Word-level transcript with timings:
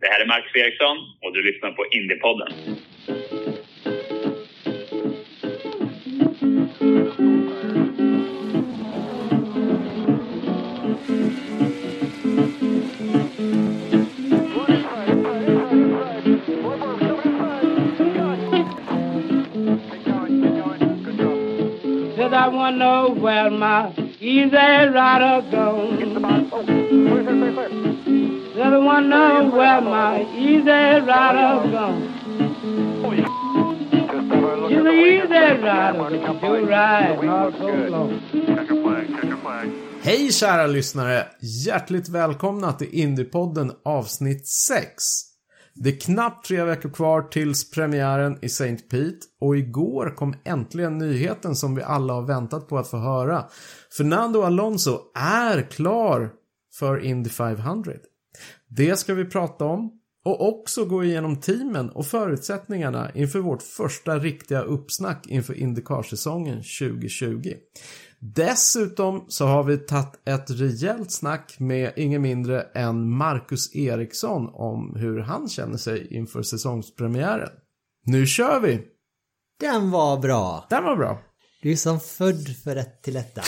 Det 0.00 0.06
här 0.06 0.20
är 0.20 0.26
Marcus 0.26 0.56
Eriksson 0.56 0.96
och 1.22 1.32
du 1.34 1.42
lyssnar 1.42 1.72
på 1.72 1.86
Indiepodden. 1.86 2.52
Said 22.16 22.34
I 22.34 22.48
wanna 22.48 22.78
know 22.78 23.14
where 23.14 23.50
my 23.50 23.92
easy 24.20 24.56
rider 24.56 25.42
goes. 25.50 27.77
Said 28.68 28.82
I 28.82 29.48
where 29.48 29.80
my 29.80 30.20
easy 30.36 30.68
rider 30.68 31.70
gone. 31.72 32.02
She's 34.68 34.78
an 34.78 34.86
easy 34.88 35.62
rider, 35.62 36.10
she'll 36.40 36.66
ride 36.66 37.24
not 37.24 37.54
so 37.58 37.68
long. 37.88 38.20
Hej 40.02 40.32
kära 40.32 40.66
lyssnare! 40.66 41.26
Hjärtligt 41.40 42.08
välkomna 42.08 42.72
till 42.72 42.88
Indiepodden 42.92 43.72
avsnitt 43.84 44.48
6. 44.48 44.86
Det 45.74 45.88
är 45.88 46.00
knappt 46.00 46.46
tre 46.46 46.64
veckor 46.64 46.90
kvar 46.90 47.22
tills 47.22 47.70
premiären 47.70 48.38
i 48.42 48.46
St. 48.46 48.76
Pete 48.76 49.26
och 49.40 49.56
igår 49.56 50.16
kom 50.16 50.34
äntligen 50.44 50.98
nyheten 50.98 51.56
som 51.56 51.74
vi 51.74 51.82
alla 51.82 52.12
har 52.14 52.22
väntat 52.22 52.68
på 52.68 52.78
att 52.78 52.88
få 52.88 52.96
höra. 52.96 53.44
Fernando 53.96 54.42
Alonso 54.42 55.00
är 55.14 55.62
klar 55.62 56.30
för 56.78 57.04
Indy 57.04 57.30
500. 57.30 57.92
Det 58.68 58.96
ska 58.96 59.14
vi 59.14 59.24
prata 59.24 59.64
om 59.64 59.92
och 60.24 60.48
också 60.48 60.84
gå 60.84 61.04
igenom 61.04 61.40
teamen 61.40 61.90
och 61.90 62.06
förutsättningarna 62.06 63.10
inför 63.14 63.38
vårt 63.38 63.62
första 63.62 64.18
riktiga 64.18 64.60
uppsnack 64.60 65.26
inför 65.26 65.54
Indycar-säsongen 65.54 66.62
2020. 66.80 67.54
Dessutom 68.20 69.24
så 69.28 69.46
har 69.46 69.64
vi 69.64 69.76
tagit 69.76 70.20
ett 70.24 70.50
rejält 70.50 71.12
snack 71.12 71.56
med 71.58 71.92
ingen 71.96 72.22
mindre 72.22 72.62
än 72.62 73.10
Marcus 73.10 73.76
Eriksson 73.76 74.48
om 74.52 74.96
hur 74.96 75.18
han 75.18 75.48
känner 75.48 75.76
sig 75.76 76.14
inför 76.14 76.42
säsongspremiären. 76.42 77.50
Nu 78.06 78.26
kör 78.26 78.60
vi! 78.60 78.80
Den 79.60 79.90
var 79.90 80.18
bra. 80.18 80.66
Den 80.70 80.84
var 80.84 80.96
bra. 80.96 81.20
Du 81.62 81.72
är 81.72 81.76
som 81.76 82.00
född 82.00 82.56
för 82.64 82.74
rätt 82.74 83.02
till 83.02 83.14
detta. 83.14 83.42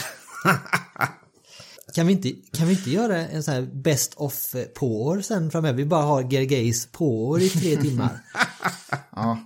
kan, 1.95 2.07
vi 2.07 2.13
inte, 2.13 2.33
kan 2.53 2.67
vi 2.69 2.75
inte 2.75 2.91
göra 2.91 3.17
en 3.17 3.43
sån 3.43 3.55
här 3.55 3.63
best 3.63 4.15
of 4.15 4.55
på 4.75 5.07
år 5.07 5.21
sen 5.21 5.51
framöver? 5.51 5.77
Vi 5.77 5.85
bara 5.85 6.03
har 6.03 6.23
Gergeis 6.23 6.93
på 6.93 7.29
år 7.29 7.41
i 7.41 7.49
tre 7.49 7.77
timmar. 7.83 8.21
Ja, 9.13 9.39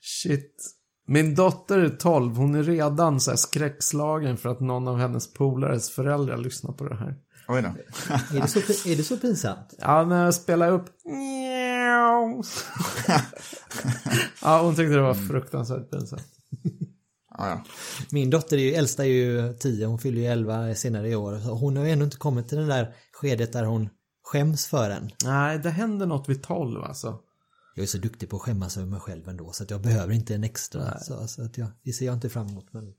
Shit. 0.00 0.74
Min 1.06 1.34
dotter 1.34 1.78
är 1.78 1.88
12, 1.88 2.36
hon 2.36 2.54
är 2.54 2.62
redan 2.62 3.20
så 3.20 3.30
här 3.30 3.36
skräckslagen 3.36 4.36
för 4.36 4.48
att 4.48 4.60
någon 4.60 4.88
av 4.88 4.98
hennes 4.98 5.32
polares 5.32 5.90
föräldrar 5.90 6.36
lyssnar 6.36 6.72
på 6.72 6.84
det 6.84 6.96
här. 6.96 7.14
oj 7.48 7.62
då. 7.62 7.68
är, 8.36 8.40
det 8.40 8.48
så, 8.48 8.58
är 8.88 8.96
det 8.96 9.02
så 9.02 9.16
pinsamt? 9.16 9.74
Ja, 9.78 10.04
när 10.04 10.24
jag 10.24 10.34
spelar 10.34 10.72
upp 10.72 10.86
Ja, 14.42 14.62
hon 14.62 14.74
tyckte 14.76 14.94
det 14.94 15.00
var 15.00 15.14
fruktansvärt 15.14 15.90
pinsamt. 15.90 16.22
Ja, 17.38 17.48
ja. 17.48 17.64
Min 18.10 18.30
dotter 18.30 18.56
är 18.56 18.60
ju, 18.60 18.72
äldsta 18.72 19.04
är 19.04 19.08
ju 19.08 19.54
10, 19.54 19.86
hon 19.86 19.98
fyller 19.98 20.20
ju 20.20 20.26
11 20.26 20.74
senare 20.74 21.08
i 21.08 21.16
år. 21.16 21.40
Så 21.44 21.54
hon 21.54 21.76
har 21.76 21.84
ju 21.84 21.90
ännu 21.90 22.04
inte 22.04 22.16
kommit 22.16 22.48
till 22.48 22.58
det 22.58 22.66
där 22.66 22.94
skedet 23.12 23.52
där 23.52 23.64
hon 23.64 23.88
skäms 24.24 24.66
för 24.66 24.90
en. 24.90 25.10
Nej, 25.24 25.58
det 25.58 25.70
händer 25.70 26.06
något 26.06 26.28
vid 26.28 26.42
12 26.42 26.82
alltså. 26.82 27.18
Jag 27.74 27.82
är 27.82 27.86
så 27.86 27.98
duktig 27.98 28.30
på 28.30 28.36
att 28.36 28.42
skämmas 28.42 28.76
över 28.76 28.86
mig 28.86 29.00
själv 29.00 29.28
ändå 29.28 29.52
så 29.52 29.62
att 29.62 29.70
jag 29.70 29.80
behöver 29.80 30.12
inte 30.12 30.34
en 30.34 30.44
extra. 30.44 30.98
Så, 30.98 31.28
så 31.28 31.42
att 31.42 31.58
jag, 31.58 31.68
det 31.84 31.92
ser 31.92 32.06
jag 32.06 32.14
inte 32.14 32.28
fram 32.28 32.48
emot. 32.48 32.66
Men 32.72 32.92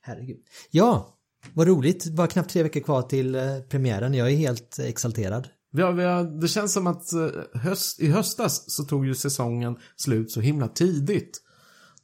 herregud. 0.00 0.40
Ja, 0.70 1.18
vad 1.54 1.66
roligt. 1.68 2.06
Bara 2.06 2.26
knappt 2.26 2.50
tre 2.50 2.62
veckor 2.62 2.80
kvar 2.80 3.02
till 3.02 3.34
eh, 3.34 3.60
premiären. 3.68 4.14
Jag 4.14 4.30
är 4.30 4.36
helt 4.36 4.78
exalterad. 4.78 5.48
Vi 5.72 5.82
har, 5.82 5.92
vi 5.92 6.04
har, 6.04 6.40
det 6.40 6.48
känns 6.48 6.72
som 6.72 6.86
att 6.86 7.12
eh, 7.12 7.28
höst, 7.60 8.00
i 8.00 8.10
höstas 8.10 8.70
så 8.70 8.84
tog 8.84 9.06
ju 9.06 9.14
säsongen 9.14 9.76
slut 9.96 10.30
så 10.30 10.40
himla 10.40 10.68
tidigt. 10.68 11.42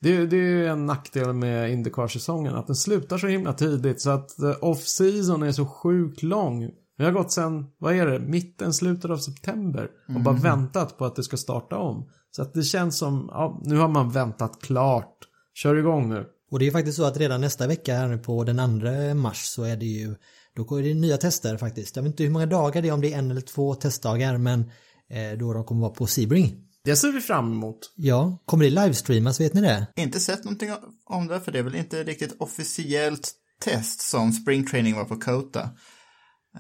Det, 0.03 0.27
det 0.27 0.37
är 0.37 0.41
ju 0.41 0.67
en 0.67 0.87
nackdel 0.87 1.33
med 1.33 1.73
Indycar-säsongen, 1.73 2.55
att 2.55 2.67
den 2.67 2.77
slutar 2.77 3.19
så 3.19 3.27
himla 3.27 3.53
tidigt 3.53 4.01
så 4.01 4.11
att 4.11 4.39
eh, 4.39 4.57
off-season 4.61 5.43
är 5.43 5.53
så 5.53 5.67
sjukt 5.67 6.23
lång. 6.23 6.71
Vi 6.97 7.05
har 7.05 7.13
gått 7.13 7.33
sen, 7.33 7.67
vad 7.79 7.95
är 7.95 8.07
det, 8.07 8.19
mitten, 8.19 8.73
slutet 8.73 9.11
av 9.11 9.17
september 9.17 9.89
och 10.15 10.21
bara 10.21 10.35
väntat 10.35 10.99
på 10.99 11.05
att 11.05 11.17
det 11.17 11.23
ska 11.23 11.37
starta 11.37 11.77
om. 11.77 12.09
Så 12.31 12.43
att 12.43 12.55
det 12.55 12.63
känns 12.63 12.99
som, 12.99 13.29
ja, 13.33 13.61
nu 13.65 13.77
har 13.77 13.89
man 13.89 14.11
väntat 14.11 14.63
klart. 14.63 15.17
Kör 15.55 15.77
igång 15.77 16.09
nu. 16.09 16.27
Och 16.51 16.59
det 16.59 16.67
är 16.67 16.71
faktiskt 16.71 16.97
så 16.97 17.05
att 17.05 17.17
redan 17.17 17.41
nästa 17.41 17.67
vecka 17.67 17.95
här 17.95 18.09
nu 18.09 18.19
på 18.19 18.45
den 18.45 18.81
2 18.81 19.15
mars 19.15 19.45
så 19.45 19.65
är 19.65 19.77
det 19.77 19.87
ju 19.87 20.15
då 20.55 20.79
är 20.79 20.83
det 20.83 20.95
nya 20.95 21.17
tester 21.17 21.57
faktiskt. 21.57 21.97
Jag 21.97 22.03
vet 22.03 22.11
inte 22.11 22.23
hur 22.23 22.31
många 22.31 22.47
dagar 22.47 22.83
det 22.83 22.89
är, 22.89 22.93
om 22.93 23.01
det 23.01 23.13
är 23.13 23.19
en 23.19 23.31
eller 23.31 23.41
två 23.41 23.75
testdagar 23.75 24.39
men 24.39 24.61
eh, 25.11 25.39
då 25.39 25.53
de 25.53 25.65
kommer 25.65 25.81
vara 25.81 25.93
på 25.93 26.07
Sebring. 26.07 26.69
Det 26.85 26.97
ser 26.97 27.13
vi 27.13 27.21
fram 27.21 27.53
emot. 27.53 27.79
Ja, 27.97 28.39
kommer 28.45 28.65
det 28.65 28.71
livestreamas, 28.71 29.41
vet 29.41 29.55
ni 29.55 29.61
det? 29.61 29.87
Inte 29.97 30.21
sett 30.21 30.45
någonting 30.45 30.71
om 31.05 31.27
det, 31.27 31.41
för 31.41 31.53
det 31.53 31.59
är 31.59 31.63
väl 31.63 31.75
inte 31.75 32.03
riktigt 32.03 32.37
officiellt 32.39 33.33
test 33.65 34.01
som 34.01 34.33
spring 34.33 34.67
training 34.67 34.95
var 34.97 35.05
på 35.05 35.17
Kota. 35.17 35.61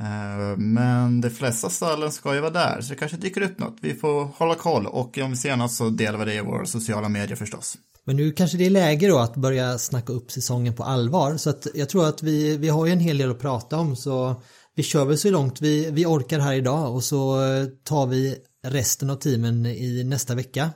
Eh, 0.01 0.59
Men 0.59 1.21
de 1.21 1.31
flesta 1.31 1.71
stallen 1.71 2.13
ska 2.13 2.35
ju 2.35 2.41
vara 2.41 2.51
där, 2.51 2.81
så 2.81 2.89
det 2.89 2.99
kanske 2.99 3.17
dyker 3.17 3.41
upp 3.43 3.59
något. 3.59 3.77
Vi 3.81 3.95
får 3.95 4.25
hålla 4.25 4.55
koll 4.55 4.87
och 4.87 5.19
om 5.19 5.31
vi 5.31 5.37
ser 5.37 5.57
något 5.57 5.73
så 5.73 5.89
delar 5.91 6.19
vi 6.19 6.25
det 6.25 6.35
i 6.35 6.41
våra 6.41 6.67
sociala 6.67 7.09
medier 7.09 7.37
förstås. 7.37 7.77
Men 8.05 8.17
nu 8.17 8.33
kanske 8.33 8.59
det 8.59 8.67
är 8.67 8.71
läge 8.71 9.09
då 9.09 9.19
att 9.19 9.37
börja 9.37 9.79
snacka 9.79 10.13
upp 10.13 10.31
säsongen 10.33 10.75
på 10.75 10.85
allvar. 10.85 11.37
Så 11.37 11.51
att 11.51 11.67
jag 11.75 11.89
tror 11.89 12.09
att 12.09 12.23
vi, 12.23 12.57
vi 12.57 12.69
har 12.69 12.87
ju 12.87 12.93
en 12.93 13.01
hel 13.01 13.19
del 13.19 13.31
att 13.31 13.41
prata 13.41 13.79
om 13.79 13.97
så 13.97 14.43
vi 14.75 14.83
kör 14.83 15.05
väl 15.05 15.19
så 15.19 15.31
långt 15.31 15.61
vi, 15.61 15.91
vi 15.91 16.07
orkar 16.07 16.39
här 16.39 16.53
idag 16.55 16.95
och 16.95 17.05
så 17.05 17.45
eh, 17.45 17.65
tar 17.85 18.07
vi 18.07 18.37
resten 18.63 19.11
av 19.11 19.17
teamen 19.17 19.67
i 19.67 20.05
nästa 20.05 20.35
vecka. 20.35 20.71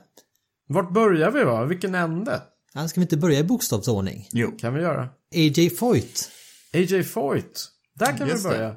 Vart 0.69 0.93
börjar 0.93 1.31
vi 1.31 1.43
va? 1.43 1.65
Vilken 1.65 1.95
ände? 1.95 2.41
Ja, 2.73 2.87
ska 2.87 2.99
vi 2.99 3.03
inte 3.05 3.17
börja 3.17 3.39
i 3.39 3.43
bokstavsordning? 3.43 4.27
Jo, 4.31 4.51
Kan 4.59 4.73
vi 4.73 4.81
göra? 4.81 5.09
AJ 5.35 5.69
Foyt. 5.69 6.29
AJ 6.73 7.03
Foyt. 7.03 7.69
Där 7.95 8.17
kan 8.17 8.27
Just 8.27 8.45
vi 8.45 8.49
det. 8.49 8.55
börja. 8.55 8.75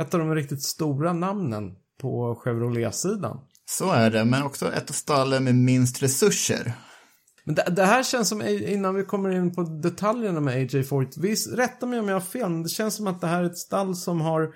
Ett 0.00 0.14
av 0.14 0.20
de 0.20 0.34
riktigt 0.34 0.62
stora 0.62 1.12
namnen 1.12 1.72
på 2.00 2.34
Chevrolet-sidan. 2.44 3.38
så 3.70 3.90
är 3.92 4.10
det, 4.10 4.24
men 4.24 4.42
också 4.42 4.72
ett 4.72 4.90
av 4.90 4.94
stallen 4.94 5.44
med 5.44 5.54
minst 5.54 6.02
resurser. 6.02 6.72
Men 7.44 7.54
det, 7.54 7.64
det 7.76 7.84
här 7.84 8.02
känns 8.02 8.28
som, 8.28 8.42
innan 8.42 8.94
vi 8.94 9.04
kommer 9.04 9.30
in 9.30 9.54
på 9.54 9.62
detaljerna 9.62 10.40
med 10.40 10.54
AJ 10.54 10.82
Foyt, 10.82 11.16
visst, 11.16 11.52
rätta 11.52 11.86
mig 11.86 11.98
om 11.98 12.08
jag 12.08 12.14
har 12.14 12.20
fel, 12.20 12.50
men 12.50 12.62
det 12.62 12.68
känns 12.68 12.94
som 12.96 13.06
att 13.06 13.20
det 13.20 13.26
här 13.26 13.40
är 13.42 13.46
ett 13.46 13.58
stall 13.58 13.96
som 13.96 14.20
har 14.20 14.54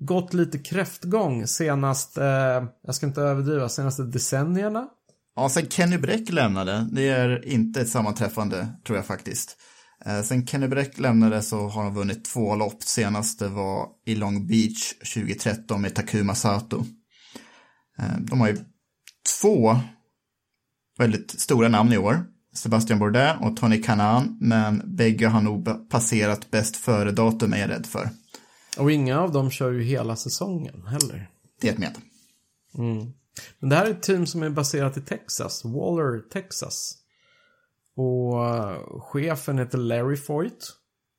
gått 0.00 0.34
lite 0.34 0.58
kräftgång 0.58 1.46
senast, 1.46 2.18
eh, 2.18 2.64
jag 2.86 2.94
ska 2.94 3.06
inte 3.06 3.22
överdriva, 3.22 3.68
senaste 3.68 4.02
decennierna. 4.02 4.88
Ja, 5.36 5.48
sen 5.48 5.68
Kenny 5.68 5.98
Bräck 5.98 6.32
lämnade, 6.32 6.88
det 6.92 7.08
är 7.08 7.48
inte 7.48 7.80
ett 7.80 7.88
sammanträffande, 7.88 8.68
tror 8.86 8.96
jag 8.98 9.06
faktiskt. 9.06 9.56
Eh, 10.04 10.22
Sen 10.22 10.46
Kenny 10.46 10.68
Bräck 10.68 10.98
lämnade 10.98 11.42
så 11.42 11.68
har 11.68 11.84
de 11.84 11.94
vunnit 11.94 12.24
två 12.24 12.54
lopp. 12.56 12.82
Senaste 12.82 13.48
var 13.48 13.86
i 14.06 14.14
Long 14.14 14.46
Beach 14.46 14.92
2013 15.14 15.82
med 15.82 15.94
Takuma 15.94 16.34
Sato. 16.34 16.84
Eh, 17.98 18.04
De 18.20 18.40
har 18.40 18.48
ju 18.48 18.56
två 19.40 19.76
väldigt 20.98 21.40
stora 21.40 21.68
namn 21.68 21.92
i 21.92 21.98
år. 21.98 22.24
Sebastian 22.54 22.98
Bourdais 22.98 23.36
och 23.40 23.56
Tony 23.56 23.82
Kanan, 23.82 24.38
men 24.40 24.82
bägge 24.96 25.26
har 25.26 25.40
nog 25.40 25.88
passerat 25.90 26.50
bäst 26.50 26.76
före-datum 26.76 27.52
är 27.52 27.58
jag 27.58 27.70
rädd 27.70 27.86
för. 27.86 28.10
Och 28.78 28.92
inga 28.92 29.20
av 29.20 29.32
dem 29.32 29.50
kör 29.50 29.70
ju 29.70 29.82
hela 29.82 30.16
säsongen 30.16 30.86
heller. 30.86 31.30
Det 31.60 31.78
med. 31.78 31.94
Men 33.58 33.68
det 33.68 33.76
här 33.76 33.86
är 33.86 33.90
ett 33.90 34.02
team 34.02 34.26
som 34.26 34.42
är 34.42 34.50
baserat 34.50 34.96
i 34.96 35.00
Texas, 35.00 35.64
Waller, 35.64 36.20
Texas. 36.32 36.94
Och 37.96 38.46
eh, 38.46 39.00
chefen 39.00 39.58
heter 39.58 39.78
Larry 39.78 40.16
Foyt. 40.16 40.72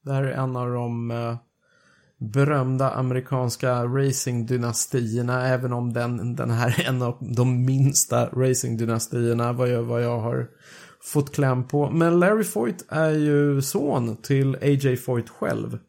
Det 0.06 0.14
här 0.14 0.24
är 0.24 0.32
en 0.32 0.56
av 0.56 0.72
de, 0.72 1.12
eh, 1.12 1.36
berömda 2.18 2.92
amerikanska 2.92 3.86
racingdynastierna, 3.86 5.48
även 5.48 5.74
om 5.74 5.94
den, 5.94 6.36
den 6.36 6.50
här 6.50 6.80
är 6.80 6.90
en 6.90 7.02
av 7.02 7.18
de 7.20 7.66
minsta 7.66 8.26
racingdynastierna, 8.26 9.54
vad 9.54 9.70
jag, 9.70 9.84
vad 9.84 10.04
jag 10.04 10.20
har 10.20 10.48
fått 11.02 11.34
kläm 11.34 11.68
på. 11.68 11.90
Men 11.90 12.20
Larry 12.20 12.44
Foyt 12.44 12.86
är 12.90 13.12
ju 13.12 13.62
son 13.62 14.18
till 14.18 14.56
A.J. 14.56 14.98
Foyt 14.98 15.30
själv. 15.30 15.80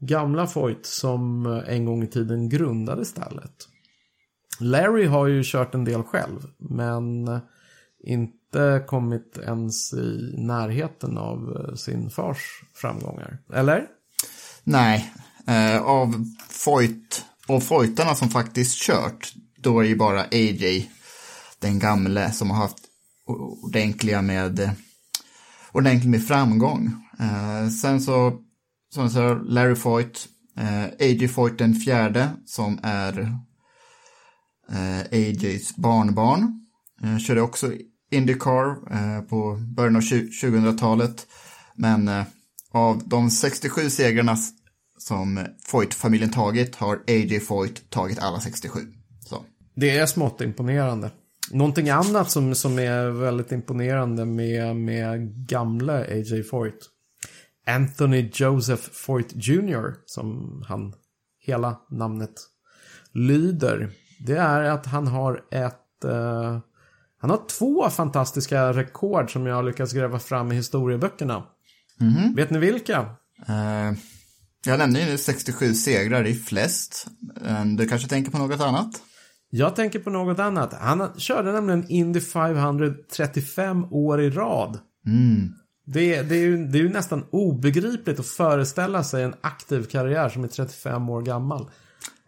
Gamla 0.00 0.46
Foyt 0.46 0.86
som 0.86 1.46
eh, 1.46 1.74
en 1.74 1.84
gång 1.84 2.02
i 2.02 2.06
tiden 2.06 2.48
grundade 2.48 3.04
stallet. 3.04 3.68
Larry 4.60 5.06
har 5.06 5.26
ju 5.26 5.42
kört 5.44 5.74
en 5.74 5.84
del 5.84 6.02
själv, 6.02 6.40
men 6.58 7.28
eh, 7.28 7.38
inte 8.04 8.84
kommit 8.86 9.38
ens 9.38 9.92
i 9.92 10.34
närheten 10.36 11.18
av 11.18 11.56
eh, 11.56 11.74
sin 11.74 12.10
fars 12.10 12.62
framgångar. 12.74 13.38
Eller? 13.52 13.86
Nej, 14.64 15.12
eh, 15.46 15.82
av 15.82 16.24
Foyt 16.48 17.24
och 17.48 17.62
Foytarna 17.62 18.14
som 18.14 18.28
faktiskt 18.28 18.82
kört, 18.82 19.32
då 19.58 19.80
är 19.80 19.84
ju 19.84 19.96
bara 19.96 20.20
AJ 20.22 20.90
den 21.58 21.78
gamle 21.78 22.32
som 22.32 22.50
har 22.50 22.56
haft 22.56 22.78
ordentliga 23.62 24.22
med 24.22 24.76
ordentligt 25.72 26.10
med 26.10 26.26
framgång. 26.26 26.92
Eh, 27.20 27.68
sen 27.68 28.00
så, 28.00 28.38
som 28.96 29.10
sa, 29.10 29.34
Larry 29.34 29.74
Foyt, 29.74 30.28
eh, 30.58 30.84
AJ 30.84 31.28
Foyt 31.28 31.58
den 31.58 31.74
fjärde 31.74 32.30
som 32.46 32.78
är 32.82 33.18
eh, 34.72 35.00
AJs 35.12 35.76
barnbarn. 35.76 36.66
Eh, 37.02 37.18
körde 37.18 37.40
också 37.40 37.72
Indycar 38.10 38.92
eh, 38.94 39.22
på 39.22 39.58
början 39.76 39.96
av 39.96 40.02
2000-talet. 40.02 41.26
Men 41.74 42.08
eh, 42.08 42.24
av 42.72 43.02
de 43.08 43.30
67 43.30 43.90
segrarna 43.90 44.36
som 44.98 45.46
Foyt-familjen 45.66 46.30
tagit 46.30 46.76
har 46.76 47.02
AJ 47.06 47.40
Foyt 47.40 47.90
tagit 47.90 48.18
alla 48.18 48.40
67. 48.40 48.80
Så. 49.20 49.44
Det 49.74 49.90
är 49.90 50.06
smått 50.06 50.40
imponerande. 50.40 51.10
Någonting 51.50 51.88
annat 51.88 52.30
som, 52.30 52.54
som 52.54 52.78
är 52.78 53.10
väldigt 53.10 53.52
imponerande 53.52 54.24
med, 54.24 54.76
med 54.76 55.46
gamla 55.48 55.92
AJ 55.92 56.42
Foyt. 56.42 56.90
Anthony 57.66 58.30
Joseph 58.34 58.82
Foyt 58.92 59.32
Jr. 59.34 59.94
som 60.06 60.62
han 60.68 60.94
hela 61.38 61.76
namnet 61.90 62.32
lyder. 63.12 63.90
Det 64.26 64.36
är 64.36 64.62
att 64.62 64.86
han 64.86 65.06
har 65.06 65.44
ett... 65.50 66.04
Uh, 66.04 66.58
han 67.18 67.30
har 67.30 67.40
två 67.58 67.90
fantastiska 67.90 68.72
rekord 68.72 69.32
som 69.32 69.46
jag 69.46 69.54
har 69.54 69.62
lyckats 69.62 69.92
gräva 69.92 70.18
fram 70.18 70.52
i 70.52 70.54
historieböckerna. 70.54 71.46
Mm. 72.00 72.34
Vet 72.34 72.50
ni 72.50 72.58
vilka? 72.58 73.00
Uh, 73.48 73.98
jag 74.66 74.78
nämnde 74.78 75.00
ju 75.00 75.06
nu 75.06 75.18
67 75.18 75.74
segrar 75.74 76.26
i 76.26 76.34
flest. 76.34 77.06
Du 77.78 77.88
kanske 77.88 78.08
tänker 78.08 78.30
på 78.30 78.38
något 78.38 78.60
annat? 78.60 79.02
Jag 79.50 79.76
tänker 79.76 79.98
på 79.98 80.10
något 80.10 80.38
annat. 80.38 80.74
Han 80.80 81.08
körde 81.18 81.52
nämligen 81.52 81.90
Indy 81.90 82.20
500 82.20 82.94
35 83.16 83.84
år 83.84 84.20
i 84.20 84.30
rad. 84.30 84.78
Mm. 85.06 85.52
Det, 85.88 86.22
det, 86.22 86.34
är 86.34 86.40
ju, 86.40 86.66
det 86.66 86.78
är 86.78 86.82
ju 86.82 86.88
nästan 86.88 87.24
obegripligt 87.30 88.20
att 88.20 88.26
föreställa 88.26 89.04
sig 89.04 89.22
en 89.22 89.34
aktiv 89.40 89.82
karriär 89.82 90.28
som 90.28 90.44
är 90.44 90.48
35 90.48 91.10
år 91.10 91.22
gammal. 91.22 91.70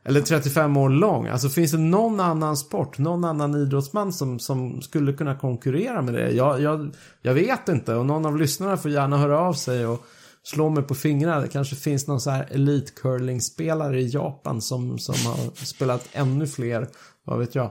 Eller 0.04 0.20
35 0.20 0.76
år 0.76 0.88
lång. 0.88 1.26
Alltså 1.26 1.48
finns 1.48 1.72
det 1.72 1.78
någon 1.78 2.20
annan 2.20 2.56
sport, 2.56 2.98
någon 2.98 3.24
annan 3.24 3.54
idrottsman 3.54 4.12
som, 4.12 4.38
som 4.38 4.82
skulle 4.82 5.12
kunna 5.12 5.36
konkurrera 5.36 6.02
med 6.02 6.14
det? 6.14 6.30
Jag, 6.30 6.60
jag, 6.60 6.94
jag 7.22 7.34
vet 7.34 7.68
inte 7.68 7.94
och 7.94 8.06
någon 8.06 8.26
av 8.26 8.36
lyssnarna 8.36 8.76
får 8.76 8.90
gärna 8.90 9.18
höra 9.18 9.40
av 9.40 9.52
sig 9.52 9.86
och 9.86 10.06
slå 10.42 10.68
mig 10.68 10.82
på 10.82 10.94
fingrarna. 10.94 11.40
Det 11.40 11.48
kanske 11.48 11.76
finns 11.76 12.06
någon 12.06 12.20
så 12.20 12.30
här 12.30 12.48
elitcurlingspelare 12.50 14.00
i 14.00 14.08
Japan 14.08 14.62
som, 14.62 14.98
som 14.98 15.14
har 15.14 15.64
spelat 15.64 16.08
ännu 16.12 16.46
fler, 16.46 16.88
vad 17.24 17.38
vet 17.38 17.54
jag, 17.54 17.70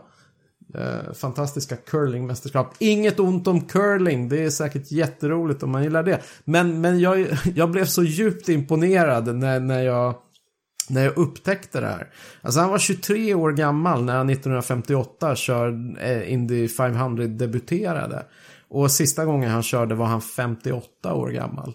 eh, 0.77 1.13
fantastiska 1.13 1.75
curlingmästerskap. 1.75 2.75
Inget 2.79 3.19
ont 3.19 3.47
om 3.47 3.61
curling, 3.61 4.29
det 4.29 4.43
är 4.43 4.49
säkert 4.49 4.91
jätteroligt 4.91 5.63
om 5.63 5.71
man 5.71 5.83
gillar 5.83 6.03
det. 6.03 6.21
Men, 6.43 6.81
men 6.81 6.99
jag, 6.99 7.27
jag 7.55 7.71
blev 7.71 7.85
så 7.85 8.03
djupt 8.03 8.49
imponerad 8.49 9.35
när, 9.35 9.59
när 9.59 9.83
jag 9.83 10.15
när 10.89 11.03
jag 11.03 11.17
upptäckte 11.17 11.79
det 11.79 11.87
här. 11.87 12.07
Alltså 12.41 12.59
han 12.59 12.69
var 12.69 12.79
23 12.79 13.33
år 13.33 13.51
gammal 13.51 14.03
när 14.03 14.17
han 14.17 14.29
1958 14.29 15.35
kör 15.35 15.95
eh, 15.99 16.33
Indy 16.33 16.67
500 16.67 17.27
debuterade. 17.27 18.25
Och 18.69 18.91
sista 18.91 19.25
gången 19.25 19.51
han 19.51 19.63
körde 19.63 19.95
var 19.95 20.05
han 20.05 20.21
58 20.21 21.13
år 21.13 21.29
gammal. 21.29 21.73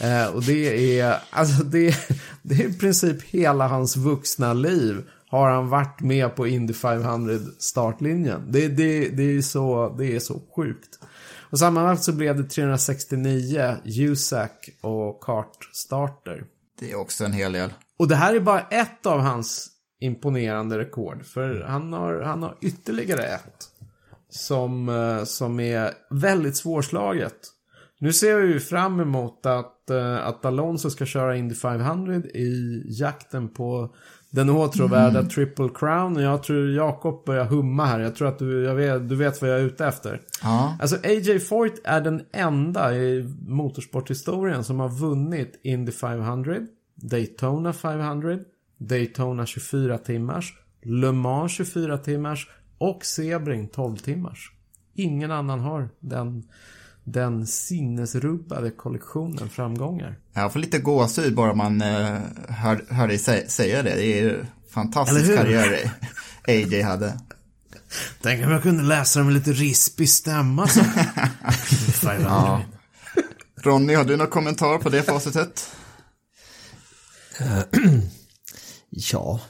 Eh, 0.00 0.34
och 0.34 0.42
det 0.42 1.00
är, 1.00 1.16
alltså 1.30 1.64
det, 1.64 1.94
det 2.42 2.54
är 2.54 2.68
i 2.68 2.72
princip 2.72 3.22
hela 3.22 3.68
hans 3.68 3.96
vuxna 3.96 4.52
liv 4.52 5.02
har 5.30 5.50
han 5.50 5.68
varit 5.68 6.00
med 6.00 6.36
på 6.36 6.46
Indy 6.46 6.72
500 6.72 7.34
startlinjen. 7.58 8.52
Det, 8.52 8.68
det, 8.68 9.08
det, 9.08 9.22
är, 9.22 9.42
så, 9.42 9.94
det 9.98 10.16
är 10.16 10.20
så 10.20 10.40
sjukt. 10.56 10.98
Och 11.50 11.58
sammanlagt 11.58 12.02
så 12.02 12.12
blev 12.12 12.36
det 12.36 12.44
369 12.44 13.76
USAC 13.84 14.50
och 14.80 15.20
kartstarter. 15.20 16.44
Det 16.80 16.90
är 16.90 16.98
också 16.98 17.24
en 17.24 17.32
hel 17.32 17.52
del. 17.52 17.72
Och 17.98 18.08
det 18.08 18.16
här 18.16 18.34
är 18.34 18.40
bara 18.40 18.60
ett 18.60 19.06
av 19.06 19.20
hans 19.20 19.68
imponerande 20.00 20.78
rekord. 20.78 21.24
För 21.24 21.64
han 21.68 21.92
har, 21.92 22.20
han 22.20 22.42
har 22.42 22.56
ytterligare 22.60 23.22
ett. 23.22 23.68
Som, 24.28 24.88
eh, 24.88 25.24
som 25.24 25.60
är 25.60 25.90
väldigt 26.10 26.56
svårslaget. 26.56 27.36
Nu 27.98 28.12
ser 28.12 28.36
vi 28.36 28.52
ju 28.52 28.60
fram 28.60 29.00
emot 29.00 29.46
att, 29.46 29.76
uh, 29.90 30.26
att 30.26 30.44
Alonso 30.44 30.90
ska 30.90 31.06
köra 31.06 31.36
Indy 31.36 31.54
500 31.54 32.14
i 32.14 32.82
jakten 32.86 33.48
på 33.48 33.94
den 34.30 34.50
åtråvärda 34.50 35.18
mm. 35.18 35.28
Triple 35.28 35.68
Crown. 35.74 36.16
Och 36.16 36.22
jag 36.22 36.42
tror 36.42 36.70
Jakob 36.70 37.24
börjar 37.26 37.44
humma 37.44 37.86
här. 37.86 38.00
Jag 38.00 38.14
tror 38.14 38.28
att 38.28 38.38
du, 38.38 38.74
vet, 38.74 39.08
du 39.08 39.16
vet 39.16 39.42
vad 39.42 39.50
jag 39.50 39.60
är 39.60 39.64
ute 39.64 39.86
efter. 39.86 40.20
Ja. 40.42 40.76
Alltså 40.80 40.96
AJ 41.04 41.40
Foyt 41.40 41.80
är 41.84 42.00
den 42.00 42.22
enda 42.32 42.94
i 42.96 43.34
motorsporthistorien 43.46 44.64
som 44.64 44.80
har 44.80 44.88
vunnit 44.88 45.60
Indy 45.62 45.92
500, 45.92 46.56
Daytona 46.94 47.72
500, 47.72 48.38
Daytona 48.78 49.46
24 49.46 49.98
timmars, 49.98 50.54
Le 50.82 51.12
Mans 51.12 51.52
24 51.52 51.98
timmars 51.98 52.48
och 52.78 53.04
Sebring 53.04 53.68
12 53.68 53.96
timmars. 53.96 54.52
Ingen 54.94 55.30
annan 55.30 55.60
har 55.60 55.88
den 56.00 56.42
den 57.04 57.46
sinnesrubbade 57.46 58.70
kollektionen 58.70 59.48
framgångar. 59.48 60.18
Jag 60.32 60.52
får 60.52 60.60
lite 60.60 60.78
gåshud 60.78 61.34
bara 61.34 61.54
man 61.54 61.82
uh, 61.82 62.18
hör, 62.48 62.84
hör 62.90 63.08
dig 63.08 63.18
sä 63.18 63.48
säga 63.48 63.82
det. 63.82 63.94
Det 63.94 64.06
är 64.06 64.22
ju 64.22 64.44
fantastisk 64.70 65.36
karriär 65.36 65.90
AJ 66.48 66.82
hade. 66.82 67.20
Tänk 68.22 68.46
om 68.46 68.52
jag 68.52 68.62
kunde 68.62 68.82
läsa 68.82 69.18
dem 69.18 69.26
med 69.26 69.34
lite 69.34 69.52
rispig 69.52 70.08
stämma. 70.08 70.68
Så. 70.68 70.80
ja. 72.22 72.62
Ronny, 73.62 73.94
har 73.94 74.04
du 74.04 74.16
någon 74.16 74.26
kommentar 74.26 74.78
på 74.78 74.88
det 74.88 75.02
facitet? 75.02 75.70
ja, 78.90 79.40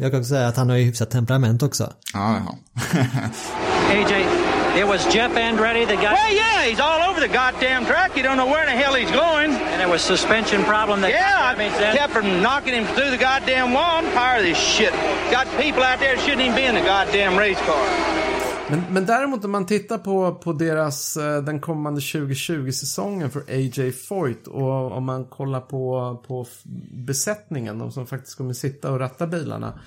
jag 0.00 0.12
kan 0.12 0.24
säga 0.24 0.48
att 0.48 0.56
han 0.56 0.70
har 0.70 0.76
ju 0.76 0.84
hyfsat 0.84 1.10
temperament 1.10 1.62
också. 1.62 1.92
Ja, 2.12 2.42
ja. 2.46 2.58
AJ, 3.90 4.43
It 4.76 4.86
was 4.86 5.06
Jeff 5.06 5.32
Andretti 5.32 5.86
that 5.86 6.00
got. 6.02 6.14
Well, 6.14 6.34
yeah, 6.34 6.64
he's 6.64 6.80
all 6.80 7.00
over 7.08 7.20
the 7.20 7.28
goddamn 7.28 7.86
track. 7.86 8.16
You 8.16 8.24
don't 8.24 8.36
know 8.36 8.46
where 8.46 8.66
the 8.66 8.72
hell 8.72 8.94
he's 8.94 9.10
going. 9.10 9.52
And 9.52 9.80
it 9.80 9.88
was 9.88 10.02
suspension 10.02 10.64
problem 10.64 11.00
that. 11.02 11.10
Yeah, 11.10 11.54
I 11.56 11.96
kept 11.96 12.12
from 12.12 12.42
knocking 12.42 12.74
him 12.74 12.84
through 12.86 13.10
the 13.10 13.16
goddamn 13.16 13.72
wall. 13.72 14.02
I'm 14.02 14.10
tired 14.12 14.40
of 14.40 14.46
this 14.46 14.58
shit. 14.58 14.92
Got 15.30 15.46
people 15.60 15.82
out 15.82 16.00
there 16.00 16.18
shouldn't 16.18 16.42
even 16.42 16.56
be 16.56 16.64
in 16.64 16.74
the 16.74 16.80
goddamn 16.80 17.38
race 17.38 17.60
car. 17.60 18.24
Men, 18.70 18.82
men 18.90 19.06
däremot 19.06 19.44
om 19.44 19.50
man 19.50 19.66
tittar 19.66 19.98
på, 19.98 20.34
på 20.34 20.52
deras, 20.52 21.16
eh, 21.16 21.42
den 21.42 21.60
kommande 21.60 22.00
2020-säsongen 22.00 23.30
för 23.30 23.42
AJ 23.48 23.92
Foyt 23.92 24.46
och 24.46 24.92
om 24.92 25.04
man 25.04 25.24
kollar 25.24 25.60
på, 25.60 26.22
på 26.26 26.46
besättningen, 26.90 27.78
de 27.78 27.92
som 27.92 28.06
faktiskt 28.06 28.36
kommer 28.36 28.52
sitta 28.52 28.92
och 28.92 29.00
ratta 29.00 29.26
bilarna. 29.26 29.78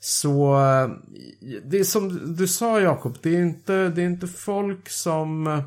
Så 0.00 0.58
det 1.64 1.78
är 1.78 1.84
som 1.84 2.34
du 2.36 2.48
sa 2.48 2.80
Jakob, 2.80 3.18
det 3.22 3.36
är 3.36 3.42
inte, 3.42 3.88
det 3.88 4.02
är 4.02 4.06
inte 4.06 4.26
folk 4.26 4.88
som... 4.88 5.62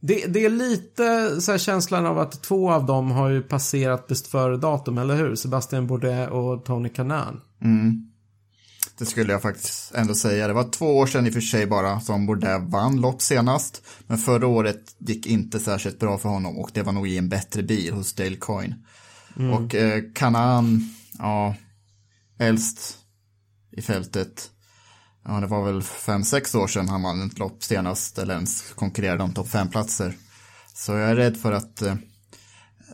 Det, 0.00 0.26
det 0.26 0.44
är 0.44 0.50
lite 0.50 1.40
så 1.40 1.58
känslan 1.58 2.06
av 2.06 2.18
att 2.18 2.42
två 2.42 2.72
av 2.72 2.86
dem 2.86 3.10
har 3.10 3.28
ju 3.28 3.42
passerat 3.42 4.06
bäst 4.06 4.26
före-datum, 4.26 4.98
eller 4.98 5.16
hur? 5.16 5.34
Sebastian 5.34 5.86
Bourdais 5.86 6.30
och 6.30 6.64
Tony 6.64 6.88
Kanan. 6.88 7.40
Mm. 7.62 8.10
Det 8.98 9.06
skulle 9.06 9.32
jag 9.32 9.42
faktiskt 9.42 9.94
ändå 9.94 10.14
säga. 10.14 10.46
Det 10.46 10.52
var 10.52 10.70
två 10.70 10.98
år 10.98 11.06
sedan 11.06 11.26
i 11.26 11.28
och 11.28 11.34
för 11.34 11.40
sig 11.40 11.66
bara 11.66 12.00
som 12.00 12.26
Bourdais 12.26 12.62
vann 12.72 13.00
lopp 13.00 13.22
senast. 13.22 13.82
Men 14.06 14.18
förra 14.18 14.46
året 14.46 14.96
gick 14.98 15.26
inte 15.26 15.60
särskilt 15.60 15.98
bra 15.98 16.18
för 16.18 16.28
honom 16.28 16.58
och 16.58 16.70
det 16.74 16.82
var 16.82 16.92
nog 16.92 17.08
i 17.08 17.18
en 17.18 17.28
bättre 17.28 17.62
bil 17.62 17.92
hos 17.92 18.12
Dale 18.12 18.36
Coyne. 18.36 18.76
Mm. 19.36 19.52
Och 19.52 19.74
eh, 19.74 20.02
Kanan, 20.14 20.94
ja, 21.18 21.54
äldst 22.38 22.98
i 23.72 23.82
fältet. 23.82 24.50
Ja, 25.24 25.40
det 25.40 25.46
var 25.46 25.64
väl 25.64 25.82
fem 25.82 26.24
sex 26.24 26.54
år 26.54 26.66
sedan 26.66 26.88
han 26.88 27.02
vann 27.02 27.26
ett 27.26 27.38
lopp 27.38 27.62
senast 27.62 28.18
eller 28.18 28.34
ens 28.34 28.72
konkurrerade 28.72 29.22
om 29.22 29.34
topp 29.34 29.48
fem 29.48 29.68
platser 29.68 30.14
Så 30.74 30.92
jag 30.92 31.10
är 31.10 31.16
rädd 31.16 31.36
för 31.36 31.52
att 31.52 31.82
eh, 31.82 31.94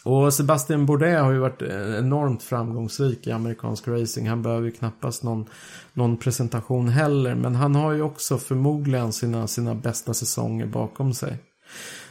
Och 0.04 0.34
Sebastian 0.34 0.86
Bourdais 0.86 1.22
har 1.22 1.32
ju 1.32 1.40
varit 1.40 1.62
eh, 1.62 2.00
enormt 2.00 2.44
framgångsrik 2.44 3.28
i 3.28 3.32
amerikansk 3.32 3.88
racing. 3.88 4.30
Han 4.30 4.42
behöver 4.42 4.66
ju 4.66 4.72
knappast 4.72 5.24
någon, 5.24 5.46
någon 5.94 6.18
presentation 6.18 6.90
heller. 6.90 7.36
Men 7.36 7.56
han 7.56 7.76
har 7.76 7.92
ju 7.92 8.02
också 8.02 8.38
förmodligen 8.38 9.14
sina, 9.14 9.48
sina 9.48 9.76
bästa 9.76 10.14
säsonger 10.14 10.66
bakom 10.66 11.14
sig. 11.14 11.38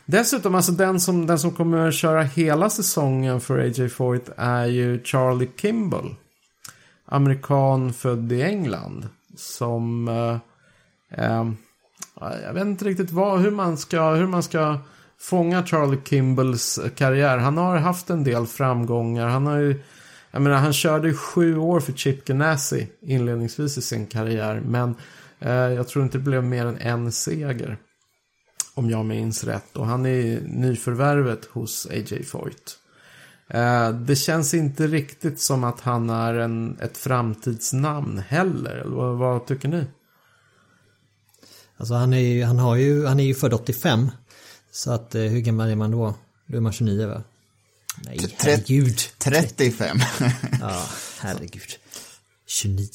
Dessutom, 0.07 0.55
alltså 0.55 0.73
den 0.73 1.01
som, 1.01 1.27
den 1.27 1.39
som 1.39 1.51
kommer 1.51 1.89
att 1.89 1.95
köra 1.95 2.23
hela 2.23 2.71
säsongen 2.71 3.41
för 3.41 3.59
AJ 3.59 3.89
Foyt 3.89 4.31
är 4.37 4.67
ju 4.67 5.05
Charlie 5.05 5.49
Kimball. 5.57 6.15
Amerikan 7.05 7.93
född 7.93 8.33
i 8.33 8.43
England. 8.43 9.09
Som... 9.37 10.09
Eh, 10.09 10.39
eh, 11.25 11.45
jag 12.43 12.53
vet 12.53 12.67
inte 12.67 12.85
riktigt 12.85 13.11
vad, 13.11 13.41
hur 13.41 13.51
man 13.51 13.77
ska, 13.77 14.11
hur 14.11 14.27
man 14.27 14.43
ska 14.43 14.79
fånga 15.19 15.67
Charlie 15.67 16.01
Kimballs 16.05 16.81
karriär. 16.97 17.39
Han 17.39 17.57
har 17.57 17.77
haft 17.77 18.11
en 18.11 18.25
del 18.25 18.47
framgångar. 18.47 19.29
Han 19.29 19.47
har 19.47 19.59
ju... 19.59 19.81
Jag 20.31 20.43
menar, 20.43 20.57
han 20.57 20.73
körde 20.73 21.09
ju 21.09 21.15
sju 21.15 21.59
år 21.59 21.81
för 21.81 21.93
Chip 21.93 22.25
Ganassi 22.25 22.89
inledningsvis 23.01 23.79
i 23.79 23.83
sin 23.83 24.07
karriär. 24.07 24.63
Men 24.65 24.95
eh, 25.41 25.53
jag 25.53 25.89
tror 25.89 26.05
inte 26.05 26.19
det 26.19 26.25
blev 26.25 26.45
mer 26.45 26.67
än 26.67 26.79
en 26.79 27.13
seger. 27.13 27.79
Om 28.77 28.91
jag 28.91 29.05
minns 29.05 29.45
rätt. 29.45 29.77
Och 29.77 29.87
han 29.87 30.07
är 30.07 30.41
nyförvärvet 30.41 31.45
hos 31.45 31.87
AJ 31.87 32.25
Foyt. 32.25 32.79
Eh, 33.49 33.91
det 33.91 34.17
känns 34.17 34.55
inte 34.55 34.87
riktigt 34.87 35.41
som 35.41 35.65
att 35.65 35.81
han 35.81 36.11
är 36.11 36.35
en, 36.35 36.79
ett 36.81 36.97
framtidsnamn 36.97 38.19
heller. 38.29 38.71
Eller 38.71 38.97
vad, 38.97 39.17
vad 39.17 39.47
tycker 39.47 39.69
ni? 39.69 39.85
Alltså 41.77 41.95
han 41.95 42.13
är 42.13 42.19
ju, 42.19 42.45
han 42.45 42.59
har 42.59 42.77
ju, 42.77 43.07
han 43.07 43.21
är 43.21 43.25
ju 43.25 43.35
född 43.35 43.53
85. 43.53 44.11
Så 44.73 44.93
att 44.93 45.15
eh, 45.15 45.23
hur 45.23 45.41
gammal 45.41 45.71
är 45.71 45.77
man 45.77 45.91
då? 45.91 46.15
Då 46.47 46.57
är 46.57 46.61
man 46.61 46.73
29 46.73 47.07
va? 47.07 47.23
Nej, 48.05 48.19
herregud. 48.37 48.99
35. 49.19 49.99
ja, 50.61 50.85
herregud. 51.21 51.79
29. 52.47 52.89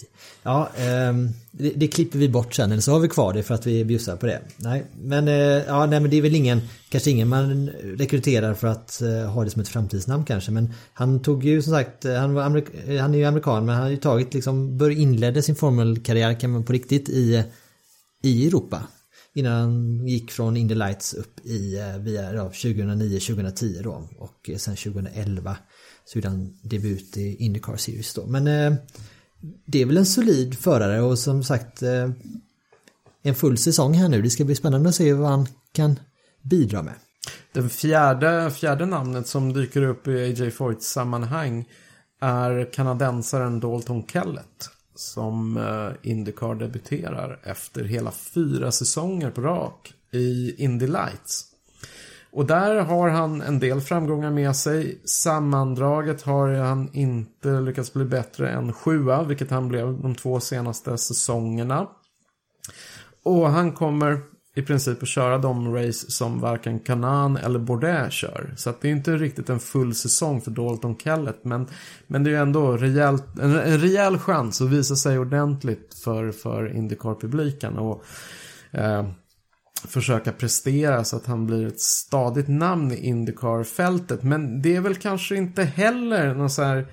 Ja, 0.43 0.71
eh, 0.77 1.13
det, 1.51 1.69
det, 1.75 1.87
klipper 1.87 2.19
vi 2.19 2.29
bort 2.29 2.53
sen, 2.53 2.71
eller 2.71 2.81
så 2.81 2.91
har 2.91 2.99
vi 2.99 3.07
kvar 3.07 3.33
det 3.33 3.43
för 3.43 3.55
att 3.55 3.67
vi 3.67 3.85
bjussar 3.85 4.15
på 4.15 4.25
det. 4.25 4.41
Nej, 4.57 4.83
men, 5.01 5.27
eh, 5.27 5.33
ja, 5.67 5.85
nej, 5.85 5.99
men 5.99 6.11
det 6.11 6.17
är 6.17 6.21
väl 6.21 6.35
ingen, 6.35 6.61
kanske 6.89 7.11
ingen 7.11 7.27
man 7.27 7.69
rekryterar 7.83 8.53
för 8.53 8.67
att 8.67 9.01
eh, 9.01 9.31
ha 9.31 9.43
det 9.43 9.49
som 9.49 9.61
ett 9.61 9.67
framtidsnamn 9.67 10.25
kanske. 10.25 10.51
Men 10.51 10.73
han 10.93 11.21
tog 11.21 11.45
ju 11.45 11.61
som 11.61 11.73
sagt, 11.73 12.05
eh, 12.05 12.15
han, 12.15 12.33
var 12.33 12.43
amerik 12.43 12.65
eh, 12.87 13.01
han 13.01 13.13
är 13.13 13.17
ju 13.17 13.25
amerikan 13.25 13.65
men 13.65 13.75
han 13.75 13.83
har 13.83 13.91
ju 13.91 13.97
tagit 13.97 14.33
liksom, 14.33 14.77
bör 14.77 14.89
inledde 14.89 15.41
sin 15.41 15.55
formelkarriär 15.55 16.39
kan 16.39 16.51
man 16.51 16.65
på 16.65 16.73
riktigt 16.73 17.09
i, 17.09 17.43
i 18.23 18.47
Europa. 18.47 18.83
Innan 19.33 19.53
han 19.61 20.07
gick 20.07 20.31
från 20.31 20.57
Indy 20.57 20.75
Lights 20.75 21.13
upp 21.13 21.45
i 21.45 21.77
eh, 21.77 21.97
via 21.97 22.33
ja, 22.33 22.49
2009-2010 22.49 23.83
då 23.83 24.09
och 24.17 24.49
sen 24.57 24.75
2011 24.75 25.57
så 26.05 26.17
gjorde 26.17 26.29
han 26.29 26.57
debut 26.63 27.17
i 27.17 27.35
Indycar 27.35 27.77
Series 27.77 28.13
då. 28.13 28.25
Men 28.25 28.47
eh, 28.47 28.73
det 29.65 29.81
är 29.81 29.85
väl 29.85 29.97
en 29.97 30.05
solid 30.05 30.59
förare 30.59 31.01
och 31.01 31.19
som 31.19 31.43
sagt 31.43 31.81
eh, 31.81 32.09
en 33.23 33.35
full 33.35 33.57
säsong 33.57 33.93
här 33.93 34.09
nu. 34.09 34.21
Det 34.21 34.29
ska 34.29 34.45
bli 34.45 34.55
spännande 34.55 34.89
att 34.89 34.95
se 34.95 35.13
vad 35.13 35.29
han 35.29 35.47
kan 35.71 35.99
bidra 36.41 36.83
med. 36.83 36.93
Den 37.51 37.69
fjärde, 37.69 38.51
fjärde 38.51 38.85
namnet 38.85 39.27
som 39.27 39.53
dyker 39.53 39.81
upp 39.81 40.07
i 40.07 40.11
AJ 40.11 40.51
Foyts 40.51 40.91
sammanhang 40.91 41.65
är 42.21 42.73
kanadensaren 42.73 43.59
Dalton 43.59 44.07
Kellett 44.07 44.69
som 44.95 45.57
eh, 45.57 46.11
Indycar 46.11 46.55
debuterar 46.55 47.39
efter 47.43 47.83
hela 47.83 48.11
fyra 48.11 48.71
säsonger 48.71 49.31
på 49.31 49.41
rak 49.41 49.93
i 50.11 50.55
Indy 50.63 50.87
Lights. 50.87 51.50
Och 52.31 52.45
där 52.45 52.75
har 52.75 53.09
han 53.09 53.41
en 53.41 53.59
del 53.59 53.81
framgångar 53.81 54.31
med 54.31 54.55
sig. 54.55 55.01
Sammandraget 55.05 56.21
har 56.21 56.49
han 56.53 56.89
inte 56.93 57.59
lyckats 57.59 57.93
bli 57.93 58.05
bättre 58.05 58.49
än 58.49 58.73
sjua, 58.73 59.23
vilket 59.23 59.51
han 59.51 59.67
blev 59.67 60.01
de 60.01 60.15
två 60.15 60.39
senaste 60.39 60.97
säsongerna. 60.97 61.87
Och 63.23 63.49
han 63.49 63.71
kommer 63.71 64.21
i 64.55 64.61
princip 64.61 65.03
att 65.03 65.09
köra 65.09 65.37
de 65.37 65.75
race 65.75 66.11
som 66.11 66.39
varken 66.39 66.79
Kanan 66.79 67.37
eller 67.37 67.59
Bourdais 67.59 68.13
kör. 68.13 68.53
Så 68.57 68.69
att 68.69 68.81
det 68.81 68.87
är 68.87 68.91
inte 68.91 69.17
riktigt 69.17 69.49
en 69.49 69.59
full 69.59 69.95
säsong 69.95 70.41
för 70.41 70.51
Dalton 70.51 70.97
Kellett. 70.97 71.45
Men, 71.45 71.67
men 72.07 72.23
det 72.23 72.29
är 72.29 72.31
ju 72.31 72.37
ändå 72.37 72.77
rejält, 72.77 73.25
en, 73.41 73.59
en 73.59 73.79
rejäl 73.79 74.17
chans 74.17 74.61
att 74.61 74.69
visa 74.69 74.95
sig 74.95 75.19
ordentligt 75.19 75.93
för, 76.03 76.31
för 76.31 76.75
Indycar-publiken. 76.75 77.77
Och 77.77 78.03
eh, 78.71 79.05
försöka 79.87 80.31
prestera 80.31 81.03
så 81.03 81.15
att 81.15 81.25
han 81.25 81.47
blir 81.47 81.67
ett 81.67 81.79
stadigt 81.79 82.47
namn 82.47 82.91
i 82.91 83.07
Indycar-fältet. 83.07 84.23
Men 84.23 84.61
det 84.61 84.75
är 84.75 84.81
väl 84.81 84.95
kanske 84.95 85.35
inte 85.35 85.63
heller 85.63 86.33
någon 86.35 86.49
så 86.49 86.63
här 86.63 86.87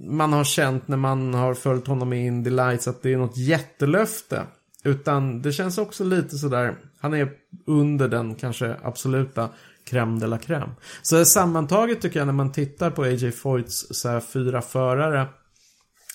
man 0.00 0.32
har 0.32 0.44
känt 0.44 0.88
när 0.88 0.96
man 0.96 1.34
har 1.34 1.54
följt 1.54 1.86
honom 1.86 2.12
i 2.12 2.26
Indy 2.26 2.50
Lights 2.50 2.88
att 2.88 3.02
det 3.02 3.12
är 3.12 3.16
något 3.16 3.36
jättelöfte. 3.36 4.42
Utan 4.84 5.42
det 5.42 5.52
känns 5.52 5.78
också 5.78 6.04
lite 6.04 6.38
sådär, 6.38 6.78
han 7.00 7.14
är 7.14 7.30
under 7.66 8.08
den 8.08 8.34
kanske 8.34 8.76
absoluta 8.82 9.50
crème 9.90 10.20
de 10.20 10.26
la 10.26 10.38
crème. 10.38 10.70
Så 11.02 11.24
sammantaget 11.24 12.00
tycker 12.00 12.20
jag 12.20 12.26
när 12.26 12.32
man 12.32 12.52
tittar 12.52 12.90
på 12.90 13.02
AJ 13.02 13.32
Foyts 13.32 13.86
så 13.90 14.08
här 14.08 14.20
fyra 14.20 14.62
förare 14.62 15.26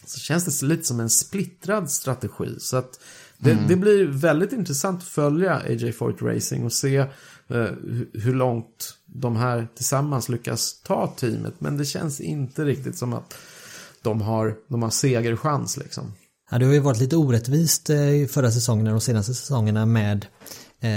så 0.05 0.19
känns 0.19 0.59
det 0.59 0.65
lite 0.65 0.83
som 0.83 0.99
en 0.99 1.09
splittrad 1.09 1.91
strategi. 1.91 2.55
Så 2.59 2.77
att 2.77 2.99
det, 3.43 3.51
mm. 3.51 3.67
det 3.67 3.75
blir 3.75 4.05
väldigt 4.05 4.53
intressant 4.53 5.01
att 5.01 5.07
följa 5.07 5.55
AJ 5.55 5.91
Foyt 5.91 6.21
Racing 6.21 6.65
och 6.65 6.73
se 6.73 6.97
eh, 6.97 7.67
hur 8.13 8.33
långt 8.33 8.97
de 9.05 9.35
här 9.35 9.67
tillsammans 9.75 10.29
lyckas 10.29 10.81
ta 10.83 11.07
teamet. 11.07 11.53
Men 11.59 11.77
det 11.77 11.85
känns 11.85 12.21
inte 12.21 12.65
riktigt 12.65 12.97
som 12.97 13.13
att 13.13 13.33
de 14.01 14.21
har, 14.21 14.55
de 14.67 14.83
har 14.83 14.89
segerchans 14.89 15.77
liksom. 15.77 16.13
Ja, 16.51 16.57
det 16.59 16.65
har 16.65 16.73
ju 16.73 16.79
varit 16.79 16.99
lite 16.99 17.15
orättvist 17.15 17.89
i 17.89 18.27
förra 18.31 18.51
säsongen 18.51 18.87
och 18.87 18.93
de 18.93 19.01
senaste 19.01 19.33
säsongerna 19.33 19.85
med 19.85 20.25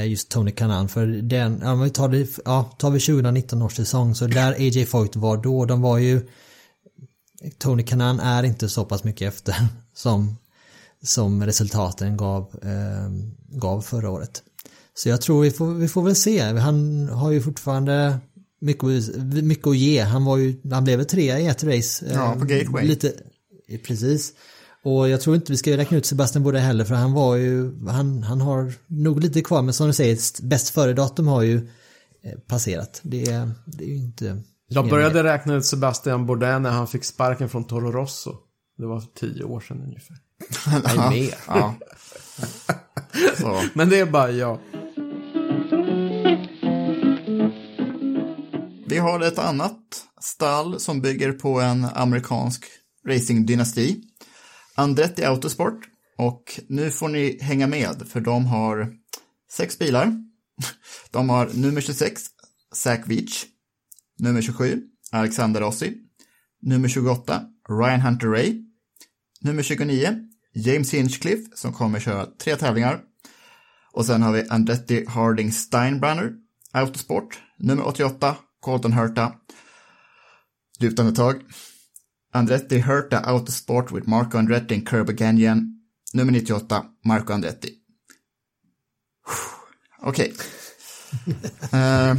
just 0.06 0.28
Tony 0.28 0.50
Kanan 0.50 0.88
för 0.88 1.06
den, 1.06 1.60
ja, 1.62 1.74
vi 1.74 1.90
tar, 1.90 2.08
det, 2.08 2.38
ja, 2.44 2.74
tar 2.78 2.90
vi 2.90 3.00
2019 3.00 3.62
års 3.62 3.76
säsong 3.76 4.14
så 4.14 4.26
där 4.26 4.52
AJ 4.52 4.86
Foyt 4.86 5.16
var 5.16 5.36
då, 5.36 5.64
de 5.64 5.80
var 5.80 5.98
ju 5.98 6.28
Tony 7.58 7.82
Kanan 7.82 8.20
är 8.20 8.42
inte 8.42 8.68
så 8.68 8.84
pass 8.84 9.04
mycket 9.04 9.28
efter 9.28 9.56
som, 9.94 10.36
som 11.04 11.46
resultaten 11.46 12.16
gav, 12.16 12.42
eh, 12.62 13.10
gav 13.58 13.80
förra 13.80 14.10
året. 14.10 14.42
Så 14.94 15.08
jag 15.08 15.20
tror 15.20 15.42
vi 15.42 15.50
får, 15.50 15.74
vi 15.74 15.88
får 15.88 16.02
väl 16.02 16.16
se, 16.16 16.40
han 16.40 17.08
har 17.08 17.30
ju 17.30 17.40
fortfarande 17.40 18.18
mycket, 18.60 19.16
mycket 19.44 19.66
att 19.66 19.76
ge, 19.76 20.00
han 20.00 20.24
var 20.24 20.36
ju, 20.36 20.60
han 20.70 20.84
blev 20.84 21.04
trea 21.04 21.40
i 21.40 21.46
ett 21.46 21.64
race. 21.64 22.06
Ja, 22.14 22.36
på 22.38 22.44
Gateway. 22.44 22.86
Lite, 22.86 23.12
precis. 23.86 24.32
Och 24.84 25.08
jag 25.08 25.20
tror 25.20 25.36
inte 25.36 25.52
vi 25.52 25.58
ska 25.58 25.76
räkna 25.76 25.96
ut 25.96 26.06
Sebastian 26.06 26.44
Bourdais 26.44 26.64
heller 26.64 26.84
för 26.84 26.94
han 26.94 27.12
var 27.12 27.36
ju, 27.36 27.86
han, 27.88 28.22
han 28.22 28.40
har 28.40 28.72
nog 28.86 29.20
lite 29.20 29.42
kvar 29.42 29.62
men 29.62 29.74
som 29.74 29.86
du 29.86 29.92
säger, 29.92 30.42
bäst 30.42 30.68
före-datum 30.68 31.26
har 31.26 31.42
ju 31.42 31.68
passerat. 32.46 33.00
Det, 33.02 33.24
det 33.66 33.84
är 33.84 33.88
ju 33.88 33.96
inte... 33.96 34.42
Jag 34.68 34.88
började 34.90 35.22
räkna 35.22 35.54
ut 35.54 35.64
Sebastian 35.64 36.26
Bourdais 36.26 36.62
när 36.62 36.70
han 36.70 36.86
fick 36.86 37.04
sparken 37.04 37.48
från 37.48 37.64
Toro 37.64 37.92
Rosso. 37.92 38.36
Det 38.78 38.86
var 38.86 39.02
tio 39.14 39.44
år 39.44 39.60
sedan 39.60 39.82
ungefär. 39.82 40.16
Nej, 40.96 41.10
mer. 41.10 41.34
ja. 41.46 41.74
men 43.74 43.90
det 43.90 43.98
är 43.98 44.06
bara 44.06 44.30
jag. 44.30 44.58
Vi 48.86 48.98
har 48.98 49.20
ett 49.20 49.38
annat 49.38 49.78
stall 50.20 50.80
som 50.80 51.00
bygger 51.00 51.32
på 51.32 51.60
en 51.60 51.84
amerikansk 51.84 52.64
racingdynasti. 53.08 54.02
Andretti 54.74 55.24
Autosport 55.24 55.88
och 56.18 56.60
nu 56.68 56.90
får 56.90 57.08
ni 57.08 57.38
hänga 57.40 57.66
med 57.66 58.02
för 58.08 58.20
de 58.20 58.46
har 58.46 58.92
sex 59.52 59.78
bilar. 59.78 60.12
De 61.10 61.28
har 61.28 61.50
nummer 61.54 61.80
26, 61.80 62.22
Zach 62.74 63.00
Veach, 63.06 63.44
nummer 64.18 64.42
27, 64.42 64.82
Alexander 65.12 65.60
Rossi, 65.60 65.94
nummer 66.62 66.88
28, 66.88 67.42
Ryan 67.68 68.00
Hunter 68.00 68.26
Ray, 68.26 68.62
nummer 69.44 69.62
29, 69.62 70.28
James 70.54 70.94
Hinchcliffe 70.94 71.56
som 71.56 71.72
kommer 71.72 72.00
köra 72.00 72.26
tre 72.26 72.56
tävlingar 72.56 73.00
och 73.92 74.06
sen 74.06 74.22
har 74.22 74.32
vi 74.32 74.48
Andretti 74.48 75.04
Harding 75.08 75.52
Steinbrenner, 75.52 76.32
Autosport. 76.72 77.38
Nummer 77.58 77.86
88, 77.86 78.36
Colton 78.60 78.92
Hurta. 78.92 79.32
Lutande 80.80 81.12
tag. 81.12 81.40
Andretti 82.32 82.80
Hurta 82.80 83.20
Autosport 83.20 83.92
with 83.92 84.08
Marco 84.08 84.38
Andretti 84.38 84.74
and 84.74 84.88
Kirby 84.88 85.12
Gagnon. 85.12 85.80
Nummer 86.12 86.32
98, 86.32 86.84
Marco 87.04 87.32
Andretti. 87.32 87.70
Okej. 90.02 90.32
Okay. 91.26 92.18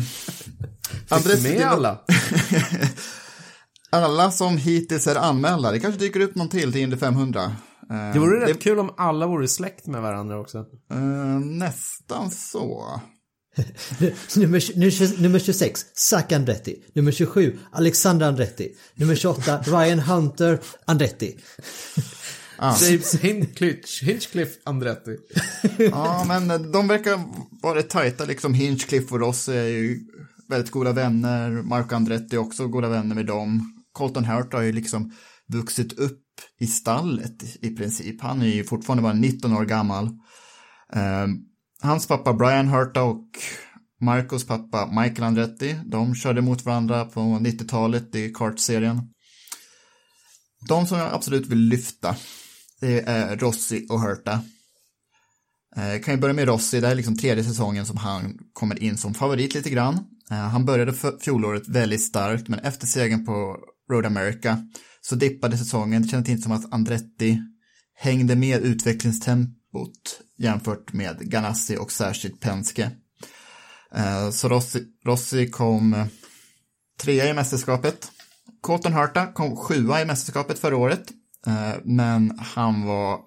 uh, 1.09 1.23
du 1.23 1.41
med 1.43 1.61
alla? 1.61 1.99
alla 4.01 4.31
som 4.31 4.57
hittills 4.57 5.07
är 5.07 5.15
anmälda. 5.15 5.71
Det 5.71 5.79
kanske 5.79 5.99
dyker 5.99 6.19
upp 6.19 6.35
någon 6.35 6.49
till 6.49 6.71
till 6.71 6.81
Indy 6.81 6.97
500. 6.97 7.41
Uh, 7.91 8.13
det 8.13 8.19
vore 8.19 8.41
rätt 8.41 8.47
det... 8.47 8.63
kul 8.63 8.79
om 8.79 8.93
alla 8.97 9.27
vore 9.27 9.47
släkt 9.47 9.87
med 9.87 10.01
varandra 10.01 10.39
också. 10.39 10.57
Uh, 10.93 11.39
nästan 11.39 12.31
så. 12.31 13.01
nummer, 14.35 14.77
nummer, 14.79 15.21
nummer 15.21 15.39
26, 15.39 15.85
Zac 15.93 16.31
Andretti. 16.31 16.75
Nummer 16.93 17.11
27, 17.11 17.57
Alexander 17.71 18.27
Andretti. 18.27 18.71
Nummer 18.95 19.15
28, 19.15 19.59
Ryan 19.65 19.99
Hunter 19.99 20.59
Andretti. 20.85 21.37
Ah. 22.57 22.77
James 22.81 23.15
Hinchcliffe, 23.15 24.05
Hinchcliffe 24.05 24.59
Andretti. 24.63 25.17
ja, 25.77 26.25
men 26.27 26.71
de 26.71 26.87
verkar 26.87 27.19
vara 27.61 27.81
tajta 27.81 28.25
liksom. 28.25 28.53
Hinchcliffe 28.53 29.13
och 29.13 29.19
Ross 29.19 29.49
är 29.49 29.63
ju 29.63 29.99
väldigt 30.49 30.71
goda 30.71 30.91
vänner. 30.91 31.49
Marco 31.49 31.95
Andretti 31.95 32.35
är 32.35 32.39
också 32.39 32.67
goda 32.67 32.89
vänner 32.89 33.15
med 33.15 33.25
dem. 33.25 33.74
Colton 33.95 34.25
Hurt 34.25 34.53
har 34.53 34.61
ju 34.61 34.71
liksom 34.71 35.11
vuxit 35.47 35.93
upp 35.93 36.21
i 36.59 36.67
stallet 36.67 37.43
i 37.61 37.69
princip. 37.69 38.21
Han 38.21 38.41
är 38.41 38.45
ju 38.45 38.63
fortfarande 38.63 39.03
bara 39.03 39.13
19 39.13 39.53
år 39.53 39.65
gammal. 39.65 40.05
Um, 40.05 41.45
hans 41.81 42.07
pappa 42.07 42.33
Brian 42.33 42.67
Hurta 42.67 43.03
och 43.03 43.25
Marcos 44.01 44.47
pappa 44.47 44.87
Michael 44.87 45.23
Andretti, 45.23 45.79
de 45.85 46.15
körde 46.15 46.41
mot 46.41 46.65
varandra 46.65 47.05
på 47.05 47.19
90-talet 47.19 48.15
i 48.15 48.33
kartserien. 48.33 49.01
De 50.67 50.87
som 50.87 50.97
jag 50.97 51.13
absolut 51.13 51.47
vill 51.47 51.59
lyfta, 51.59 52.15
det 52.81 52.99
är 52.99 53.37
Rossi 53.37 53.87
och 53.89 54.01
Hurta. 54.01 54.41
Eh, 55.75 55.87
jag 55.87 56.03
kan 56.03 56.13
ju 56.13 56.19
börja 56.19 56.33
med 56.33 56.47
Rossi, 56.47 56.79
det 56.79 56.87
här 56.87 56.91
är 56.91 56.97
liksom 56.97 57.17
tredje 57.17 57.43
säsongen 57.43 57.85
som 57.85 57.97
han 57.97 58.37
kommer 58.53 58.83
in 58.83 58.97
som 58.97 59.13
favorit 59.13 59.53
lite 59.53 59.69
grann. 59.69 59.99
Eh, 60.31 60.37
han 60.37 60.65
började 60.65 60.93
fjolåret 61.21 61.67
väldigt 61.67 62.03
starkt, 62.03 62.47
men 62.47 62.59
efter 62.59 62.87
segern 62.87 63.25
på 63.25 63.57
Road 63.91 64.05
America 64.05 64.57
så 65.01 65.15
dippade 65.15 65.57
säsongen. 65.57 66.01
Det 66.01 66.07
kändes 66.07 66.29
inte 66.29 66.43
som 66.43 66.51
att 66.51 66.73
Andretti 66.73 67.39
hängde 67.95 68.35
med 68.35 68.61
utvecklingstempot 68.61 70.21
jämfört 70.37 70.93
med 70.93 71.19
Ganassi 71.19 71.77
och 71.77 71.91
särskilt 71.91 72.39
Penske. 72.39 72.91
Eh, 73.95 74.29
så 74.29 74.49
Rossi, 74.49 74.83
Rossi 75.05 75.49
kom 75.49 75.93
eh, 75.93 76.05
trea 76.99 77.29
i 77.29 77.33
mästerskapet. 77.33 78.11
Colton 78.61 78.93
Harta 78.93 79.27
kom 79.27 79.55
sjua 79.55 80.01
i 80.01 80.05
mästerskapet 80.05 80.59
förra 80.59 80.77
året, 80.77 81.11
eh, 81.47 81.73
men 81.83 82.39
han 82.39 82.85
var 82.85 83.19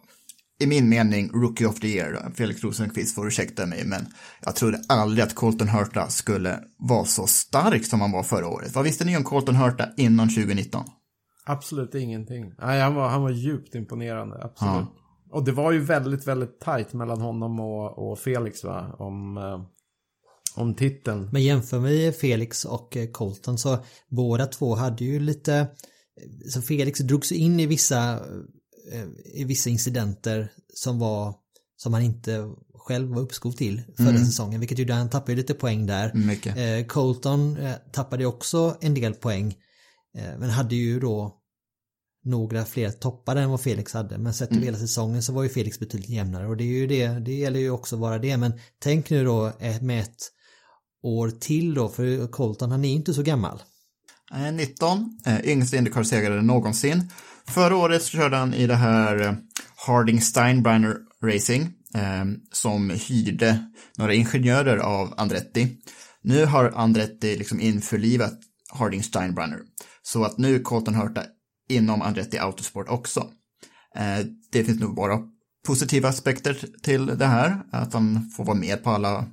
i 0.60 0.66
min 0.66 0.88
mening 0.88 1.30
Rookie 1.32 1.66
of 1.66 1.80
the 1.80 1.88
Year. 1.88 2.32
Felix 2.34 2.64
Rosenqvist 2.64 3.14
får 3.14 3.26
ursäkta 3.26 3.66
mig, 3.66 3.84
men 3.86 4.06
jag 4.44 4.56
trodde 4.56 4.80
aldrig 4.88 5.24
att 5.24 5.34
Colton 5.34 5.68
Hurta 5.68 6.08
skulle 6.08 6.60
vara 6.78 7.04
så 7.04 7.26
stark 7.26 7.84
som 7.84 8.00
han 8.00 8.12
var 8.12 8.22
förra 8.22 8.48
året. 8.48 8.74
Vad 8.74 8.84
visste 8.84 9.04
ni 9.04 9.16
om 9.16 9.24
Colton 9.24 9.56
Hurta 9.56 9.88
innan 9.96 10.28
2019? 10.28 10.84
Absolut 11.46 11.94
ingenting. 11.94 12.52
Nej, 12.58 12.80
han 12.80 12.94
var, 12.94 13.08
han 13.08 13.22
var 13.22 13.30
djupt 13.30 13.74
imponerande, 13.74 14.42
absolut. 14.42 14.72
Ja. 14.72 14.94
Och 15.30 15.44
det 15.44 15.52
var 15.52 15.72
ju 15.72 15.80
väldigt, 15.80 16.26
väldigt 16.26 16.60
tajt 16.60 16.92
mellan 16.92 17.20
honom 17.20 17.60
och, 17.60 18.10
och 18.10 18.18
Felix, 18.18 18.64
va? 18.64 18.96
Om, 18.98 19.36
eh, 19.36 19.60
om 20.56 20.74
titeln. 20.74 21.28
Men 21.32 21.42
jämför 21.42 21.78
vi 21.78 22.12
Felix 22.12 22.64
och 22.64 22.96
eh, 22.96 23.10
Colton 23.10 23.58
så 23.58 23.78
båda 24.08 24.46
två 24.46 24.74
hade 24.74 25.04
ju 25.04 25.20
lite 25.20 25.68
så 26.48 26.62
Felix 26.62 26.98
drogs 26.98 27.32
in 27.32 27.60
i 27.60 27.66
vissa 27.66 28.20
i 29.24 29.44
vissa 29.44 29.70
incidenter 29.70 30.52
som 30.74 30.98
var 30.98 31.34
som 31.76 31.92
han 31.94 32.02
inte 32.02 32.50
själv 32.74 33.08
var 33.08 33.22
uppskov 33.22 33.52
till 33.52 33.82
förra 33.96 34.08
mm. 34.08 34.24
säsongen 34.24 34.60
vilket 34.60 34.78
gjorde 34.78 34.92
att 34.92 34.98
han 34.98 35.10
tappade 35.10 35.36
lite 35.36 35.54
poäng 35.54 35.86
där. 35.86 36.12
Eh, 36.58 36.86
Colton 36.86 37.56
eh, 37.56 37.74
tappade 37.92 38.26
också 38.26 38.76
en 38.80 38.94
del 38.94 39.14
poäng 39.14 39.56
eh, 40.18 40.38
men 40.38 40.50
hade 40.50 40.74
ju 40.74 41.00
då 41.00 41.34
några 42.24 42.64
fler 42.64 42.90
toppar 42.90 43.36
än 43.36 43.50
vad 43.50 43.60
Felix 43.60 43.92
hade 43.92 44.18
men 44.18 44.34
sett 44.34 44.48
till 44.48 44.58
mm. 44.58 44.66
hela 44.66 44.78
säsongen 44.78 45.22
så 45.22 45.32
var 45.32 45.42
ju 45.42 45.48
Felix 45.48 45.78
betydligt 45.78 46.10
jämnare 46.10 46.46
och 46.46 46.56
det 46.56 46.64
är 46.64 46.78
ju 46.78 46.86
det, 46.86 47.08
det 47.08 47.34
gäller 47.34 47.60
ju 47.60 47.70
också 47.70 47.96
vara 47.96 48.18
det 48.18 48.36
men 48.36 48.52
tänk 48.78 49.10
nu 49.10 49.24
då 49.24 49.52
eh, 49.60 49.82
med 49.82 50.00
ett 50.02 50.32
år 51.02 51.30
till 51.30 51.74
då 51.74 51.88
för 51.88 52.26
Colton 52.26 52.70
han 52.70 52.84
är 52.84 52.94
inte 52.94 53.14
så 53.14 53.22
gammal. 53.22 53.62
19, 54.52 55.20
yngste 55.44 55.76
Indycar-segrare 55.76 56.42
någonsin. 56.42 57.10
Förra 57.48 57.76
året 57.76 58.04
körde 58.04 58.36
han 58.36 58.54
i 58.54 58.66
det 58.66 58.74
här 58.74 59.20
eh, 59.20 59.32
Harding 59.86 60.20
Steinbrenner 60.20 60.96
Racing 61.24 61.72
eh, 61.94 62.24
som 62.52 62.90
hyrde 62.90 63.70
några 63.96 64.14
ingenjörer 64.14 64.76
av 64.76 65.14
Andretti. 65.16 65.76
Nu 66.22 66.44
har 66.44 66.72
Andretti 66.74 67.36
liksom 67.36 67.60
införlivat 67.60 68.34
Harding 68.72 69.02
Steinbrenner 69.02 69.58
så 70.02 70.24
att 70.24 70.38
nu 70.38 70.54
är 70.54 70.62
Colton 70.62 70.94
Hurta 70.94 71.22
inom 71.68 72.02
Andretti 72.02 72.38
Autosport 72.38 72.88
också. 72.88 73.20
Eh, 73.94 74.26
det 74.52 74.64
finns 74.64 74.80
nog 74.80 74.94
bara 74.94 75.18
positiva 75.66 76.08
aspekter 76.08 76.64
till 76.82 77.06
det 77.06 77.26
här, 77.26 77.62
att 77.72 77.92
han 77.92 78.30
får 78.36 78.44
vara 78.44 78.56
med 78.56 78.84
på 78.84 78.90
alla 78.90 79.26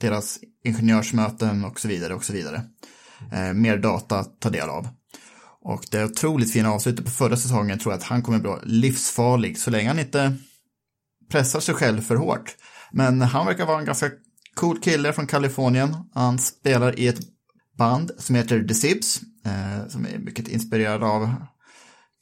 deras 0.00 0.38
ingenjörsmöten 0.64 1.64
och 1.64 1.80
så 1.80 1.88
vidare 1.88 2.14
och 2.14 2.24
så 2.24 2.32
vidare. 2.32 2.62
Eh, 3.32 3.52
mer 3.52 3.76
data 3.76 4.18
att 4.18 4.40
ta 4.40 4.50
del 4.50 4.68
av. 4.68 4.88
Och 5.64 5.84
det 5.90 6.04
otroligt 6.04 6.52
fina 6.52 6.70
avslutet 6.70 7.04
på 7.04 7.10
förra 7.10 7.36
säsongen 7.36 7.78
tror 7.78 7.92
jag 7.92 7.98
att 7.98 8.04
han 8.04 8.22
kommer 8.22 8.38
bli 8.38 8.52
livsfarlig 8.62 9.58
så 9.58 9.70
länge 9.70 9.88
han 9.88 9.98
inte 9.98 10.36
pressar 11.30 11.60
sig 11.60 11.74
själv 11.74 12.00
för 12.00 12.16
hårt. 12.16 12.56
Men 12.92 13.22
han 13.22 13.46
verkar 13.46 13.66
vara 13.66 13.78
en 13.78 13.84
ganska 13.84 14.10
cool 14.54 14.80
kille 14.80 15.12
från 15.12 15.26
Kalifornien. 15.26 15.96
Han 16.14 16.38
spelar 16.38 16.98
i 16.98 17.08
ett 17.08 17.20
band 17.78 18.10
som 18.18 18.34
heter 18.34 18.62
The 18.62 18.74
Sibs, 18.74 19.20
eh, 19.46 19.88
som 19.88 20.06
är 20.06 20.18
mycket 20.18 20.48
inspirerad 20.48 21.02
av 21.02 21.34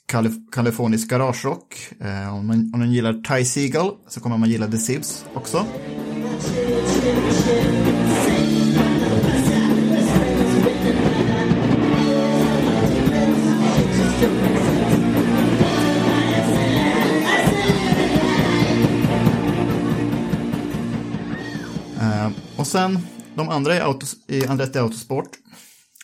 Kalif 0.07 0.33
kalifornisk 0.53 1.11
garagerock. 1.11 1.93
Eh, 2.01 2.35
om, 2.35 2.47
man, 2.47 2.71
om 2.75 2.79
man 2.81 2.93
gillar 2.93 3.13
Ty 3.13 3.45
Seagull 3.45 3.93
så 4.09 4.21
kommer 4.21 4.39
man 4.39 4.51
gilla 4.51 4.67
The 4.67 4.79
Sibs 4.79 5.25
också. 5.35 5.67
Och 22.61 22.67
sen 22.67 22.99
de 23.35 23.49
andra 23.49 23.77
i, 23.77 23.81
autos, 23.81 24.17
i 24.29 24.47
Andretti 24.47 24.79
Autosport. 24.79 25.29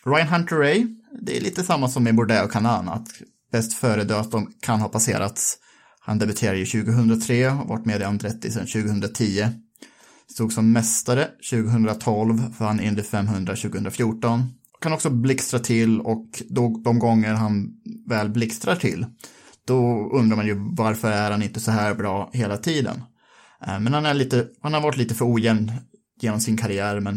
Ryan 0.04 0.28
Hunter 0.28 0.56
Ray, 0.56 0.86
det 1.20 1.36
är 1.36 1.40
lite 1.40 1.62
samma 1.62 1.88
som 1.88 2.04
med 2.04 2.14
Bourdais 2.14 2.44
och 2.44 2.52
Kanan, 2.52 2.88
att 2.88 3.08
bäst 3.52 3.72
före-datum 3.72 4.52
kan 4.60 4.80
ha 4.80 4.88
passerats. 4.88 5.58
Han 6.00 6.18
debuterade 6.18 6.58
ju 6.58 6.84
2003 6.84 7.50
och 7.50 7.68
varit 7.68 7.84
med 7.84 8.00
i 8.00 8.04
Andretti 8.04 8.50
sedan 8.50 8.66
2010. 8.66 9.48
Stod 10.30 10.52
som 10.52 10.72
mästare 10.72 11.28
2012, 11.50 12.54
för 12.58 12.64
han 12.64 12.80
Indy 12.80 13.02
500 13.02 13.56
2014. 13.56 14.42
Kan 14.80 14.92
också 14.92 15.10
blixtra 15.10 15.58
till 15.58 16.00
och 16.00 16.42
då, 16.48 16.80
de 16.84 16.98
gånger 16.98 17.34
han 17.34 17.68
väl 18.06 18.28
blixtrar 18.28 18.76
till, 18.76 19.06
då 19.66 20.10
undrar 20.12 20.36
man 20.36 20.46
ju 20.46 20.54
varför 20.76 21.10
är 21.12 21.30
han 21.30 21.42
inte 21.42 21.60
så 21.60 21.70
här 21.70 21.94
bra 21.94 22.30
hela 22.32 22.56
tiden. 22.56 23.02
Eh, 23.66 23.80
men 23.80 23.94
han, 23.94 24.06
är 24.06 24.14
lite, 24.14 24.46
han 24.60 24.74
har 24.74 24.80
varit 24.80 24.96
lite 24.96 25.14
för 25.14 25.34
ojämn 25.34 25.72
genom 26.20 26.40
sin 26.40 26.56
karriär, 26.56 27.00
men 27.00 27.16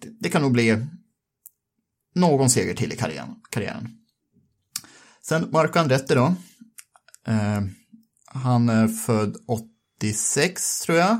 det, 0.00 0.08
det 0.20 0.28
kan 0.28 0.42
nog 0.42 0.52
bli 0.52 0.86
någon 2.14 2.50
seger 2.50 2.74
till 2.74 2.92
i 2.92 2.96
karriären. 2.96 3.34
karriären. 3.50 3.88
Sen 5.22 5.48
Marco 5.52 5.78
Andretti 5.78 6.14
då. 6.14 6.34
Eh, 7.26 7.60
han 8.26 8.68
är 8.68 8.88
född 8.88 9.36
86 10.00 10.80
tror 10.80 10.98
jag. 10.98 11.10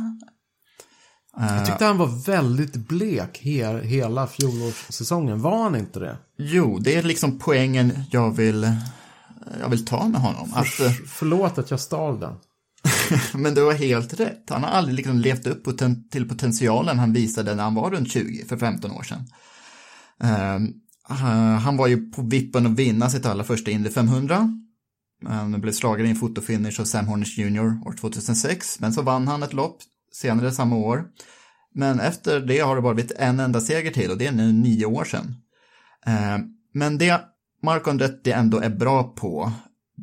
Eh, 1.39 1.57
jag 1.57 1.67
tyckte 1.67 1.85
han 1.85 1.99
var 1.99 2.25
väldigt 2.27 2.77
blek 2.77 3.39
he 3.43 3.81
hela 3.81 4.27
fjolårssäsongen. 4.27 5.43
Var 5.43 5.63
han 5.63 5.77
inte 5.77 6.01
det? 6.01 6.17
Jo, 6.37 6.79
det 6.79 6.97
är 6.97 7.03
liksom 7.03 7.39
poängen 7.39 8.05
jag 8.11 8.37
vill, 8.37 8.77
jag 9.61 9.69
vill 9.69 9.85
ta 9.85 10.09
med 10.09 10.21
honom. 10.21 10.49
För, 10.49 10.87
att, 10.87 10.93
förlåt 11.07 11.59
att 11.59 11.71
jag 11.71 11.81
stal 11.81 12.21
den. 12.21 12.35
Men 13.35 13.55
du 13.55 13.65
har 13.65 13.73
helt 13.73 14.21
rätt. 14.21 14.51
Han 14.51 14.63
har 14.63 14.71
aldrig 14.71 14.97
liksom 14.97 15.19
levt 15.19 15.47
upp 15.47 15.65
poten 15.65 16.09
till 16.09 16.29
potentialen 16.29 16.99
han 16.99 17.13
visade 17.13 17.55
när 17.55 17.63
han 17.63 17.75
var 17.75 17.91
runt 17.91 18.13
20 18.13 18.45
för 18.45 18.57
15 18.57 18.91
år 18.91 19.03
sedan. 19.03 19.27
Uh, 20.25 20.69
han 21.59 21.77
var 21.77 21.87
ju 21.87 22.11
på 22.11 22.23
vippen 22.23 22.67
att 22.67 22.73
vinna 22.73 23.11
sitt 23.11 23.27
allra 23.27 23.45
första 23.45 23.71
Indy 23.71 23.91
500. 23.91 24.63
Ehm, 25.23 25.53
han 25.53 25.61
blev 25.61 25.73
slagen 25.73 26.07
i 26.07 26.11
en 26.11 26.17
fotofinish 26.17 26.81
av 26.81 26.85
Sam 26.85 27.07
Hornish 27.07 27.39
Jr. 27.39 27.87
år 27.87 27.93
2006, 27.93 28.81
men 28.81 28.93
så 28.93 29.03
vann 29.03 29.29
han 29.29 29.43
ett 29.43 29.53
lopp 29.53 29.79
senare 30.13 30.53
samma 30.53 30.77
år. 30.77 31.05
Men 31.75 32.01
efter 32.01 32.41
det 32.41 32.59
har 32.59 32.77
det 32.77 32.83
bara 32.83 32.95
blivit 32.95 33.13
en 33.19 33.41
enda 33.41 33.61
seger 33.61 33.91
till 33.91 34.11
och 34.11 34.19
det 34.19 34.27
är 34.27 34.33
nu 34.33 34.53
nio 34.53 34.87
år 34.87 35.05
sedan. 35.05 35.35
Ehm, 36.07 36.41
men 36.75 36.99
det 36.99 37.21
Marco 37.63 37.91
Andretti 37.91 38.33
ändå 38.33 38.59
är 38.59 38.71
bra 38.71 39.03
på, 39.03 39.53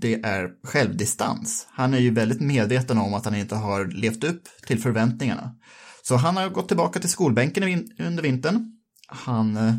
det 0.02 0.14
är 0.14 0.50
självdistans. 0.64 1.68
Han 1.72 1.94
är 1.94 2.00
ju 2.00 2.12
väldigt 2.12 2.42
medveten 2.42 2.98
om 2.98 3.14
att 3.14 3.26
han 3.26 3.36
inte 3.36 3.56
har 3.56 3.86
levt 3.86 4.24
upp 4.24 4.44
till 4.68 4.80
förväntningarna. 4.80 5.56
Så 6.02 6.16
han 6.16 6.38
har 6.38 6.50
gått 6.50 6.68
tillbaka 6.68 7.00
till 7.00 7.10
skolbänken 7.10 7.64
under 8.00 8.24
vintern. 8.24 8.72
Han, 9.08 9.58
eh, 9.58 9.74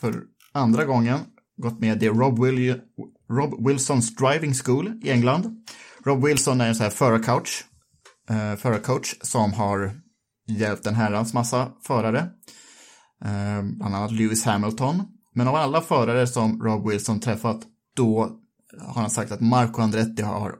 för 0.00 0.22
andra 0.52 0.84
gången, 0.84 1.18
gått 1.56 1.80
med 1.80 2.02
i 2.02 2.08
Rob, 2.08 2.44
Will 2.44 2.80
Rob 3.30 3.66
Wilsons 3.68 4.16
Driving 4.16 4.54
School 4.54 5.00
i 5.02 5.10
England. 5.10 5.66
Rob 6.04 6.24
Wilson 6.24 6.60
är 6.60 6.68
en 6.68 6.74
sån 6.74 6.84
här 6.84 6.90
förarcoach, 6.90 7.64
eh, 8.30 8.56
förarcoach 8.56 9.14
som 9.22 9.52
har 9.52 9.92
hjälpt 10.46 10.86
en 10.86 10.94
herrans 10.94 11.34
massa 11.34 11.72
förare. 11.82 12.18
Eh, 13.24 13.62
bland 13.62 13.94
annat 13.94 14.12
Lewis 14.12 14.44
Hamilton. 14.44 15.02
Men 15.34 15.48
av 15.48 15.54
alla 15.54 15.80
förare 15.80 16.26
som 16.26 16.62
Rob 16.62 16.88
Wilson 16.88 17.20
träffat, 17.20 17.60
då 17.96 18.39
har 18.78 19.00
han 19.00 19.10
sagt 19.10 19.32
att 19.32 19.40
Marco 19.40 19.82
Andretti 19.82 20.22
har 20.22 20.54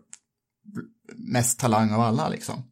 mest 1.16 1.58
talang 1.58 1.92
av 1.92 2.00
alla 2.00 2.28
liksom. 2.28 2.62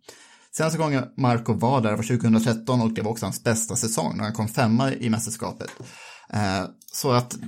Senaste 0.50 0.78
gången 0.78 1.04
Marco 1.16 1.52
var 1.52 1.80
där 1.80 1.96
var 1.96 2.02
2013 2.02 2.80
och 2.80 2.92
det 2.92 3.02
var 3.02 3.10
också 3.10 3.26
hans 3.26 3.44
bästa 3.44 3.76
säsong 3.76 4.16
när 4.16 4.24
han 4.24 4.32
kom 4.32 4.48
femma 4.48 4.92
i 4.92 5.10
mästerskapet. 5.10 5.70
Eh, 6.30 6.64
så 6.92 7.12
att, 7.12 7.38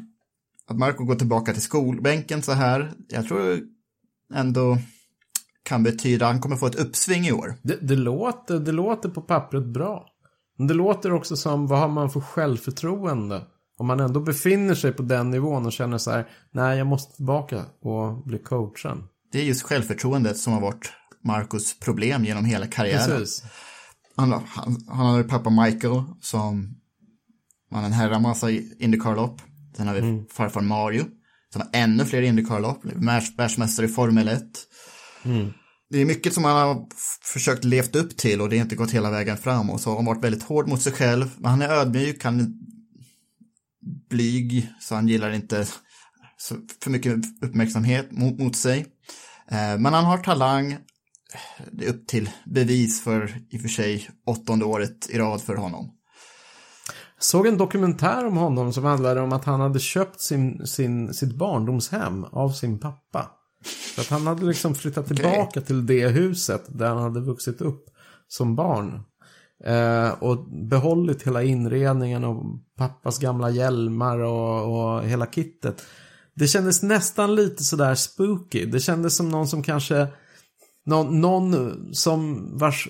att 0.66 0.78
Marco 0.78 1.04
går 1.04 1.14
tillbaka 1.14 1.52
till 1.52 1.62
skolbänken 1.62 2.42
så 2.42 2.52
här, 2.52 2.92
jag 3.08 3.26
tror 3.26 3.60
ändå 4.34 4.78
kan 5.62 5.82
betyda 5.82 6.26
att 6.26 6.32
han 6.32 6.40
kommer 6.40 6.56
få 6.56 6.66
ett 6.66 6.74
uppsving 6.74 7.26
i 7.26 7.32
år. 7.32 7.54
Det, 7.62 7.78
det, 7.88 7.96
låter, 7.96 8.58
det 8.58 8.72
låter 8.72 9.08
på 9.08 9.22
pappret 9.22 9.66
bra. 9.66 10.06
Men 10.58 10.66
det 10.66 10.74
låter 10.74 11.12
också 11.12 11.36
som, 11.36 11.66
vad 11.66 11.78
har 11.78 11.88
man 11.88 12.10
för 12.10 12.20
självförtroende? 12.20 13.46
Om 13.80 13.86
man 13.86 14.00
ändå 14.00 14.20
befinner 14.20 14.74
sig 14.74 14.92
på 14.92 15.02
den 15.02 15.30
nivån 15.30 15.66
och 15.66 15.72
känner 15.72 15.98
så 15.98 16.10
här, 16.10 16.28
nej 16.50 16.78
jag 16.78 16.86
måste 16.86 17.16
tillbaka 17.16 17.64
och 17.82 18.26
bli 18.26 18.38
coachen. 18.38 19.04
Det 19.32 19.38
är 19.38 19.44
just 19.44 19.62
självförtroendet 19.62 20.36
som 20.36 20.52
har 20.52 20.60
varit 20.60 20.92
Marcus 21.24 21.78
problem 21.78 22.24
genom 22.24 22.44
hela 22.44 22.66
karriären. 22.66 23.18
Precis. 23.18 23.44
Han, 24.16 24.32
han, 24.32 24.84
han 24.88 25.06
hade 25.06 25.24
pappa 25.24 25.50
Michael 25.50 26.02
som 26.20 26.74
vann 27.70 27.84
en 27.84 27.92
herra 27.92 28.18
massa 28.18 28.50
Indycar-lopp. 28.50 29.42
Sen 29.76 29.86
har 29.86 29.94
vi 29.94 30.00
mm. 30.00 30.26
farfar 30.26 30.60
Mario 30.60 31.04
som 31.52 31.62
har 31.62 31.80
ännu 31.80 32.04
fler 32.04 32.22
Indycar-lopp, 32.22 32.80
världsmästare 33.36 33.86
i 33.86 33.88
Formel 33.88 34.28
1. 34.28 34.42
Mm. 35.22 35.52
Det 35.90 35.98
är 35.98 36.04
mycket 36.04 36.34
som 36.34 36.44
han 36.44 36.56
har 36.56 36.86
försökt 37.32 37.64
levt 37.64 37.96
upp 37.96 38.16
till 38.16 38.40
och 38.40 38.48
det 38.48 38.56
har 38.56 38.62
inte 38.64 38.76
gått 38.76 38.90
hela 38.90 39.10
vägen 39.10 39.36
fram 39.36 39.70
och 39.70 39.80
så 39.80 39.90
har 39.90 39.96
han 39.96 40.04
varit 40.04 40.24
väldigt 40.24 40.42
hård 40.42 40.68
mot 40.68 40.82
sig 40.82 40.92
själv. 40.92 41.30
Men 41.38 41.50
han 41.50 41.62
är 41.62 41.68
ödmjuk, 41.68 42.24
han 42.24 42.59
blyg, 44.10 44.70
så 44.80 44.94
han 44.94 45.08
gillar 45.08 45.30
inte 45.30 45.66
för 46.82 46.90
mycket 46.90 47.14
uppmärksamhet 47.42 48.10
mot, 48.10 48.38
mot 48.38 48.56
sig. 48.56 48.80
Eh, 49.50 49.78
men 49.78 49.94
han 49.94 50.04
har 50.04 50.18
talang, 50.18 50.76
det 51.72 51.84
är 51.84 51.90
upp 51.90 52.06
till 52.06 52.30
bevis 52.44 53.04
för 53.04 53.34
i 53.50 53.56
och 53.56 53.60
för 53.60 53.68
sig 53.68 54.10
åttonde 54.26 54.64
året 54.64 55.10
i 55.10 55.18
rad 55.18 55.42
för 55.42 55.56
honom. 55.56 55.90
Jag 57.16 57.24
såg 57.24 57.46
en 57.46 57.58
dokumentär 57.58 58.26
om 58.26 58.36
honom 58.36 58.72
som 58.72 58.84
handlade 58.84 59.20
om 59.20 59.32
att 59.32 59.44
han 59.44 59.60
hade 59.60 59.78
köpt 59.78 60.20
sin, 60.20 60.66
sin, 60.66 61.14
sitt 61.14 61.34
barndomshem 61.34 62.24
av 62.24 62.50
sin 62.50 62.80
pappa. 62.80 63.30
För 63.94 64.02
att 64.02 64.08
han 64.08 64.26
hade 64.26 64.46
liksom 64.46 64.74
flyttat 64.74 65.06
tillbaka 65.06 65.42
okay. 65.42 65.62
till 65.62 65.86
det 65.86 66.08
huset 66.08 66.64
där 66.68 66.88
han 66.88 66.98
hade 66.98 67.20
vuxit 67.20 67.60
upp 67.60 67.84
som 68.28 68.56
barn. 68.56 69.02
Eh, 69.64 70.10
och 70.10 70.44
behållit 70.50 71.22
hela 71.22 71.42
inredningen 71.42 72.24
och 72.24 72.44
pappas 72.76 73.18
gamla 73.18 73.50
hjälmar 73.50 74.18
och, 74.18 74.94
och 74.94 75.04
hela 75.04 75.26
kittet. 75.26 75.82
Det 76.34 76.46
kändes 76.46 76.82
nästan 76.82 77.34
lite 77.34 77.64
sådär 77.64 77.94
spooky. 77.94 78.66
Det 78.66 78.80
kändes 78.80 79.16
som 79.16 79.28
någon 79.28 79.48
som 79.48 79.62
kanske 79.62 80.06
någon, 80.86 81.20
någon 81.20 81.78
som 81.94 82.50
vars, 82.58 82.88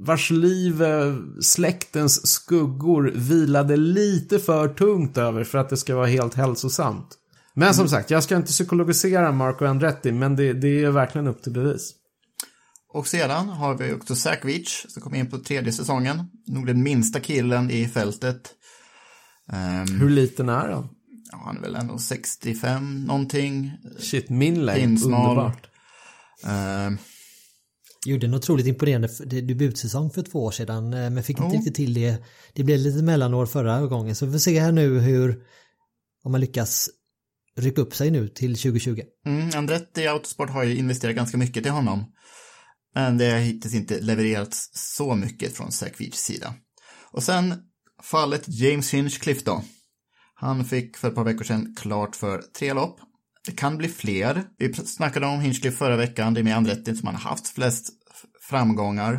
vars 0.00 0.30
liv 0.30 0.82
eh, 0.82 1.14
släktens 1.40 2.26
skuggor 2.26 3.12
vilade 3.14 3.76
lite 3.76 4.38
för 4.38 4.68
tungt 4.68 5.18
över 5.18 5.44
för 5.44 5.58
att 5.58 5.68
det 5.68 5.76
ska 5.76 5.96
vara 5.96 6.06
helt 6.06 6.34
hälsosamt. 6.34 7.16
Men 7.54 7.74
som 7.74 7.88
sagt, 7.88 8.10
jag 8.10 8.22
ska 8.22 8.36
inte 8.36 8.52
psykologisera 8.52 9.32
Marco 9.32 9.64
Andretti, 9.64 10.12
men 10.12 10.36
det, 10.36 10.52
det 10.52 10.84
är 10.84 10.90
verkligen 10.90 11.26
upp 11.26 11.42
till 11.42 11.52
bevis. 11.52 11.94
Och 12.92 13.06
sedan 13.06 13.48
har 13.48 13.74
vi 13.74 13.92
också 13.92 14.14
Veach 14.42 14.86
som 14.88 15.02
kom 15.02 15.14
in 15.14 15.30
på 15.30 15.38
tredje 15.38 15.72
säsongen. 15.72 16.24
Nog 16.46 16.66
den 16.66 16.82
minsta 16.82 17.20
killen 17.20 17.70
i 17.70 17.88
fältet. 17.88 18.54
Um, 19.52 20.00
Hur 20.00 20.10
liten 20.10 20.48
är 20.48 20.68
han? 20.68 20.88
Ja, 21.32 21.42
han 21.44 21.56
är 21.56 21.60
väl 21.60 21.74
ändå 21.74 21.98
65 21.98 23.04
någonting. 23.04 23.72
Shit, 23.98 24.28
min 24.28 24.66
längd. 24.66 25.04
Underbart. 25.04 25.66
Uh, 26.46 26.98
Gjorde 28.06 28.26
en 28.26 28.34
otroligt 28.34 28.66
imponerande 28.66 29.08
debutsäsong 29.40 30.10
för 30.10 30.22
två 30.22 30.44
år 30.44 30.50
sedan 30.50 30.94
eh, 30.94 31.10
men 31.10 31.22
fick 31.22 31.38
inte 31.38 31.48
oh. 31.50 31.52
riktigt 31.52 31.74
till 31.74 31.94
det. 31.94 32.24
Det 32.52 32.64
blev 32.64 32.78
lite 32.78 33.02
mellanår 33.02 33.46
förra 33.46 33.86
gången 33.86 34.14
så 34.14 34.26
vi 34.26 34.32
får 34.32 34.38
se 34.38 34.60
här 34.60 34.72
nu 34.72 34.98
hur 34.98 35.42
om 36.22 36.32
man 36.32 36.40
lyckas 36.40 36.90
rycka 37.56 37.80
upp 37.80 37.94
sig 37.94 38.10
nu 38.10 38.28
till 38.28 38.56
2020. 38.56 39.00
Mm, 39.26 39.50
Andretti 39.54 40.06
Autosport 40.06 40.50
har 40.50 40.64
ju 40.64 40.76
investerat 40.76 41.16
ganska 41.16 41.38
mycket 41.38 41.62
till 41.62 41.72
honom. 41.72 42.04
Men 42.94 43.18
det 43.18 43.30
har 43.30 43.38
hittills 43.38 43.74
inte 43.74 44.00
levererats 44.00 44.70
så 44.72 45.14
mycket 45.14 45.56
från 45.56 45.72
Säkvics 45.72 46.18
sida. 46.18 46.54
Och 47.12 47.22
sen 47.22 47.54
fallet 48.02 48.44
James 48.46 48.94
Hinchcliffe 48.94 49.42
då. 49.44 49.62
Han 50.34 50.64
fick 50.64 50.96
för 50.96 51.08
ett 51.08 51.14
par 51.14 51.24
veckor 51.24 51.44
sedan 51.44 51.74
klart 51.78 52.16
för 52.16 52.42
tre 52.58 52.72
lopp. 52.72 53.00
Det 53.46 53.52
kan 53.52 53.76
bli 53.76 53.88
fler. 53.88 54.44
Vi 54.58 54.74
snackade 54.74 55.26
om 55.26 55.40
Hinchcliffe 55.40 55.76
förra 55.76 55.96
veckan. 55.96 56.34
Det 56.34 56.40
är 56.40 56.44
med 56.44 56.56
Andretti 56.56 56.96
som 56.96 57.06
han 57.06 57.16
har 57.16 57.30
haft 57.30 57.48
flest 57.48 57.90
framgångar. 58.40 59.14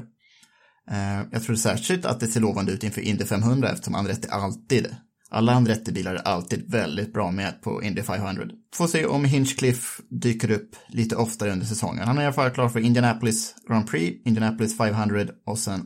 Eh, 0.91 1.21
jag 1.31 1.43
tror 1.43 1.55
särskilt 1.55 2.05
att 2.05 2.19
det 2.19 2.27
ser 2.27 2.39
lovande 2.39 2.71
ut 2.71 2.83
inför 2.83 3.01
Indy 3.01 3.25
500 3.25 3.69
eftersom 3.69 3.95
Andretti 3.95 4.27
alltid, 4.29 4.95
alla 5.31 5.53
Andretti-bilar 5.53 6.15
är 6.15 6.27
alltid 6.27 6.71
väldigt 6.71 7.13
bra 7.13 7.31
med 7.31 7.61
på 7.61 7.83
Indy 7.83 8.01
500. 8.01 8.45
Får 8.75 8.87
se 8.87 9.05
om 9.05 9.25
Hinchcliffe 9.25 10.03
dyker 10.09 10.51
upp 10.51 10.75
lite 10.87 11.15
oftare 11.15 11.51
under 11.51 11.65
säsongen. 11.65 12.07
Han 12.07 12.17
är 12.17 12.21
i 12.21 12.25
alla 12.25 12.33
fall 12.33 12.49
klar 12.49 12.69
för 12.69 12.79
Indianapolis 12.79 13.55
Grand 13.67 13.87
Prix, 13.87 14.21
Indianapolis 14.25 14.77
500 14.77 15.25
och 15.45 15.59
sen 15.59 15.81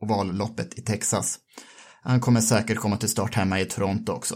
ovalloppet 0.00 0.78
i 0.78 0.82
Texas. 0.82 1.38
Han 2.02 2.20
kommer 2.20 2.40
säkert 2.40 2.78
komma 2.78 2.96
till 2.96 3.08
start 3.08 3.34
hemma 3.34 3.60
i 3.60 3.64
Toronto 3.64 4.12
också. 4.12 4.34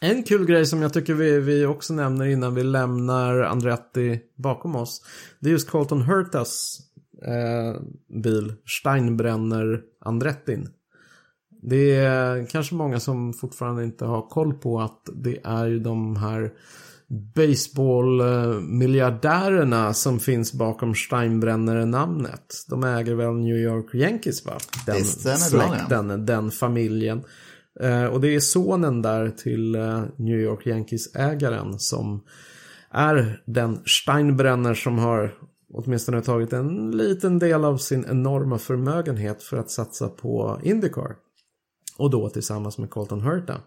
En 0.00 0.22
kul 0.22 0.46
grej 0.46 0.66
som 0.66 0.82
jag 0.82 0.92
tycker 0.92 1.14
vi, 1.14 1.40
vi 1.40 1.66
också 1.66 1.94
nämner 1.94 2.26
innan 2.26 2.54
vi 2.54 2.62
lämnar 2.62 3.40
Andretti 3.40 4.20
bakom 4.36 4.76
oss. 4.76 5.02
Det 5.40 5.48
är 5.48 5.52
just 5.52 5.70
Colton 5.70 6.02
Hurtas 6.02 6.78
eh, 7.26 7.80
bil, 8.22 8.52
Steinbrenner 8.66 9.80
Andrettin. 10.00 10.68
Det 11.68 11.94
är 11.94 12.46
kanske 12.46 12.74
många 12.74 13.00
som 13.00 13.32
fortfarande 13.32 13.84
inte 13.84 14.04
har 14.04 14.22
koll 14.22 14.54
på 14.54 14.80
att 14.80 15.08
det 15.14 15.38
är 15.44 15.66
ju 15.66 15.78
de 15.78 16.16
här 16.16 16.52
baseballmiljardärerna 17.34 19.94
som 19.94 20.20
finns 20.20 20.52
bakom 20.52 20.94
Steinbrenner-namnet. 20.94 22.54
De 22.68 22.84
äger 22.84 23.14
väl 23.14 23.34
New 23.34 23.56
York 23.56 23.94
Yankees 23.94 24.46
va? 24.46 24.58
Den 24.86 25.04
släkten, 25.04 26.10
ja. 26.10 26.16
den 26.16 26.50
familjen. 26.50 27.22
Eh, 27.80 28.04
och 28.04 28.20
det 28.20 28.34
är 28.34 28.40
sonen 28.40 29.02
där 29.02 29.30
till 29.30 29.74
eh, 29.74 30.02
New 30.16 30.40
York 30.40 30.66
Yankees-ägaren 30.66 31.78
som 31.78 32.22
är 32.90 33.42
den 33.44 33.78
Steinbrenner 33.86 34.74
som 34.74 34.98
har 34.98 35.34
åtminstone 35.72 36.22
tagit 36.22 36.52
en 36.52 36.90
liten 36.90 37.38
del 37.38 37.64
av 37.64 37.76
sin 37.76 38.06
enorma 38.10 38.58
förmögenhet 38.58 39.42
för 39.42 39.56
att 39.56 39.70
satsa 39.70 40.08
på 40.08 40.60
Indycar. 40.62 41.16
Och 41.96 42.10
då 42.10 42.28
tillsammans 42.28 42.78
med 42.78 42.90
Colton 42.90 43.20
Hurta. 43.20 43.60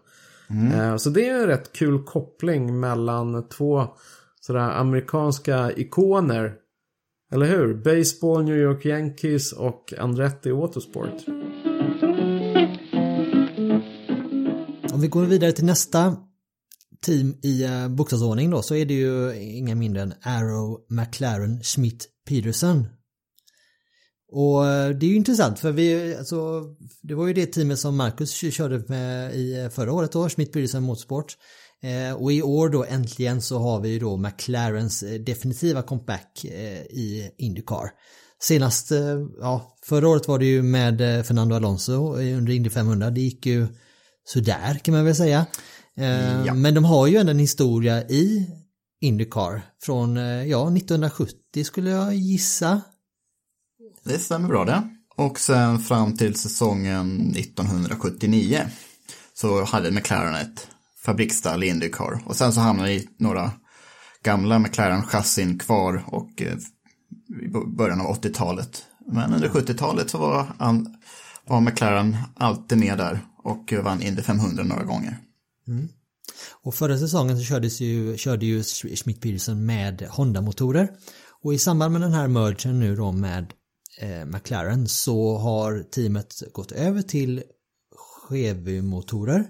Mm. 0.50 0.80
Eh, 0.80 0.96
så 0.96 1.10
det 1.10 1.28
är 1.28 1.40
en 1.40 1.46
rätt 1.46 1.72
kul 1.72 2.02
koppling 2.04 2.80
mellan 2.80 3.48
två 3.48 3.88
sådär 4.40 4.70
amerikanska 4.70 5.72
ikoner. 5.72 6.54
Eller 7.32 7.46
hur? 7.46 7.74
Baseball, 7.74 8.44
New 8.44 8.56
York 8.56 8.84
Yankees 8.84 9.52
och 9.52 9.94
Andretti 9.98 10.50
Autosport. 10.50 11.26
Om 14.92 15.00
vi 15.00 15.08
går 15.08 15.24
vidare 15.24 15.52
till 15.52 15.64
nästa 15.64 16.16
team 17.00 17.34
i 17.42 17.64
uh, 17.64 17.88
bokstavsordning 17.88 18.50
då 18.50 18.62
så 18.62 18.74
är 18.74 18.86
det 18.86 18.94
ju 18.94 19.34
inga 19.34 19.74
mindre 19.74 20.02
än 20.02 20.14
Arrow, 20.22 20.80
McLaren, 20.88 21.62
Schmidt, 21.62 22.08
Peterson. 22.28 22.86
Och 24.32 24.66
eh, 24.66 24.90
det 24.90 25.06
är 25.06 25.10
ju 25.10 25.16
intressant 25.16 25.58
för 25.58 25.72
vi, 25.72 26.16
alltså, 26.16 26.62
det 27.02 27.14
var 27.14 27.26
ju 27.26 27.32
det 27.32 27.46
teamet 27.46 27.78
som 27.78 27.96
Marcus 27.96 28.30
körde 28.54 28.84
med 28.88 29.34
i 29.34 29.58
eh, 29.60 29.68
förra 29.68 29.92
året 29.92 30.12
då, 30.12 30.28
Schmidt 30.28 30.52
Peterson 30.52 30.82
Motorsport. 30.82 31.36
Eh, 31.82 32.14
och 32.14 32.32
i 32.32 32.42
år 32.42 32.68
då 32.68 32.84
äntligen 32.84 33.42
så 33.42 33.58
har 33.58 33.80
vi 33.80 33.88
ju 33.88 33.98
då 33.98 34.16
McLarens 34.16 35.04
definitiva 35.26 35.82
comeback 35.82 36.44
eh, 36.44 36.82
i 36.82 37.30
Indycar. 37.38 37.90
senast, 38.42 38.90
eh, 38.92 39.18
ja, 39.40 39.76
förra 39.84 40.08
året 40.08 40.28
var 40.28 40.38
det 40.38 40.46
ju 40.46 40.62
med 40.62 41.00
eh, 41.18 41.22
Fernando 41.22 41.56
Alonso 41.56 42.14
under 42.16 42.52
Indy 42.52 42.70
500. 42.70 43.10
Det 43.10 43.20
gick 43.20 43.46
ju 43.46 43.66
sådär 44.24 44.78
kan 44.84 44.94
man 44.94 45.04
väl 45.04 45.14
säga. 45.14 45.46
Eh, 45.96 46.46
Ja. 46.46 46.54
Men 46.54 46.74
de 46.74 46.84
har 46.84 47.06
ju 47.06 47.16
ändå 47.16 47.30
en 47.30 47.38
historia 47.38 48.02
i 48.08 48.46
Indycar 49.00 49.62
från, 49.82 50.16
eh, 50.16 50.44
ja, 50.46 50.70
1970 50.70 51.64
skulle 51.64 51.90
jag 51.90 52.14
gissa. 52.14 52.80
Det 54.04 54.18
stämmer 54.18 54.48
bra 54.48 54.64
det. 54.64 54.82
Och 55.16 55.40
sen 55.40 55.78
fram 55.78 56.16
till 56.16 56.34
säsongen 56.34 57.34
1979 57.36 58.60
så 59.34 59.64
hade 59.64 59.90
McLaren 59.90 60.34
ett 60.34 60.68
fabriksstall 61.04 61.64
i 61.64 61.68
Indycar. 61.68 62.22
Och 62.26 62.36
sen 62.36 62.52
så 62.52 62.60
hamnade 62.60 63.02
några 63.18 63.52
gamla 64.22 64.58
McLaren-chassin 64.58 65.58
kvar 65.58 66.04
och 66.06 66.42
eh, 66.42 66.58
i 67.42 67.48
början 67.76 68.00
av 68.00 68.16
80-talet. 68.16 68.84
Men 69.12 69.34
under 69.34 69.48
70-talet 69.48 70.10
så 70.10 70.18
var, 70.18 70.46
han, 70.58 70.96
var 71.46 71.60
McLaren 71.60 72.16
alltid 72.34 72.78
med 72.78 72.98
där 72.98 73.20
och 73.42 73.72
vann 73.84 74.02
Indy 74.02 74.22
500 74.22 74.64
några 74.64 74.84
gånger. 74.84 75.18
Mm. 75.68 75.88
Och 76.62 76.74
förra 76.74 76.98
säsongen 76.98 77.38
så 77.38 77.44
kördes 77.44 77.80
ju, 77.80 78.16
körde 78.16 78.46
ju 78.46 78.62
Schmidt 78.62 79.20
Peterson 79.20 79.66
med 79.66 80.02
Honda-motorer. 80.10 80.88
Och 81.42 81.54
i 81.54 81.58
samband 81.58 81.92
med 81.92 82.00
den 82.00 82.12
här 82.12 82.28
mergen 82.28 82.80
nu 82.80 82.96
då 82.96 83.12
med 83.12 83.52
Eh, 84.00 84.24
McLaren 84.24 84.88
så 84.88 85.36
har 85.36 85.82
teamet 85.82 86.42
gått 86.52 86.72
över 86.72 87.02
till 87.02 87.42
Chevy-motorer. 88.28 89.44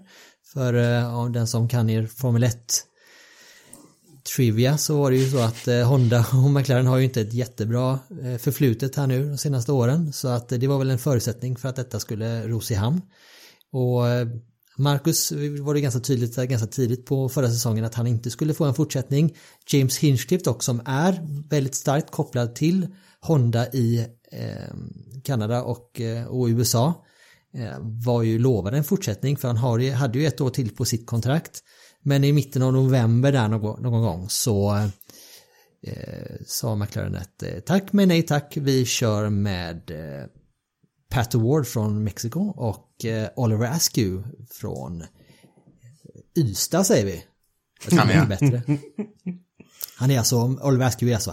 För 0.52 0.74
eh, 0.74 1.30
den 1.30 1.46
som 1.46 1.68
kan 1.68 1.90
er 1.90 2.06
Formel 2.06 2.42
1 2.42 2.56
trivia 4.36 4.78
så 4.78 4.98
var 4.98 5.10
det 5.10 5.16
ju 5.16 5.30
så 5.30 5.38
att 5.38 5.68
eh, 5.68 5.88
Honda 5.88 6.26
och 6.32 6.50
McLaren 6.50 6.86
har 6.86 6.98
ju 6.98 7.04
inte 7.04 7.20
ett 7.20 7.32
jättebra 7.32 7.98
eh, 8.22 8.36
förflutet 8.36 8.96
här 8.96 9.06
nu 9.06 9.28
de 9.28 9.38
senaste 9.38 9.72
åren. 9.72 10.12
Så 10.12 10.28
att 10.28 10.52
eh, 10.52 10.58
det 10.58 10.66
var 10.66 10.78
väl 10.78 10.90
en 10.90 10.98
förutsättning 10.98 11.56
för 11.56 11.68
att 11.68 11.76
detta 11.76 12.00
skulle 12.00 12.48
ros 12.48 12.70
i 12.70 12.74
hamn. 12.74 13.00
Och 13.72 14.08
eh, 14.08 14.28
Marcus 14.76 15.32
var 15.60 15.74
det 15.74 15.80
ganska 15.80 16.00
tydligt 16.00 16.38
eh, 16.38 16.44
ganska 16.44 16.68
tidigt 16.68 17.06
på 17.06 17.28
förra 17.28 17.48
säsongen 17.48 17.84
att 17.84 17.94
han 17.94 18.06
inte 18.06 18.30
skulle 18.30 18.54
få 18.54 18.64
en 18.64 18.74
fortsättning. 18.74 19.36
James 19.66 19.98
Hinchcliffe 19.98 20.44
dock 20.44 20.62
som 20.62 20.82
är 20.84 21.20
väldigt 21.50 21.74
starkt 21.74 22.10
kopplad 22.10 22.54
till 22.54 22.86
Honda 23.20 23.72
i 23.72 24.06
eh, 24.32 24.74
Kanada 25.24 25.62
och, 25.62 26.00
eh, 26.00 26.26
och 26.26 26.46
USA 26.46 27.04
eh, 27.54 27.78
var 27.80 28.22
ju 28.22 28.38
lovad 28.38 28.74
en 28.74 28.84
fortsättning 28.84 29.36
för 29.36 29.48
han 29.48 29.56
har, 29.56 29.92
hade 29.92 30.18
ju 30.18 30.26
ett 30.26 30.40
år 30.40 30.50
till 30.50 30.76
på 30.76 30.84
sitt 30.84 31.06
kontrakt. 31.06 31.60
Men 32.02 32.24
i 32.24 32.32
mitten 32.32 32.62
av 32.62 32.72
november 32.72 33.32
där 33.32 33.48
någon, 33.48 33.82
någon 33.82 34.02
gång 34.02 34.28
så 34.28 34.76
eh, 35.86 36.36
sa 36.46 36.76
McLaren 36.76 37.16
att 37.16 37.66
tack 37.66 37.92
men 37.92 38.08
nej 38.08 38.22
tack 38.22 38.56
vi 38.56 38.84
kör 38.84 39.28
med 39.28 39.90
eh, 39.90 40.26
Pat 41.10 41.34
Award 41.34 41.66
från 41.66 42.04
Mexiko 42.04 42.40
och 42.40 43.04
eh, 43.04 43.28
Oliver 43.36 43.66
Askew 43.66 44.28
från 44.50 45.04
Ystad 46.36 46.84
säger 46.84 47.06
vi. 47.06 47.24
Jag 47.84 47.90
tror 47.90 48.06
det 48.06 48.12
är 48.12 48.26
bättre. 48.26 48.62
Han 49.96 50.10
är 50.10 50.18
alltså, 50.18 50.36
Oliver 50.62 50.86
Askew 50.86 51.10
är 51.10 51.14
alltså 51.14 51.30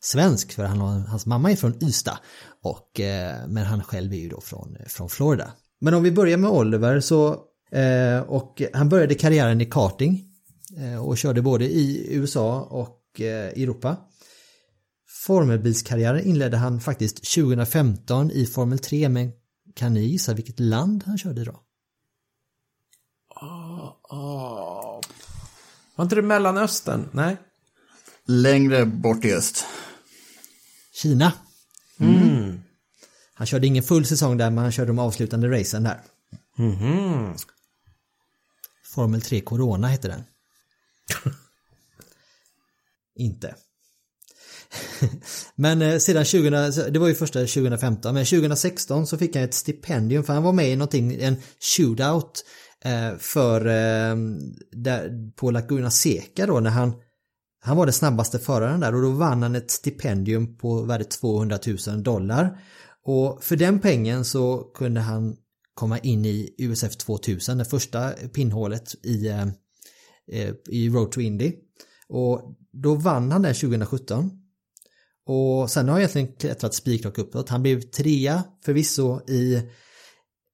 svensk 0.00 0.52
för 0.52 0.64
han 0.64 0.80
hans 0.80 1.26
mamma 1.26 1.52
är 1.52 1.56
från 1.56 1.84
Ystad. 1.84 2.18
Och, 2.62 3.00
eh, 3.00 3.48
men 3.48 3.64
han 3.64 3.82
själv 3.82 4.12
är 4.12 4.18
ju 4.18 4.28
då 4.28 4.40
från, 4.40 4.76
från 4.86 5.08
Florida. 5.08 5.52
Men 5.80 5.94
om 5.94 6.02
vi 6.02 6.12
börjar 6.12 6.36
med 6.36 6.50
Oliver 6.50 7.00
så, 7.00 7.28
eh, 7.72 8.20
och 8.20 8.62
han 8.72 8.88
började 8.88 9.14
karriären 9.14 9.60
i 9.60 9.66
karting 9.66 10.24
eh, 10.76 11.06
och 11.06 11.18
körde 11.18 11.42
både 11.42 11.64
i 11.64 12.16
USA 12.16 12.60
och 12.60 13.20
eh, 13.20 13.62
Europa. 13.62 13.96
Formelbilskarriären 15.26 16.24
inledde 16.24 16.56
han 16.56 16.80
faktiskt 16.80 17.34
2015 17.34 18.30
i 18.30 18.46
Formel 18.46 18.78
3 18.78 19.08
men 19.08 19.32
kan 19.74 19.94
ni 19.94 20.00
gissa 20.00 20.34
vilket 20.34 20.60
land 20.60 21.04
han 21.06 21.18
körde 21.18 21.40
i 21.40 21.44
då? 21.44 21.60
oh. 24.10 25.00
Var 25.96 26.02
inte 26.02 26.16
det 26.16 26.22
Mellanöstern? 26.22 27.08
Nej. 27.12 27.36
Längre 28.28 28.86
bort 28.86 29.24
i 29.24 29.32
öst. 29.32 29.64
Kina. 30.92 31.32
Han 33.34 33.46
körde 33.46 33.66
ingen 33.66 33.82
full 33.82 34.06
säsong 34.06 34.36
där 34.36 34.50
men 34.50 34.64
han 34.64 34.72
körde 34.72 34.86
de 34.86 34.98
avslutande 34.98 35.48
racen 35.48 35.82
där. 35.82 36.00
Formel 38.94 39.20
3 39.20 39.40
Corona 39.40 39.88
hette 39.88 40.08
den. 40.08 40.24
Inte. 43.16 43.54
men 45.54 45.82
eh, 45.82 45.98
sedan 45.98 46.24
2000, 46.24 46.72
så 46.72 46.90
det 46.90 46.98
var 46.98 47.08
ju 47.08 47.14
första 47.14 47.38
2015, 47.38 48.14
men 48.14 48.24
2016 48.24 49.06
så 49.06 49.18
fick 49.18 49.36
han 49.36 49.44
ett 49.44 49.54
stipendium 49.54 50.24
för 50.24 50.32
han 50.32 50.42
var 50.42 50.52
med 50.52 50.70
i 50.70 50.76
någonting, 50.76 51.22
en 51.22 51.36
shootout 51.76 52.44
eh, 52.84 53.16
för 53.18 53.66
eh, 53.66 54.16
där, 54.72 55.32
på 55.36 55.50
Laguna 55.50 55.90
Seca 55.90 56.46
då 56.46 56.60
när 56.60 56.70
han 56.70 56.94
han 57.60 57.76
var 57.76 57.86
den 57.86 57.92
snabbaste 57.92 58.38
föraren 58.38 58.80
där 58.80 58.94
och 58.94 59.02
då 59.02 59.10
vann 59.10 59.42
han 59.42 59.56
ett 59.56 59.70
stipendium 59.70 60.56
på 60.56 60.82
värde 60.82 61.04
200 61.04 61.58
000 61.86 62.02
dollar. 62.02 62.60
Och 63.04 63.44
för 63.44 63.56
den 63.56 63.80
pengen 63.80 64.24
så 64.24 64.58
kunde 64.74 65.00
han 65.00 65.36
komma 65.74 65.98
in 65.98 66.24
i 66.24 66.54
USF 66.58 66.96
2000, 66.96 67.58
det 67.58 67.64
första 67.64 68.10
pinnhålet 68.10 68.94
i, 69.04 69.28
eh, 69.28 69.46
i 70.68 70.88
Road 70.88 71.12
to 71.12 71.20
Indy. 71.20 71.52
Och 72.08 72.56
då 72.72 72.94
vann 72.94 73.32
han 73.32 73.42
den 73.42 73.54
2017. 73.54 74.30
Och 75.26 75.70
sen 75.70 75.86
har 75.86 75.92
han 75.92 76.00
egentligen 76.00 76.32
klättrat 76.36 76.74
spikrakt 76.74 77.18
uppåt. 77.18 77.48
Han 77.48 77.62
blev 77.62 77.80
trea 77.80 78.44
förvisso 78.64 79.20
i 79.28 79.62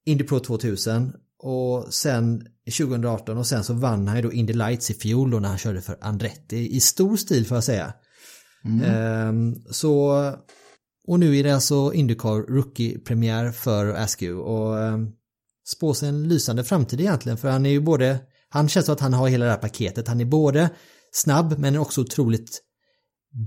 Indy 0.05 0.23
Pro 0.23 0.39
2000 0.39 1.13
och 1.45 1.93
sen 1.93 2.47
2018 2.77 3.37
och 3.37 3.47
sen 3.47 3.63
så 3.63 3.73
vann 3.73 4.07
han 4.07 4.17
ju 4.17 4.23
då 4.23 4.33
Indy 4.33 4.53
Lights 4.53 4.91
i 4.91 4.93
fjol 4.93 5.31
då 5.31 5.39
när 5.39 5.49
han 5.49 5.57
körde 5.57 5.81
för 5.81 5.97
Andretti 6.01 6.75
i 6.75 6.79
stor 6.79 7.17
stil 7.17 7.45
får 7.45 7.57
jag 7.57 7.63
säga. 7.63 7.93
Ehm, 8.83 9.55
så 9.71 10.13
och 11.07 11.19
nu 11.19 11.37
är 11.37 11.43
det 11.43 11.51
alltså 11.51 11.93
Indycar 11.93 12.53
Rookie-premiär 12.53 13.51
för 13.51 13.93
Askew 13.93 14.51
och 14.51 14.75
um, 14.75 15.11
spås 15.67 16.03
en 16.03 16.27
lysande 16.27 16.63
framtid 16.63 17.01
egentligen 17.01 17.37
för 17.37 17.49
han 17.49 17.65
är 17.65 17.69
ju 17.69 17.79
både 17.79 18.19
han 18.49 18.69
känns 18.69 18.85
som 18.85 18.93
att 18.93 18.99
han 18.99 19.13
har 19.13 19.27
hela 19.27 19.45
det 19.45 19.51
här 19.51 19.57
paketet. 19.57 20.07
Han 20.07 20.21
är 20.21 20.25
både 20.25 20.69
snabb 21.11 21.59
men 21.59 21.77
också 21.77 22.01
otroligt 22.01 22.61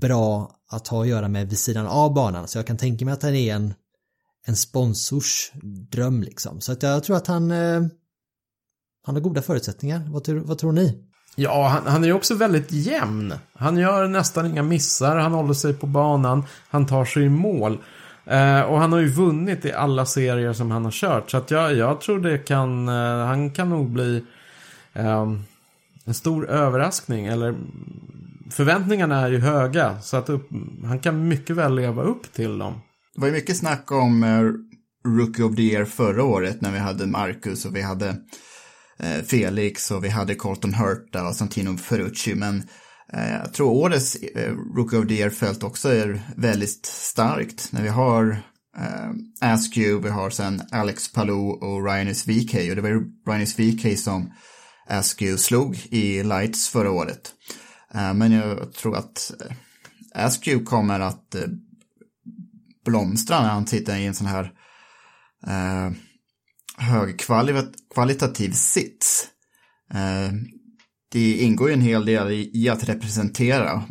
bra 0.01 0.51
att 0.71 0.89
ha 0.89 1.03
att 1.03 1.09
göra 1.09 1.29
med 1.29 1.49
vid 1.49 1.59
sidan 1.59 1.87
av 1.87 2.15
banan. 2.15 2.49
Så 2.49 2.59
jag 2.59 2.67
kan 2.67 2.77
tänka 2.77 3.05
mig 3.05 3.15
att 3.15 3.23
han 3.23 3.35
är 3.35 3.55
en, 3.55 3.75
en 4.49 4.57
sponsors 4.57 5.51
dröm 5.91 6.23
liksom. 6.23 6.61
Så 6.61 6.73
att 6.73 6.83
jag 6.83 7.05
tror 7.05 7.17
att 7.17 7.27
han, 7.27 7.51
eh, 7.51 7.83
han 9.07 9.15
har 9.15 9.21
goda 9.21 9.43
förutsättningar. 9.43 10.09
Vad, 10.09 10.25
tror- 10.25 10.41
vad 10.41 10.59
tror 10.59 10.73
ni? 10.73 11.05
Ja, 11.37 11.69
han, 11.69 11.93
han 11.93 12.03
är 12.05 12.09
ju 12.09 12.15
också 12.15 12.35
väldigt 12.35 12.73
jämn. 12.73 13.35
Han 13.55 13.77
gör 13.79 14.09
nästan 14.09 14.47
inga 14.47 14.63
missar, 14.63 15.17
han 15.17 15.33
håller 15.33 15.55
sig 15.55 15.75
på 15.75 15.87
banan, 15.87 16.45
han 16.71 16.87
tar 16.87 17.05
sig 17.05 17.23
i 17.23 17.29
mål. 17.29 17.79
Eh, 18.25 18.61
och 18.61 18.79
han 18.79 18.93
har 18.93 18.99
ju 18.99 19.09
vunnit 19.09 19.65
i 19.65 19.73
alla 19.73 20.07
serier 20.07 20.53
som 20.53 20.71
han 20.71 20.85
har 20.85 20.93
kört. 20.93 21.31
Så 21.31 21.37
att 21.37 21.51
jag, 21.51 21.75
jag 21.77 22.01
tror 22.01 22.21
det 22.21 22.39
kan, 22.39 22.89
eh, 22.89 23.27
han 23.27 23.51
kan 23.51 23.69
nog 23.69 23.91
bli 23.91 24.25
eh, 24.93 25.33
en 26.05 26.15
stor 26.15 26.49
överraskning. 26.51 27.27
Eller 27.27 27.55
förväntningarna 28.51 29.21
är 29.21 29.31
ju 29.31 29.39
höga. 29.39 30.01
Så 30.01 30.17
att 30.17 30.29
upp, 30.29 30.49
han 30.85 30.99
kan 30.99 31.29
mycket 31.29 31.57
väl 31.57 31.75
leva 31.75 32.03
upp 32.03 32.33
till 32.33 32.59
dem. 32.59 32.75
Det 33.19 33.21
var 33.21 33.29
ju 33.29 33.35
mycket 33.35 33.57
snack 33.57 33.93
om 33.93 34.23
eh, 34.23 34.43
Rookie 35.11 35.45
of 35.45 35.57
the 35.57 35.63
Year 35.63 35.85
förra 35.85 36.25
året 36.25 36.61
när 36.61 36.73
vi 36.73 36.79
hade 36.79 37.07
Marcus 37.07 37.65
och 37.65 37.77
vi 37.77 37.83
hade 37.83 38.09
eh, 38.99 39.23
Felix 39.27 39.91
och 39.91 40.05
vi 40.05 40.09
hade 40.09 40.35
Colton 40.35 40.75
Hurta 40.75 41.29
och 41.29 41.37
Santino 41.37 41.77
Ferrucci. 41.77 42.35
Men 42.35 42.69
eh, 43.13 43.33
jag 43.33 43.53
tror 43.53 43.71
årets 43.71 44.17
Rookie 44.77 44.99
of 44.99 45.09
the 45.09 45.15
Year-fält 45.15 45.63
också 45.63 45.89
är 45.89 46.21
väldigt 46.37 46.87
starkt. 46.87 47.73
När 47.73 47.83
vi 47.83 47.89
har 47.89 48.43
eh, 48.79 49.11
Askew, 49.53 50.09
vi 50.09 50.15
har 50.15 50.31
sen 50.31 50.63
Alex 50.73 51.13
Palou 51.13 51.51
och 51.51 51.85
Ryanis 51.85 52.29
VK. 52.29 52.55
Och 52.55 52.77
det 52.77 52.83
var 52.83 52.89
ju 52.89 53.05
Ryanis 53.29 53.59
VK 53.59 53.99
som 53.99 54.33
Askew 54.89 55.39
slog 55.39 55.87
i 55.91 56.23
Lights 56.23 56.69
förra 56.69 56.91
året. 56.91 57.33
Eh, 57.95 58.15
men 58.15 58.33
jag 58.33 58.73
tror 58.73 58.97
att 58.97 59.33
Askew 60.15 60.65
kommer 60.65 61.01
att 61.01 61.37
blomstra 62.85 63.43
när 63.43 63.49
han 63.49 63.67
sitter 63.67 63.99
i 63.99 64.07
en 64.07 64.15
sån 64.15 64.27
här 64.27 64.53
eh, 65.47 65.93
högkvalitativ 66.77 68.51
sits. 68.51 69.29
Eh, 69.95 70.33
det 71.13 71.39
ingår 71.39 71.69
ju 71.69 71.75
en 71.75 71.81
hel 71.81 72.05
del 72.05 72.31
i, 72.31 72.51
i 72.55 72.69
att 72.69 72.89
representera 72.89 73.85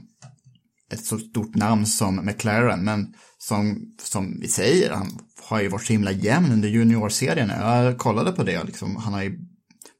ett 0.91 1.05
så 1.05 1.19
stort 1.19 1.55
namn 1.55 1.85
som 1.85 2.25
McLaren, 2.25 2.83
men 2.83 3.13
som, 3.37 3.91
som 4.01 4.39
vi 4.39 4.47
säger, 4.47 4.91
han 4.91 5.19
har 5.41 5.61
ju 5.61 5.67
varit 5.67 5.85
så 5.85 5.93
himla 5.93 6.11
jämn 6.11 6.51
under 6.51 6.69
juniorserien. 6.69 7.49
Jag 7.49 7.97
kollade 7.97 8.31
på 8.31 8.43
det, 8.43 8.63
liksom, 8.63 8.95
han 8.95 9.13
har 9.13 9.23
ju 9.23 9.39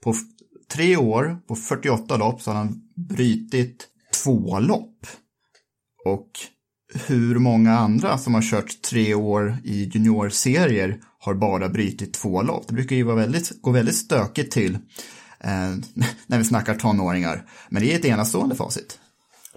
på 0.04 0.16
tre 0.72 0.98
år, 0.98 1.40
på 1.48 1.56
48 1.56 2.18
lopp, 2.18 2.42
så 2.42 2.52
har 2.52 2.58
han 2.58 2.82
brytit 2.96 3.88
två 4.24 4.60
lopp. 4.60 5.08
Och 6.06 6.32
hur 6.94 7.40
många 7.40 7.78
andra 7.78 8.18
som 8.18 8.34
har 8.34 8.42
kört 8.42 8.82
tre 8.82 9.14
år 9.14 9.58
i 9.64 9.92
juniorserier 9.94 11.00
har 11.20 11.34
bara 11.34 11.70
brutit 11.70 12.14
två 12.14 12.42
lopp. 12.42 12.68
Det 12.68 12.74
brukar 12.74 12.96
ju 12.96 13.04
vara 13.04 13.16
väldigt, 13.16 13.62
gå 13.62 13.72
väldigt 13.72 13.96
stökigt 13.96 14.52
till 14.52 14.76
eh, 15.40 15.50
när 16.28 16.38
vi 16.38 16.44
snackar 16.44 16.76
tonåringar. 16.76 17.46
Men 17.70 17.84
det 17.84 17.94
är 17.94 18.00
ett 18.00 18.06
enastående 18.06 18.56
facit. 18.56 19.00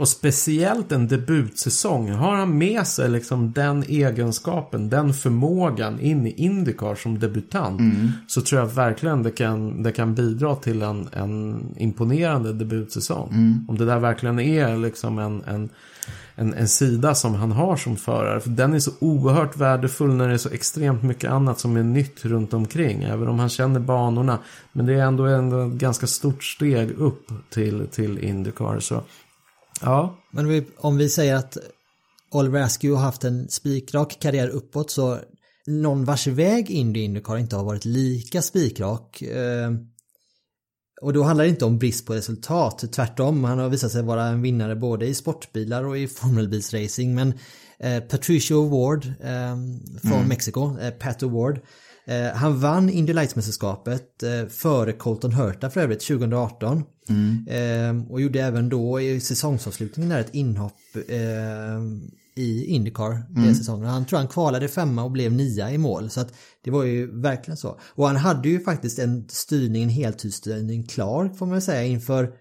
Och 0.00 0.08
speciellt 0.08 0.92
en 0.92 1.08
debutsäsong. 1.08 2.10
Har 2.10 2.36
han 2.36 2.58
med 2.58 2.86
sig 2.86 3.10
liksom 3.10 3.52
den 3.52 3.82
egenskapen, 3.82 4.88
den 4.88 5.14
förmågan 5.14 6.00
in 6.00 6.26
i 6.26 6.30
Indycar 6.30 6.94
som 6.94 7.18
debutant. 7.18 7.80
Mm. 7.80 8.12
Så 8.26 8.42
tror 8.42 8.60
jag 8.60 8.66
verkligen 8.66 9.22
det 9.22 9.30
kan, 9.30 9.82
det 9.82 9.92
kan 9.92 10.14
bidra 10.14 10.56
till 10.56 10.82
en, 10.82 11.08
en 11.12 11.62
imponerande 11.78 12.52
debutsäsong. 12.52 13.28
Mm. 13.32 13.64
Om 13.68 13.78
det 13.78 13.84
där 13.84 13.98
verkligen 13.98 14.40
är 14.40 14.76
liksom 14.76 15.18
en, 15.18 15.42
en, 15.42 15.68
en, 16.34 16.54
en 16.54 16.68
sida 16.68 17.14
som 17.14 17.34
han 17.34 17.52
har 17.52 17.76
som 17.76 17.96
förare. 17.96 18.40
För 18.40 18.50
den 18.50 18.74
är 18.74 18.78
så 18.78 18.90
oerhört 18.98 19.56
värdefull 19.56 20.14
när 20.14 20.28
det 20.28 20.34
är 20.34 20.38
så 20.38 20.50
extremt 20.50 21.02
mycket 21.02 21.30
annat 21.30 21.58
som 21.58 21.76
är 21.76 21.82
nytt 21.82 22.24
runt 22.24 22.54
omkring. 22.54 23.02
Även 23.02 23.28
om 23.28 23.38
han 23.38 23.48
känner 23.48 23.80
banorna. 23.80 24.38
Men 24.72 24.86
det 24.86 24.94
är 24.94 25.02
ändå, 25.02 25.24
ändå 25.24 25.60
ett 25.60 25.72
ganska 25.72 26.06
stort 26.06 26.44
steg 26.44 26.90
upp 26.90 27.26
till, 27.50 27.86
till 27.90 28.18
Indycar. 28.18 28.80
Så 28.80 29.02
Ja. 29.80 30.18
Men 30.30 30.48
vi, 30.48 30.66
om 30.76 30.96
vi 30.96 31.08
säger 31.08 31.34
att 31.34 31.56
Oliver 32.30 32.60
Askew 32.60 32.98
har 32.98 33.04
haft 33.04 33.24
en 33.24 33.48
spikrak 33.48 34.16
karriär 34.20 34.48
uppåt 34.48 34.90
så 34.90 35.18
någon 35.66 36.04
vars 36.04 36.26
väg 36.26 36.70
in 36.70 36.96
i 36.96 37.00
Indycar 37.00 37.38
inte 37.38 37.56
har 37.56 37.64
varit 37.64 37.84
lika 37.84 38.42
spikrak. 38.42 39.22
Eh, 39.22 39.70
och 41.00 41.12
då 41.12 41.22
handlar 41.22 41.44
det 41.44 41.50
inte 41.50 41.64
om 41.64 41.78
brist 41.78 42.06
på 42.06 42.14
resultat, 42.14 42.84
tvärtom. 42.92 43.44
Han 43.44 43.58
har 43.58 43.68
visat 43.68 43.92
sig 43.92 44.02
vara 44.02 44.24
en 44.24 44.42
vinnare 44.42 44.76
både 44.76 45.06
i 45.06 45.14
sportbilar 45.14 45.84
och 45.84 45.98
i 45.98 46.08
formelbilsracing. 46.08 47.14
Men 47.14 47.34
eh, 47.78 48.00
Patricio 48.00 48.68
Ward 48.68 49.06
eh, 49.06 49.56
från 50.02 50.12
Mm. 50.12 50.28
Mexiko, 50.28 50.78
eh, 50.80 50.90
Pat 50.90 51.22
Award, 51.22 51.60
eh, 52.06 52.26
han 52.34 52.60
vann 52.60 52.90
Indy 52.90 53.12
Lights-mästerskapet 53.12 54.22
eh, 54.22 54.48
före 54.48 54.92
Colton 54.92 55.32
Hurta 55.32 55.70
för 55.70 55.80
övrigt 55.80 56.00
2018. 56.06 56.84
Mm. 57.08 57.46
Eh, 57.48 58.12
och 58.12 58.20
gjorde 58.20 58.40
även 58.40 58.68
då 58.68 59.00
i 59.00 59.20
säsongsavslutningen 59.20 60.10
där 60.10 60.20
ett 60.20 60.34
inhopp 60.34 60.72
i 62.40 62.64
Indycar 62.64 63.10
den 63.28 63.42
Mm. 63.42 63.54
säsongen. 63.54 63.88
Han 63.88 64.06
tror 64.06 64.18
han 64.18 64.28
kvalade 64.28 64.68
femma 64.68 65.04
och 65.04 65.10
blev 65.10 65.32
nia 65.32 65.72
i 65.72 65.78
mål. 65.78 66.10
Så 66.10 66.20
att 66.20 66.34
det 66.64 66.70
var 66.70 66.84
ju 66.84 67.20
verkligen 67.20 67.56
så. 67.56 67.80
Och 67.82 68.06
han 68.06 68.16
hade 68.16 68.48
ju 68.48 68.60
faktiskt 68.60 68.98
en 68.98 69.28
styrning, 69.28 69.82
en 69.82 69.88
heltidsstyrning 69.88 70.86
klar 70.86 71.28
får 71.28 71.46
man 71.46 71.62
säga 71.62 71.84
inför 71.84 72.32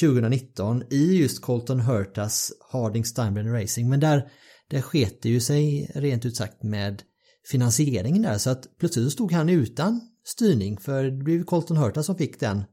2019 0.00 0.82
i 0.90 1.16
just 1.16 1.42
Colton 1.42 1.80
Hurtas 1.80 2.52
Harding 2.72 3.04
Steinbrenner 3.04 3.52
Racing. 3.62 3.88
Men 3.90 4.00
där, 4.00 4.28
där 4.70 4.80
sket 4.80 5.22
det 5.22 5.28
ju 5.28 5.40
sig 5.40 5.92
rent 5.94 6.24
ut 6.24 6.36
sagt 6.36 6.62
med 6.62 7.02
finansieringen 7.50 8.22
där. 8.22 8.38
Så 8.38 8.50
att 8.50 8.78
plötsligt 8.78 9.12
stod 9.12 9.32
han 9.32 9.48
utan 9.48 10.00
styrning 10.24 10.78
för 10.78 11.04
det 11.04 11.24
blev 11.24 11.44
Colton 11.44 11.76
Hurta 11.76 12.02
som 12.02 12.16
fick 12.16 12.40
den 12.40 12.64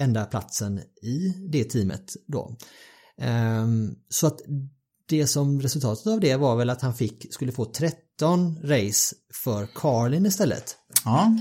enda 0.00 0.24
platsen 0.24 0.80
i 1.02 1.34
det 1.52 1.64
teamet 1.64 2.12
då. 2.26 2.56
Ehm, 3.18 3.94
så 4.08 4.26
att 4.26 4.40
det 5.08 5.26
som 5.26 5.60
resultatet 5.60 6.06
av 6.06 6.20
det 6.20 6.36
var 6.36 6.56
väl 6.56 6.70
att 6.70 6.80
han 6.82 6.94
fick, 6.94 7.34
skulle 7.34 7.52
få 7.52 7.64
13 7.64 8.58
race 8.64 9.14
för 9.44 9.66
Carlin 9.74 10.26
istället. 10.26 10.76
Ja. 11.04 11.36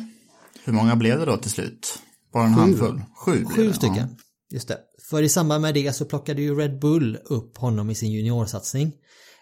Hur 0.64 0.74
många 0.74 0.96
blev 0.96 1.20
det 1.20 1.26
då 1.26 1.38
till 1.38 1.52
slut? 1.52 2.00
Bara 2.34 2.44
en 2.46 2.56
Sju. 2.56 2.62
handfull? 2.62 3.02
Sju 3.26 3.46
Sju 3.46 3.68
det, 3.68 3.74
stycken. 3.74 3.96
Ja. 3.98 4.08
Just 4.52 4.68
det. 4.68 4.80
För 5.10 5.22
i 5.24 5.30
samband 5.30 5.62
med 5.62 5.74
det 5.74 5.94
så 5.94 6.06
plockade 6.06 6.42
ju 6.42 6.56
Red 6.56 6.80
Bull 6.80 7.18
upp 7.26 7.58
honom 7.58 7.90
i 7.90 7.96
sin 7.96 8.12
juniorsatsning. 8.12 8.92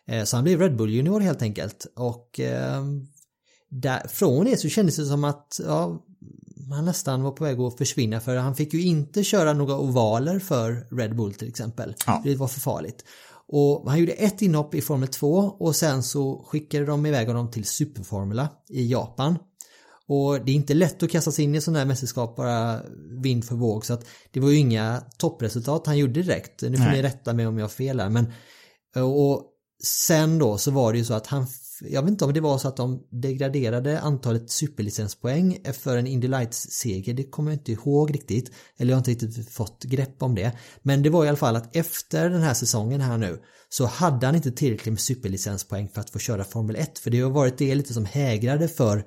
Eh, 0.08 0.24
Så 0.24 0.38
han 0.38 0.44
blev 0.44 0.60
Red 0.60 0.76
Bull 0.78 0.90
junior 0.90 1.20
helt 1.20 1.42
enkelt. 1.42 1.86
Och 1.96 2.40
eh, 2.40 2.84
där, 3.70 4.08
från 4.08 4.46
det 4.46 4.58
så 4.58 4.70
kändes 4.70 4.96
det 4.96 5.06
som 5.06 5.24
att 5.24 5.60
ja, 5.68 6.06
han 6.72 6.86
nästan 6.86 7.24
var 7.24 7.32
på 7.32 7.44
väg 7.44 7.60
att 7.60 7.78
försvinna 7.78 8.20
för 8.20 8.36
han 8.36 8.56
fick 8.56 8.74
ju 8.74 8.82
inte 8.82 9.24
köra 9.24 9.54
några 9.54 9.78
ovaler 9.78 10.40
för 10.40 10.96
Red 10.98 11.16
Bull 11.16 11.34
till 11.34 11.48
exempel. 11.50 11.96
Ja. 12.08 12.22
Det 12.26 12.36
var 12.36 12.48
för 12.48 12.60
farligt. 12.60 13.04
Och 13.52 13.90
han 13.90 14.00
gjorde 14.00 14.12
ett 14.12 14.42
inhopp 14.42 14.76
i 14.76 14.82
Formel 14.82 15.08
2 15.08 15.56
och 15.60 15.76
sen 15.76 16.04
så 16.04 16.46
skickade 16.48 16.86
de 16.86 17.06
iväg 17.06 17.28
honom 17.28 17.52
till 17.52 17.66
Superformula 17.66 18.50
i 18.70 18.92
Japan. 18.92 19.38
Och 20.08 20.46
det 20.46 20.52
är 20.52 20.56
inte 20.56 20.74
lätt 20.74 21.04
att 21.04 21.12
kasta 21.12 21.32
sig 21.32 21.46
in 21.46 21.56
i 21.56 21.62
sådana 21.62 21.80
här 21.80 21.86
mästerskap 21.86 22.36
bara 22.36 22.82
vind 23.24 23.46
för 23.46 23.56
våg 23.56 23.86
så 23.86 23.94
att 23.94 24.06
det 24.32 24.40
var 24.40 24.50
ju 24.50 24.58
inga 24.58 25.04
toppresultat 25.18 25.88
han 25.88 25.98
gjorde 25.98 26.22
direkt. 26.22 26.62
Nu 26.62 26.78
får 26.78 26.84
Nej. 26.84 26.96
ni 26.96 27.02
rätta 27.02 27.34
mig 27.34 27.48
om 27.48 27.58
jag 27.58 27.64
har 27.64 27.70
fel 27.70 28.00
här 28.00 28.10
men 28.10 28.34
och 28.96 29.44
sen 29.84 30.40
då 30.40 30.58
så 30.58 30.72
var 30.72 30.92
det 30.92 30.98
ju 30.98 31.06
så 31.06 31.14
att 31.14 31.28
han 31.28 31.48
jag 31.82 32.02
vet 32.02 32.12
inte 32.12 32.26
om 32.26 32.34
det 32.34 32.42
var 32.42 32.58
så 32.58 32.68
att 32.68 32.78
de 32.78 33.08
degraderade 33.10 34.00
antalet 34.00 34.50
superlicenspoäng 34.50 35.58
för 35.74 35.98
en 35.98 36.08
Indy 36.08 36.28
Lights-seger, 36.28 37.14
det 37.14 37.24
kommer 37.24 37.52
jag 37.52 37.60
inte 37.60 37.72
ihåg 37.72 38.14
riktigt. 38.14 38.52
Eller 38.78 38.90
jag 38.90 38.96
har 38.96 39.10
inte 39.10 39.26
riktigt 39.26 39.50
fått 39.50 39.84
grepp 39.84 40.24
om 40.24 40.36
det. 40.36 40.52
Men 40.82 41.04
det 41.04 41.10
var 41.10 41.26
i 41.26 41.28
alla 41.28 41.38
fall 41.38 41.56
att 41.56 41.76
efter 41.76 42.30
den 42.30 42.42
här 42.42 42.54
säsongen 42.54 43.02
här 43.02 43.18
nu 43.18 43.40
så 43.70 43.86
hade 43.86 44.26
han 44.26 44.36
inte 44.36 44.52
tillräckligt 44.52 44.94
med 44.94 45.00
superlicenspoäng 45.00 45.90
för 45.90 46.02
att 46.02 46.10
få 46.10 46.20
köra 46.20 46.44
Formel 46.44 46.76
1. 46.76 47.00
För 47.00 47.10
det 47.12 47.22
har 47.22 47.30
varit 47.30 47.58
det 47.58 47.76
lite 47.76 47.94
som 47.94 48.06
hägrade 48.06 48.68
för 48.68 49.06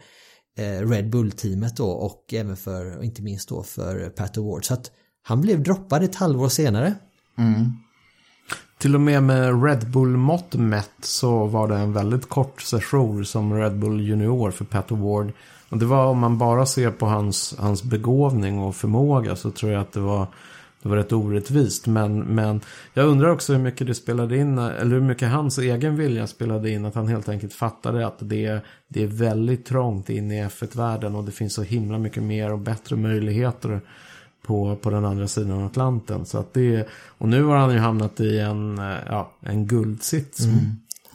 eh, 0.58 0.88
Red 0.88 1.10
Bull-teamet 1.10 1.76
då 1.76 1.90
och 1.90 2.34
även 2.34 2.56
för, 2.56 2.96
och 2.98 3.04
inte 3.04 3.22
minst 3.22 3.48
då 3.48 3.62
för 3.62 4.10
Pat 4.10 4.38
Award. 4.38 4.64
Så 4.64 4.74
att 4.74 4.90
han 5.22 5.40
blev 5.40 5.62
droppad 5.62 6.02
ett 6.02 6.14
halvår 6.14 6.48
senare. 6.48 6.94
Mm. 7.38 7.70
Till 8.82 8.94
och 8.94 9.00
med 9.00 9.22
med 9.22 9.64
Red 9.64 9.90
Bull-mått 9.90 10.54
mätt 10.54 10.90
så 11.00 11.46
var 11.46 11.68
det 11.68 11.74
en 11.74 11.92
väldigt 11.92 12.28
kort 12.28 12.62
session 12.62 13.24
som 13.24 13.54
Red 13.54 13.78
Bull 13.78 14.00
Junior 14.00 14.50
för 14.50 14.64
Pat 14.64 14.92
Award. 14.92 15.32
Och 15.68 15.78
det 15.78 15.86
var 15.86 16.06
om 16.06 16.18
man 16.18 16.38
bara 16.38 16.66
ser 16.66 16.90
på 16.90 17.06
hans, 17.06 17.54
hans 17.58 17.82
begåvning 17.82 18.58
och 18.58 18.76
förmåga 18.76 19.36
så 19.36 19.50
tror 19.50 19.72
jag 19.72 19.80
att 19.80 19.92
det 19.92 20.00
var, 20.00 20.26
det 20.82 20.88
var 20.88 20.96
rätt 20.96 21.12
orättvist. 21.12 21.86
Men, 21.86 22.20
men 22.20 22.60
jag 22.94 23.08
undrar 23.08 23.28
också 23.28 23.52
hur 23.52 23.60
mycket 23.60 23.86
det 23.86 23.94
spelade 23.94 24.36
in, 24.36 24.58
eller 24.58 24.94
hur 24.94 25.00
mycket 25.00 25.28
hans 25.28 25.58
egen 25.58 25.96
vilja 25.96 26.26
spelade 26.26 26.70
in. 26.70 26.84
Att 26.84 26.94
han 26.94 27.08
helt 27.08 27.28
enkelt 27.28 27.52
fattade 27.52 28.06
att 28.06 28.16
det, 28.18 28.60
det 28.88 29.02
är 29.02 29.06
väldigt 29.06 29.66
trångt 29.66 30.10
in 30.10 30.32
i 30.32 30.44
F1-världen 30.44 31.14
och 31.14 31.24
det 31.24 31.32
finns 31.32 31.54
så 31.54 31.62
himla 31.62 31.98
mycket 31.98 32.22
mer 32.22 32.52
och 32.52 32.58
bättre 32.58 32.96
möjligheter 32.96 33.80
på, 34.42 34.76
på 34.76 34.90
den 34.90 35.04
andra 35.04 35.28
sidan 35.28 35.52
av 35.52 35.66
Atlanten. 35.66 36.26
Så 36.26 36.38
att 36.38 36.54
det, 36.54 36.88
och 37.18 37.28
nu 37.28 37.44
har 37.44 37.56
han 37.56 37.72
ju 37.72 37.78
hamnat 37.78 38.20
i 38.20 38.38
en, 38.38 38.78
eh, 38.78 38.96
ja, 39.06 39.32
en 39.40 39.66
guldsits. 39.66 40.40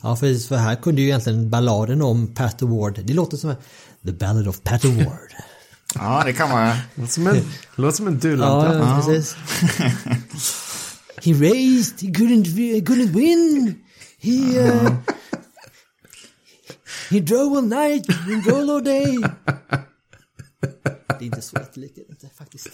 Ja, 0.02 0.16
för, 0.16 0.48
för 0.48 0.56
här 0.56 0.76
kunde 0.76 1.02
ju 1.02 1.08
egentligen 1.08 1.50
balladen 1.50 2.02
om 2.02 2.28
Pat 2.28 2.62
Award, 2.62 3.00
det 3.04 3.13
låter 3.13 3.38
som 3.38 3.56
The 4.06 4.12
Ballad 4.12 4.48
of 4.48 4.63
Pat 4.63 4.86
Award. 4.86 5.34
Ja, 5.96 6.24
det 6.26 6.34
kan 6.34 6.50
vara. 6.50 6.78
Låter 6.96 7.12
som 7.12 7.28
en, 7.28 7.42
låter 7.76 7.98
som 7.98 8.08
en 8.08 8.13
ja, 8.13 8.20
Dylan-tratt. 8.20 8.76
ja, 8.76 9.04
precis. 9.06 9.36
he 11.24 11.34
raced, 11.34 12.02
he 12.02 12.08
couldn't, 12.08 12.46
couldn't 12.86 13.13
win. 13.13 13.76
He, 14.20 14.60
uh, 14.60 14.92
he 17.10 17.20
drove 17.20 17.58
all 17.58 17.66
night, 17.66 18.06
he 18.28 18.42
drove 18.42 18.70
all 18.70 18.84
day. 18.84 19.18
Det 21.19 21.25
är 21.25 21.27
inte 21.27 21.41
så 21.41 21.56
jättelikt, 21.58 21.97
inte 22.10 22.30
faktiskt. 22.30 22.67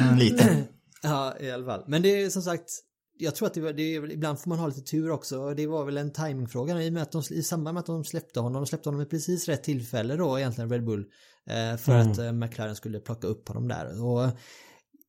Mm, 0.00 0.16
Lite. 0.16 0.64
Ja, 1.06 1.34
i 1.40 1.50
alla 1.50 1.64
fall. 1.66 1.84
Men 1.86 2.02
det 2.02 2.22
är 2.22 2.30
som 2.30 2.42
sagt, 2.42 2.70
jag 3.18 3.34
tror 3.34 3.48
att 3.48 3.54
det, 3.54 3.60
var, 3.60 3.72
det 3.72 3.92
ibland 3.94 4.40
får 4.40 4.48
man 4.48 4.58
ha 4.58 4.66
lite 4.66 4.80
tur 4.80 5.10
också. 5.10 5.54
Det 5.54 5.66
var 5.66 5.84
väl 5.84 5.96
en 5.96 6.12
timingfråga 6.12 6.82
i, 6.82 6.88
och 6.88 6.92
med 6.92 7.02
att 7.02 7.12
de, 7.12 7.22
i 7.30 7.42
samband 7.42 7.74
med 7.74 7.80
att 7.80 7.86
de 7.86 8.04
släppte 8.04 8.40
honom. 8.40 8.62
De 8.62 8.66
släppte 8.66 8.88
honom 8.88 9.00
i 9.02 9.06
precis 9.06 9.48
rätt 9.48 9.64
tillfälle 9.64 10.16
då 10.16 10.38
egentligen 10.38 10.70
Red 10.70 10.84
Bull. 10.84 11.04
Eh, 11.46 11.76
för 11.76 11.92
Mm. 11.92 12.10
att 12.12 12.18
eh, 12.18 12.32
McLaren 12.32 12.76
skulle 12.76 13.00
plocka 13.00 13.26
upp 13.26 13.48
honom 13.48 13.68
där. 13.68 14.04
Och 14.04 14.30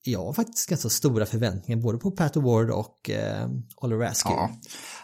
jag 0.03 0.25
har 0.25 0.33
faktiskt 0.33 0.69
ganska 0.69 0.89
stora 0.89 1.25
förväntningar 1.25 1.81
både 1.81 1.97
på 1.97 2.11
Pat 2.11 2.37
Award 2.37 2.69
och 2.71 3.09
eh, 3.09 3.49
Oliver 3.81 4.05
Askew. 4.05 4.53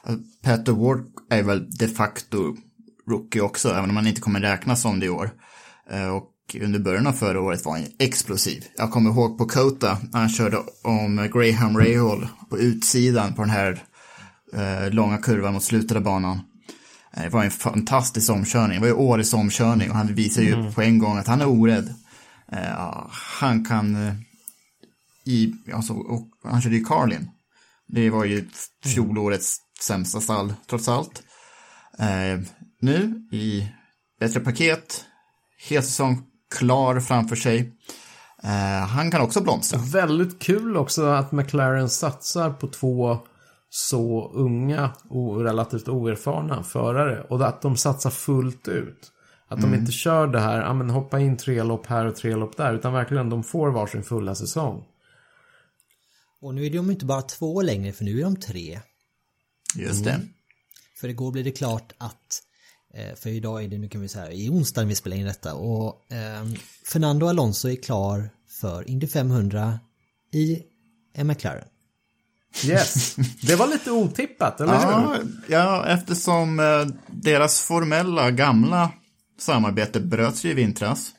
Ja. 0.04 0.18
Pat 0.44 0.70
Award 0.70 1.08
är 1.30 1.44
väl 1.44 1.70
de 1.80 1.88
facto 1.88 2.38
rookie 3.10 3.42
också, 3.42 3.70
även 3.70 3.90
om 3.90 3.96
han 3.96 4.08
inte 4.08 4.22
kommer 4.22 4.40
räknas 4.40 4.82
som 4.82 5.00
det 5.00 5.06
i 5.06 5.10
år. 5.10 5.32
Eh, 5.92 6.08
Och 6.16 6.28
under 6.62 6.80
början 6.80 7.08
av 7.08 7.14
förra 7.14 7.42
året 7.42 7.66
var 7.66 7.74
han 7.78 7.88
explosiv. 8.00 8.66
Jag 8.78 8.92
kommer 8.92 9.10
ihåg 9.10 9.38
på 9.38 9.46
Kota 9.48 9.98
när 10.12 10.20
han 10.20 10.30
körde 10.30 10.58
om 10.84 11.30
Graham 11.34 11.78
Rahal 11.78 12.28
på 12.50 12.58
utsidan 12.60 13.34
på 13.34 13.42
den 13.42 13.52
här 13.52 13.84
eh, 14.54 14.90
långa 14.94 15.18
kurvan 15.18 15.54
mot 15.54 15.64
slutet 15.64 15.98
av 15.98 16.04
banan. 16.04 16.40
Eh, 17.14 17.24
Det 17.24 17.30
var 17.30 17.44
en 17.44 17.52
fantastisk 17.52 18.32
omkörning. 18.32 18.76
Det 18.76 18.82
var 18.82 18.88
ju 18.88 18.94
årets 18.94 19.34
omkörning 19.34 19.90
och 19.90 19.96
han 19.98 20.16
visar 20.16 20.42
ju 20.42 20.72
på 20.74 20.82
en 20.82 21.00
gång 21.00 21.18
att 21.18 21.28
han 21.28 21.42
är 21.42 21.48
orädd. 21.50 21.94
Eh, 22.52 23.08
Han 23.10 23.66
kan 23.66 24.08
eh, 24.08 24.14
i, 25.26 25.54
alltså, 25.74 25.94
och 25.94 26.28
han 26.44 26.62
körde 26.62 26.76
ju 26.76 26.84
Carlin. 26.84 27.30
Det 27.88 28.10
var 28.10 28.26
ju 28.26 28.50
fjolårets 28.86 29.58
sämsta 29.82 30.22
stall, 30.22 30.54
trots 30.70 30.88
allt. 30.88 31.24
Eh, 32.00 32.40
nu 32.82 33.28
i 33.32 33.68
bättre 34.20 34.40
paket, 34.40 35.06
hel 35.70 35.84
säsong 35.84 36.24
klar 36.52 37.00
framför 37.00 37.36
sig. 37.36 37.74
Eh, 38.44 38.88
han 38.88 39.12
kan 39.12 39.22
också 39.22 39.42
blomstra. 39.42 39.80
Väldigt 39.80 40.42
kul 40.42 40.78
också 40.78 41.06
att 41.06 41.32
McLaren 41.32 41.90
satsar 41.90 42.50
på 42.50 42.68
två 42.68 43.20
så 43.70 44.32
unga 44.34 44.92
och 45.10 45.44
relativt 45.44 45.88
oerfarna 45.88 46.64
förare 46.64 47.22
och 47.22 47.48
att 47.48 47.62
de 47.62 47.78
satsar 47.78 48.10
fullt 48.10 48.68
ut. 48.68 49.12
Att 49.48 49.62
de 49.62 49.74
inte 49.74 49.92
kör 49.92 50.28
det 50.28 50.40
här, 50.40 50.62
ja 50.62 50.74
men 50.74 50.90
hoppa 50.90 51.20
in 51.20 51.38
tre 51.38 51.64
lopp 51.64 51.86
här 51.86 52.06
och 52.06 52.16
tre 52.16 52.36
lopp 52.36 52.58
där, 52.58 52.74
utan 52.74 52.94
verkligen 52.94 53.30
de 53.30 53.44
får 53.44 53.72
varsin 53.72 54.04
fulla 54.04 54.36
säsong. 54.36 54.84
Och 56.42 56.56
nu 56.56 56.66
är 56.66 56.70
de 56.70 56.92
inte 56.92 57.06
bara 57.06 57.22
två 57.22 57.62
längre 57.62 57.94
för 57.94 58.04
nu 58.04 58.20
är 58.20 58.24
de 58.24 58.36
tre. 58.36 58.80
Just 59.76 60.04
det. 60.04 60.22
För 61.00 61.08
igår 61.08 61.32
blev 61.32 61.46
det 61.46 61.52
klart 61.52 61.94
att 61.98 62.42
för 63.16 63.30
idag 63.30 63.64
är 63.64 63.68
det, 63.68 63.78
nu 63.78 63.90
kan 63.90 64.02
vi 64.02 64.08
säga, 64.08 64.32
i 64.32 64.50
onsdag 64.50 64.84
vi 64.84 64.96
spelar 64.96 65.18
in 65.18 65.26
detta 65.26 65.54
och 65.54 66.12
eh, 66.12 66.46
Fernando 66.86 67.28
Alonso 67.28 67.70
är 67.70 67.76
klar 67.76 68.30
för 68.62 68.90
Indy 68.90 69.08
500 69.08 69.80
i 70.34 70.60
en 71.14 71.28
McLaren. 71.28 71.68
Yes, 72.66 73.16
det 73.42 73.56
var 73.56 73.68
lite 73.68 73.92
otippat, 73.92 74.62
eller 74.62 74.74
Ja, 74.74 75.16
hur? 75.18 75.28
ja, 75.50 75.88
eftersom 75.88 76.60
eh, 76.60 76.88
deras 77.08 77.62
formella 77.62 78.32
gamla 78.32 78.92
samarbete 79.40 80.00
bröts 80.00 80.46
ju 80.46 80.50
i 80.50 80.54
vintras. 80.54 81.12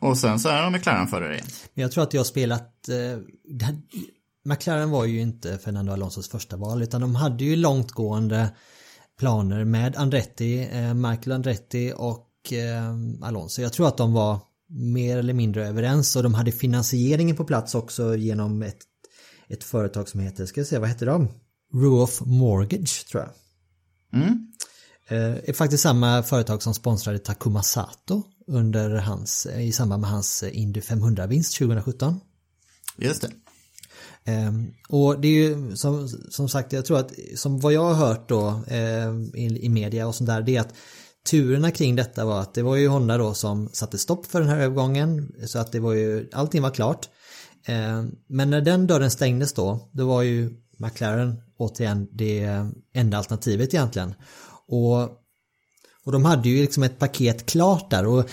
Och 0.00 0.18
sen 0.18 0.38
så 0.38 0.48
är 0.48 0.62
de 0.62 0.72
McLaren-förare 0.72 1.34
igen. 1.34 1.46
Men 1.74 1.82
jag 1.82 1.92
tror 1.92 2.04
att 2.04 2.14
jag 2.14 2.20
har 2.20 2.24
spelat 2.24 2.88
eh, 2.88 3.18
det 3.58 3.64
här- 3.64 3.78
McLaren 4.44 4.90
var 4.90 5.04
ju 5.04 5.20
inte 5.20 5.58
Fernando 5.58 5.92
Alonsos 5.92 6.28
första 6.28 6.56
val 6.56 6.82
utan 6.82 7.00
de 7.00 7.14
hade 7.14 7.44
ju 7.44 7.56
långtgående 7.56 8.48
planer 9.18 9.64
med 9.64 9.96
Andretti, 9.96 10.68
eh, 10.72 10.94
Michael 10.94 11.32
Andretti 11.32 11.92
och 11.96 12.52
eh, 12.52 12.94
Alonso. 13.22 13.62
Jag 13.62 13.72
tror 13.72 13.88
att 13.88 13.96
de 13.96 14.12
var 14.12 14.38
mer 14.68 15.18
eller 15.18 15.32
mindre 15.32 15.68
överens 15.68 16.16
och 16.16 16.22
de 16.22 16.34
hade 16.34 16.52
finansieringen 16.52 17.36
på 17.36 17.44
plats 17.44 17.74
också 17.74 18.16
genom 18.16 18.62
ett, 18.62 18.78
ett 19.48 19.64
företag 19.64 20.08
som 20.08 20.20
heter, 20.20 20.46
ska 20.46 20.60
jag 20.60 20.68
se 20.68 20.78
vad 20.78 20.88
heter 20.88 21.06
de? 21.06 21.28
Roof 21.74 22.20
Mortgage 22.20 23.06
tror 23.06 23.22
jag. 23.22 23.32
Mm. 24.22 24.52
Eh, 25.08 25.48
är 25.48 25.52
faktiskt 25.52 25.82
samma 25.82 26.22
företag 26.22 26.62
som 26.62 26.74
sponsrade 26.74 27.18
Takuma 27.18 27.62
Sato 27.62 28.22
under 28.46 28.90
hans, 28.90 29.46
i 29.46 29.72
samband 29.72 30.00
med 30.00 30.10
hans 30.10 30.42
Indy 30.42 30.80
500-vinst 30.80 31.58
2017. 31.58 32.20
Just 32.96 33.22
det. 33.22 33.30
Ehm, 34.24 34.72
och 34.88 35.20
det 35.20 35.28
är 35.28 35.32
ju 35.32 35.76
som, 35.76 36.08
som 36.08 36.48
sagt, 36.48 36.72
jag 36.72 36.84
tror 36.84 36.98
att 36.98 37.12
som 37.36 37.60
vad 37.60 37.72
jag 37.72 37.84
har 37.84 37.94
hört 37.94 38.28
då 38.28 38.60
ehm, 38.68 39.34
i, 39.34 39.64
i 39.64 39.68
media 39.68 40.06
och 40.06 40.14
sånt 40.14 40.28
där, 40.28 40.42
det 40.42 40.56
är 40.56 40.60
att 40.60 40.74
turerna 41.30 41.70
kring 41.70 41.96
detta 41.96 42.24
var 42.24 42.40
att 42.40 42.54
det 42.54 42.62
var 42.62 42.76
ju 42.76 42.88
Honda 42.88 43.18
då 43.18 43.34
som 43.34 43.68
satte 43.72 43.98
stopp 43.98 44.26
för 44.26 44.40
den 44.40 44.48
här 44.48 44.58
övergången 44.58 45.32
så 45.46 45.58
att 45.58 45.72
det 45.72 45.80
var 45.80 45.92
ju, 45.92 46.28
allting 46.32 46.62
var 46.62 46.70
klart. 46.70 47.08
Ehm, 47.66 48.10
men 48.28 48.50
när 48.50 48.60
den 48.60 48.86
dörren 48.86 49.10
stängdes 49.10 49.52
då, 49.52 49.88
då 49.92 50.06
var 50.06 50.22
ju 50.22 50.50
McLaren 50.78 51.40
återigen 51.56 52.08
det 52.12 52.64
enda 52.94 53.18
alternativet 53.18 53.74
egentligen. 53.74 54.14
Och 54.66 55.20
och 56.04 56.12
de 56.12 56.24
hade 56.24 56.48
ju 56.48 56.60
liksom 56.60 56.82
ett 56.82 56.98
paket 56.98 57.46
klart 57.46 57.90
där 57.90 58.06
och 58.06 58.30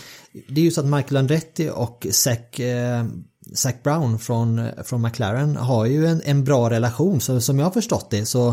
det 0.49 0.61
är 0.61 0.65
ju 0.65 0.72
så 0.72 0.82
att 0.82 0.88
Michael 0.88 1.17
Andretti 1.17 1.69
och 1.74 2.07
Zac, 2.11 2.59
eh, 2.59 3.05
Zac 3.54 3.84
Brown 3.84 4.20
från, 4.20 4.70
från 4.84 5.02
McLaren 5.02 5.56
har 5.56 5.86
ju 5.86 6.08
en, 6.08 6.22
en 6.26 6.44
bra 6.44 6.70
relation 6.70 7.22
så 7.22 7.42
som 7.42 7.60
jag 7.60 7.66
har 7.66 7.72
förstått 7.72 8.10
det 8.10 8.26
så 8.26 8.50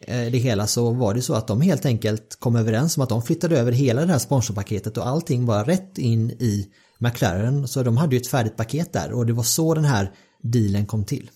eh, 0.00 0.32
det 0.32 0.38
hela 0.38 0.66
så 0.66 0.90
var 0.90 1.14
det 1.14 1.22
så 1.22 1.34
att 1.34 1.46
de 1.46 1.60
helt 1.60 1.86
enkelt 1.86 2.36
kom 2.40 2.56
överens 2.56 2.96
om 2.96 3.02
att 3.02 3.08
de 3.08 3.22
flyttade 3.22 3.58
över 3.58 3.72
hela 3.72 4.06
det 4.06 4.12
här 4.12 4.18
sponsorpaketet 4.18 4.96
och 4.96 5.06
allting 5.06 5.46
var 5.46 5.64
rätt 5.64 5.98
in 5.98 6.30
i 6.30 6.66
McLaren 6.98 7.68
så 7.68 7.82
de 7.82 7.96
hade 7.96 8.16
ju 8.16 8.20
ett 8.20 8.28
färdigt 8.28 8.56
paket 8.56 8.92
där 8.92 9.12
och 9.12 9.26
det 9.26 9.32
var 9.32 9.42
så 9.42 9.74
den 9.74 9.84
här 9.84 10.12
dealen 10.42 10.86
kom 10.86 11.04
till. 11.04 11.30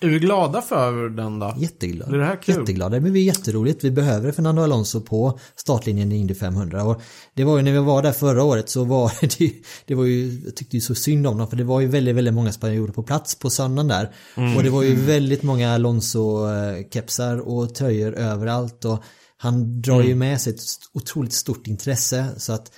Är 0.00 0.08
vi 0.08 0.18
glada 0.18 0.62
för 0.62 1.08
den 1.08 1.38
då? 1.38 1.54
Jätteglad. 1.58 2.14
Är 2.14 2.18
det 2.18 2.24
här 2.24 2.42
kul? 2.42 2.54
Jätteglada, 2.54 3.00
det 3.00 3.08
är 3.08 3.22
jätteroligt. 3.22 3.84
Vi 3.84 3.90
behöver 3.90 4.32
Fernando 4.32 4.62
Alonso 4.62 5.00
på 5.00 5.38
startlinjen 5.56 6.12
i 6.12 6.16
Indy 6.16 6.34
500 6.34 6.84
och 6.84 7.02
det 7.34 7.44
var 7.44 7.56
ju 7.56 7.62
när 7.62 7.72
vi 7.72 7.78
var 7.78 8.02
där 8.02 8.12
förra 8.12 8.44
året 8.44 8.68
så 8.68 8.84
var 8.84 9.12
det 9.20 9.40
ju, 9.40 9.50
det 9.86 9.94
var 9.94 10.04
ju, 10.04 10.40
jag 10.44 10.56
tyckte 10.56 10.76
ju 10.76 10.80
så 10.80 10.94
synd 10.94 11.26
om 11.26 11.38
dem 11.38 11.48
för 11.48 11.56
det 11.56 11.64
var 11.64 11.80
ju 11.80 11.86
väldigt, 11.86 12.16
väldigt 12.16 12.34
många 12.34 12.52
spanjorer 12.52 12.92
på 12.92 13.02
plats 13.02 13.34
på 13.34 13.50
söndagen 13.50 13.88
där. 13.88 14.10
Och 14.56 14.62
det 14.62 14.70
var 14.70 14.82
ju 14.82 14.94
väldigt 14.94 15.42
många 15.42 15.74
Alonso-kepsar 15.74 17.38
och 17.38 17.74
tröjor 17.74 18.14
överallt 18.14 18.84
och 18.84 19.02
han 19.36 19.82
drar 19.82 20.02
ju 20.02 20.14
med 20.14 20.40
sig 20.40 20.54
ett 20.54 20.60
otroligt 20.94 21.32
stort 21.32 21.66
intresse 21.66 22.26
så 22.36 22.52
att 22.52 22.72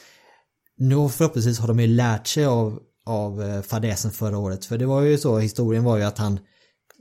nu 0.79 1.09
förhoppningsvis 1.09 1.59
har 1.59 1.69
de 1.69 1.81
ju 1.81 1.87
lärt 1.87 2.27
sig 2.27 2.45
av, 2.45 2.79
av 3.07 3.43
eh, 3.43 3.63
fadäsen 3.63 4.11
förra 4.11 4.39
året 4.39 4.65
för 4.65 4.79
det 4.79 4.87
var 4.87 5.03
ju 5.03 5.19
så, 5.19 5.39
historien 5.39 5.85
var 5.85 5.97
ju 5.97 6.03
att 6.03 6.19
han 6.19 6.39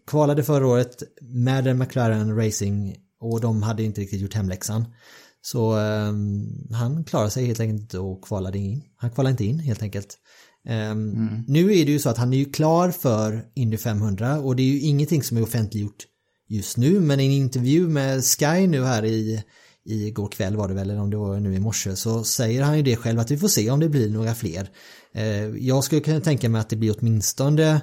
kvalade 0.08 0.44
förra 0.44 0.68
året 0.68 1.04
med 1.22 1.68
en 1.68 1.78
McLaren 1.78 2.36
Racing 2.36 2.96
och 3.22 3.42
de 3.42 3.64
hade 3.64 3.84
inte 3.84 4.02
riktigt 4.02 4.22
gjort 4.22 4.34
hemläxan. 4.34 4.86
Så 5.42 5.74
ehm, 5.74 6.48
han 6.72 7.04
klarade 7.04 7.30
sig 7.32 7.46
helt 7.46 7.60
enkelt 7.60 7.94
och 7.94 8.24
kvalade 8.24 8.58
in. 8.58 8.84
Han 8.96 9.12
kvalade 9.12 9.32
inte 9.32 9.46
in 9.46 9.60
helt 9.60 9.82
enkelt. 9.82 10.18
Ehm, 10.68 11.44
Nu 11.48 11.78
är 11.78 11.86
det 11.86 11.92
ju 11.92 12.00
så 12.00 12.10
att 12.10 12.18
han 12.18 12.34
är 12.34 12.38
ju 12.38 12.46
klar 12.46 12.92
för 12.92 13.46
Indy 13.56 13.78
500 13.78 14.40
och 14.40 14.56
det 14.56 14.64
är 14.64 14.68
ju 14.68 14.80
ingenting 14.80 15.24
som 15.24 15.38
är 15.38 15.44
offentliggjort 15.44 16.06
just 16.50 16.78
nu 16.78 17.00
men 17.00 17.20
i 17.20 17.26
en 17.26 17.32
intervju 17.32 17.88
med 17.88 18.24
Sky 18.24 18.68
nu 18.68 18.84
här 18.84 19.06
i 19.06 19.44
i 19.86 20.12
går 20.12 20.28
kväll 20.28 20.56
var 20.56 20.68
det 20.68 20.74
väl, 20.74 20.90
eller 20.90 21.02
om 21.02 21.10
det 21.10 21.18
var 21.18 21.40
nu 21.40 21.56
i 21.56 21.60
morse, 21.60 21.96
så 21.96 22.24
säger 22.24 22.64
han 22.64 22.78
ju 22.78 22.84
det 22.84 22.96
själv 22.96 23.20
att 23.20 23.32
vi 23.32 23.38
får 23.38 23.48
se 23.48 23.70
om 23.70 23.80
det 23.80 23.90
blir 23.90 24.10
några 24.10 24.36
fler. 24.36 24.70
Eh, 25.14 25.46
jag 25.46 25.84
skulle 25.84 26.02
kunna 26.02 26.20
tänka 26.20 26.50
mig 26.50 26.62
att 26.62 26.70
det 26.70 26.76
blir 26.76 26.96
åtminstone 27.00 27.82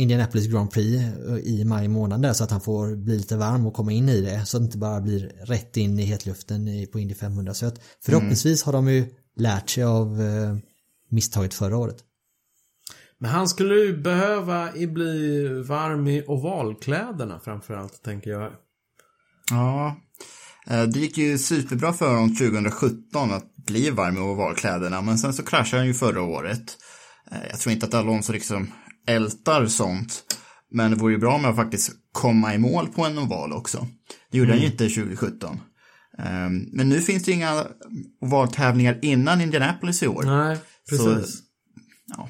Indianapolis 0.00 0.46
Grand 0.46 0.70
Prix 0.70 1.02
eh, 1.02 1.36
i 1.36 1.64
maj 1.64 1.88
månad 1.88 2.22
där 2.22 2.32
så 2.32 2.44
att 2.44 2.50
han 2.50 2.60
får 2.60 2.96
bli 2.96 3.16
lite 3.16 3.36
varm 3.36 3.66
och 3.66 3.74
komma 3.74 3.92
in 3.92 4.08
i 4.08 4.20
det 4.20 4.46
så 4.46 4.56
att 4.56 4.62
det 4.62 4.64
inte 4.64 4.78
bara 4.78 5.00
blir 5.00 5.32
rätt 5.44 5.76
in 5.76 5.98
i 5.98 6.02
hetluften 6.04 6.68
i- 6.68 6.86
på 6.86 6.98
Indy 7.00 7.14
500. 7.14 7.54
Så 7.54 7.66
att 7.66 7.80
förhoppningsvis 8.04 8.62
har 8.62 8.72
de 8.72 8.88
ju 8.88 9.06
lärt 9.36 9.70
sig 9.70 9.82
av 9.84 10.20
eh, 10.22 10.56
misstaget 11.10 11.54
förra 11.54 11.76
året. 11.76 11.96
Men 13.18 13.30
han 13.30 13.48
skulle 13.48 13.74
ju 13.74 13.96
behöva 14.02 14.76
i 14.76 14.86
bli 14.86 15.48
varm 15.62 16.08
i 16.08 16.24
ovalkläderna 16.26 17.40
framförallt, 17.44 18.02
tänker 18.02 18.30
jag. 18.30 18.52
Ja, 19.50 19.96
eh, 20.70 20.82
det 20.82 21.00
gick 21.00 21.18
ju 21.18 21.38
superbra 21.38 21.92
för 21.92 22.08
honom 22.14 22.36
2017 22.36 23.32
att 23.32 23.56
bli 23.56 23.90
varm 23.90 24.16
i 24.16 24.20
ovalkläderna, 24.20 25.00
men 25.02 25.18
sen 25.18 25.32
så 25.32 25.42
kraschade 25.42 25.80
han 25.80 25.86
ju 25.86 25.94
förra 25.94 26.22
året. 26.22 26.76
Eh, 27.30 27.38
Jag 27.50 27.58
tror 27.60 27.72
inte 27.72 27.86
att 27.86 27.94
Alonso 27.94 28.32
liksom 28.32 28.70
ältar 29.08 29.66
sånt, 29.66 30.22
men 30.70 30.90
det 30.90 30.96
vore 30.96 31.12
ju 31.12 31.18
bra 31.18 31.38
med 31.38 31.50
att 31.50 31.56
faktiskt 31.56 31.90
komma 32.12 32.54
i 32.54 32.58
mål 32.58 32.88
på 32.88 33.04
en 33.04 33.18
oval 33.18 33.52
också. 33.52 33.86
Det 34.30 34.38
gjorde 34.38 34.50
han 34.52 34.60
ju 34.60 34.66
inte 34.66 34.88
2017. 34.88 35.60
Eh, 36.18 36.24
Men 36.72 36.88
nu 36.88 37.00
finns 37.00 37.24
det 37.24 37.32
inga 37.32 37.64
ovaltävlingar 38.20 38.98
innan 39.02 39.40
Indianapolis 39.40 40.02
i 40.02 40.08
år. 40.08 40.22
Nej, 40.22 40.58
precis. 40.88 41.36
Så, 41.36 41.42
ja, 42.16 42.28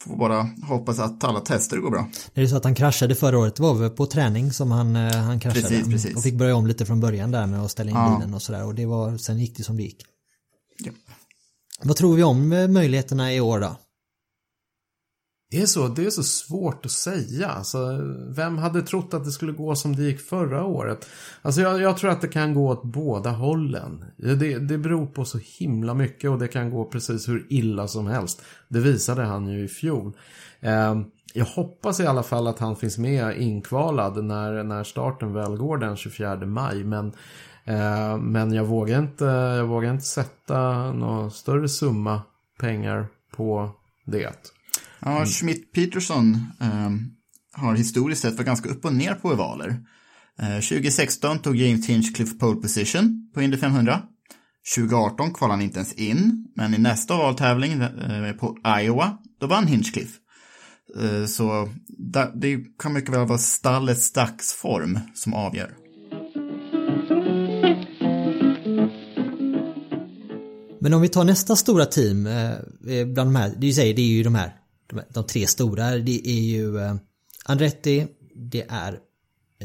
får 0.00 0.16
bara 0.16 0.48
hoppas 0.68 0.98
att 0.98 1.24
alla 1.24 1.40
tester 1.40 1.76
går 1.76 1.90
bra. 1.90 2.08
Det 2.34 2.42
är 2.42 2.46
så 2.46 2.56
att 2.56 2.64
han 2.64 2.74
kraschade 2.74 3.14
förra 3.14 3.38
året, 3.38 3.56
det 3.56 3.62
var 3.62 3.74
väl 3.74 3.90
på 3.90 4.06
träning 4.06 4.52
som 4.52 4.70
han, 4.70 4.96
eh, 4.96 5.12
han 5.16 5.40
kraschade. 5.40 5.68
Precis, 5.68 5.88
precis. 5.88 6.16
Och 6.16 6.22
fick 6.22 6.34
börja 6.34 6.56
om 6.56 6.66
lite 6.66 6.86
från 6.86 7.00
början 7.00 7.30
där 7.30 7.46
med 7.46 7.60
att 7.62 7.70
ställa 7.70 7.90
in 7.90 7.96
Ja. 7.96 8.16
bilen 8.18 8.34
och 8.34 8.42
sådär 8.42 8.64
och 8.64 8.74
det 8.74 8.86
var, 8.86 9.16
sen 9.18 9.38
gick 9.38 9.56
det 9.56 9.62
som 9.64 9.76
det 9.76 9.82
gick. 9.82 10.02
Ja. 10.78 10.92
Vad 11.82 11.96
tror 11.96 12.16
vi 12.16 12.22
om 12.22 12.52
eh, 12.52 12.68
möjligheterna 12.68 13.34
i 13.34 13.40
år 13.40 13.60
då? 13.60 13.76
Det 15.54 15.62
är, 15.62 15.66
så, 15.66 15.88
det 15.88 16.06
är 16.06 16.10
så 16.10 16.22
svårt 16.22 16.86
att 16.86 16.90
säga. 16.90 17.48
Alltså, 17.48 17.78
vem 18.28 18.58
hade 18.58 18.82
trott 18.82 19.14
att 19.14 19.24
det 19.24 19.30
skulle 19.30 19.52
gå 19.52 19.74
som 19.74 19.96
det 19.96 20.02
gick 20.02 20.20
förra 20.20 20.64
året? 20.64 21.06
Alltså, 21.42 21.60
jag, 21.60 21.80
jag 21.80 21.96
tror 21.96 22.10
att 22.10 22.20
det 22.20 22.28
kan 22.28 22.54
gå 22.54 22.68
åt 22.68 22.82
båda 22.82 23.30
hållen. 23.30 24.04
Det, 24.16 24.58
det 24.58 24.78
beror 24.78 25.06
på 25.06 25.24
så 25.24 25.38
himla 25.58 25.94
mycket 25.94 26.30
och 26.30 26.38
det 26.38 26.48
kan 26.48 26.70
gå 26.70 26.84
precis 26.84 27.28
hur 27.28 27.46
illa 27.48 27.88
som 27.88 28.06
helst. 28.06 28.42
Det 28.68 28.80
visade 28.80 29.22
han 29.22 29.48
ju 29.48 29.64
i 29.64 29.68
fjol. 29.68 30.12
Eh, 30.60 31.00
jag 31.34 31.44
hoppas 31.44 32.00
i 32.00 32.06
alla 32.06 32.22
fall 32.22 32.46
att 32.46 32.58
han 32.58 32.76
finns 32.76 32.98
med 32.98 33.38
inkvalad 33.38 34.24
när, 34.24 34.62
när 34.62 34.84
starten 34.84 35.32
väl 35.32 35.56
går 35.56 35.78
den 35.78 35.96
24 35.96 36.36
maj. 36.36 36.84
Men, 36.84 37.12
eh, 37.64 38.16
men 38.16 38.52
jag, 38.52 38.64
vågar 38.64 38.98
inte, 38.98 39.24
jag 39.24 39.66
vågar 39.66 39.90
inte 39.90 40.04
sätta 40.04 40.92
någon 40.92 41.30
större 41.30 41.68
summa 41.68 42.22
pengar 42.60 43.06
på 43.36 43.70
det. 44.06 44.54
Ja, 45.04 45.26
Schmidt 45.26 45.72
Peterson 45.72 46.46
ehm, 46.60 47.10
har 47.52 47.74
historiskt 47.74 48.22
sett 48.22 48.34
varit 48.34 48.46
ganska 48.46 48.68
upp 48.68 48.84
och 48.84 48.94
ner 48.94 49.14
på 49.14 49.28
ovaler. 49.28 49.80
Eh, 50.38 50.60
2016 50.60 51.38
tog 51.38 51.56
James 51.56 51.86
Hinchcliffe 51.86 52.38
pole 52.38 52.60
position 52.60 53.30
på 53.34 53.42
Indy 53.42 53.56
500. 53.56 54.02
2018 54.76 55.34
kvalade 55.34 55.56
han 55.56 55.62
inte 55.62 55.78
ens 55.78 55.92
in, 55.92 56.48
men 56.56 56.74
i 56.74 56.78
nästa 56.78 57.14
ovaltävling 57.14 57.72
eh, 57.72 58.32
på 58.32 58.56
Iowa, 58.80 59.18
då 59.40 59.46
vann 59.46 59.66
Hinchcliffe. 59.66 60.18
Eh, 61.00 61.26
så 61.26 61.68
det 62.34 62.58
kan 62.78 62.92
mycket 62.92 63.14
väl 63.14 63.26
vara 63.26 63.38
stallets 63.38 64.12
dagsform 64.12 64.98
som 65.14 65.34
avgör. 65.34 65.74
Men 70.80 70.94
om 70.94 71.02
vi 71.02 71.08
tar 71.08 71.24
nästa 71.24 71.56
stora 71.56 71.86
team 71.86 72.26
eh, 72.26 72.50
eh, 72.50 73.06
bland 73.06 73.28
de 73.28 73.36
här, 73.36 73.54
det, 73.58 73.66
är 73.66 73.68
ju, 73.68 73.72
säger, 73.72 73.94
det 73.94 74.02
är 74.02 74.06
ju 74.06 74.22
de 74.22 74.34
här, 74.34 74.52
de, 75.08 75.26
tre 75.26 75.46
stora, 75.46 75.90
det 75.90 76.28
är 76.28 76.40
ju 76.40 76.78
eh, 76.78 76.94
Andretti, 77.44 78.06
det 78.34 78.66
är 78.68 78.98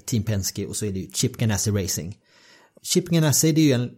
Team 0.05 0.23
Penske 0.23 0.65
och 0.65 0.75
så 0.75 0.85
är 0.85 0.91
det 0.91 0.99
ju 0.99 1.11
Chip 1.13 1.37
Ganassi 1.37 1.71
Racing. 1.71 2.17
Chip 2.81 3.09
Ganassi 3.09 3.51
det 3.51 3.61
är 3.61 3.65
ju 3.65 3.73
en, 3.73 3.91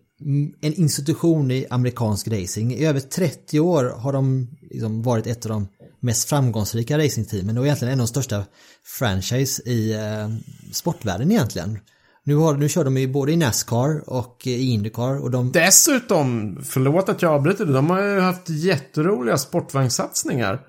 en 0.61 0.73
institution 0.73 1.51
i 1.51 1.65
amerikansk 1.69 2.27
racing. 2.27 2.73
I 2.73 2.85
över 2.85 2.99
30 2.99 3.59
år 3.59 3.83
har 3.83 4.13
de 4.13 4.47
liksom 4.61 5.01
varit 5.01 5.27
ett 5.27 5.45
av 5.45 5.49
de 5.49 5.67
mest 5.99 6.29
framgångsrika 6.29 6.97
racingteamen 6.97 7.57
och 7.57 7.65
egentligen 7.65 7.93
en 7.93 7.99
av 7.99 8.05
de 8.05 8.07
största 8.07 8.43
franchise 8.83 9.63
i 9.65 9.93
eh, 9.93 10.29
sportvärlden 10.71 11.31
egentligen. 11.31 11.79
Nu, 12.23 12.35
har, 12.35 12.53
nu 12.53 12.69
kör 12.69 12.83
de 12.83 12.97
ju 12.97 13.07
både 13.07 13.31
i 13.31 13.37
Nascar 13.37 14.09
och 14.09 14.47
i 14.47 14.71
Indycar 14.71 15.21
och 15.21 15.31
de... 15.31 15.51
Dessutom, 15.51 16.57
förlåt 16.63 17.09
att 17.09 17.21
jag 17.21 17.33
avbryter 17.33 17.65
det, 17.65 17.73
de 17.73 17.89
har 17.89 18.03
ju 18.03 18.19
haft 18.19 18.49
jätteroliga 18.49 19.37
sportvagnssatsningar. 19.37 20.61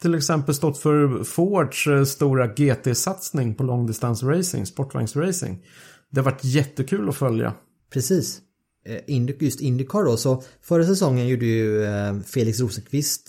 Till 0.00 0.14
exempel 0.14 0.54
stått 0.54 0.78
för 0.78 1.24
Fords 1.24 1.86
eh, 1.86 2.04
stora 2.04 2.46
GT-satsning 2.46 3.54
på 3.54 3.62
långdistansracing, 3.62 4.66
sportvagnsracing. 4.66 5.64
Det 6.10 6.20
har 6.20 6.24
varit 6.24 6.44
jättekul 6.44 7.08
att 7.08 7.16
följa. 7.16 7.54
Precis. 7.92 8.40
Eh, 8.86 9.26
just 9.40 9.60
Indycar 9.60 10.04
då, 10.04 10.16
så 10.16 10.42
förra 10.62 10.86
säsongen 10.86 11.28
gjorde 11.28 11.46
ju 11.46 11.84
eh, 11.84 12.20
Felix 12.20 12.60
Rosenqvist, 12.60 13.28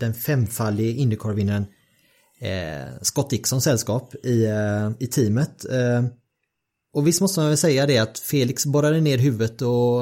den 0.00 0.14
femfaldige 0.14 0.90
Indycar-vinnaren 0.90 1.66
Scott 3.02 3.30
Dixon 3.30 3.60
sällskap 3.60 4.14
i, 4.14 4.46
i 4.98 5.06
teamet. 5.06 5.64
Och 6.94 7.06
visst 7.06 7.20
måste 7.20 7.40
man 7.40 7.48
väl 7.48 7.56
säga 7.56 7.86
det 7.86 7.98
att 7.98 8.18
Felix 8.18 8.66
borrade 8.66 9.00
ner 9.00 9.18
huvudet 9.18 9.62
och 9.62 10.00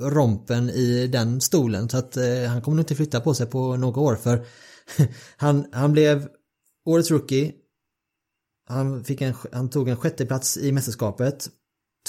rompen 0.00 0.70
i 0.70 1.06
den 1.06 1.40
stolen 1.40 1.88
så 1.88 1.96
att 1.96 2.16
eh, 2.16 2.44
han 2.48 2.62
kommer 2.62 2.76
nog 2.76 2.82
inte 2.82 2.94
flytta 2.94 3.20
på 3.20 3.34
sig 3.34 3.46
på 3.46 3.76
några 3.76 4.00
år 4.00 4.16
för 4.16 4.46
han, 5.36 5.66
han 5.72 5.92
blev 5.92 6.28
årets 6.84 7.10
rookie. 7.10 7.52
Han, 8.68 9.04
fick 9.04 9.20
en, 9.20 9.34
han 9.52 9.70
tog 9.70 9.88
en 9.88 9.96
sjätte 9.96 10.26
plats 10.26 10.56
i 10.56 10.72
mästerskapet. 10.72 11.48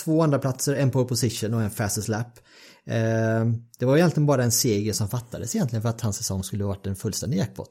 Två 0.03 0.23
andra 0.23 0.39
platser, 0.39 0.75
en 0.75 0.91
pole 0.91 1.07
position 1.07 1.53
och 1.53 1.61
en 1.61 1.71
fastest 1.71 2.07
lap. 2.07 2.39
Eh, 2.85 3.45
det 3.79 3.85
var 3.85 3.97
egentligen 3.97 4.25
bara 4.25 4.43
en 4.43 4.51
seger 4.51 4.93
som 4.93 5.09
fattades 5.09 5.55
egentligen 5.55 5.81
för 5.81 5.89
att 5.89 6.01
hans 6.01 6.17
säsong 6.17 6.43
skulle 6.43 6.63
varit 6.63 6.87
en 6.87 6.95
fullständig 6.95 7.37
jackpot. 7.37 7.69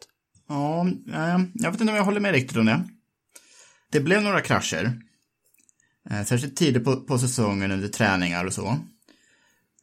Ja, 0.48 0.86
eh, 1.12 1.40
jag 1.54 1.70
vet 1.70 1.80
inte 1.80 1.92
om 1.92 1.96
jag 1.96 2.04
håller 2.04 2.20
med 2.20 2.32
riktigt 2.32 2.58
om 2.58 2.66
det. 2.66 2.88
Det 3.92 4.00
blev 4.00 4.22
några 4.22 4.40
krascher. 4.40 5.00
Eh, 6.10 6.24
särskilt 6.24 6.56
tidigt 6.56 6.84
på, 6.84 6.96
på 6.96 7.18
säsongen 7.18 7.72
under 7.72 7.88
träningar 7.88 8.44
och 8.44 8.52
så. 8.52 8.78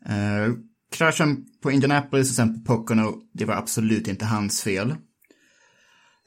Eh, 0.06 0.54
kraschen 0.92 1.46
på 1.62 1.72
Indianapolis 1.72 2.30
och 2.30 2.36
sen 2.36 2.64
på 2.64 2.78
Pocono, 2.78 3.22
det 3.34 3.46
var 3.46 3.56
absolut 3.56 4.08
inte 4.08 4.26
hans 4.26 4.62
fel. 4.62 4.92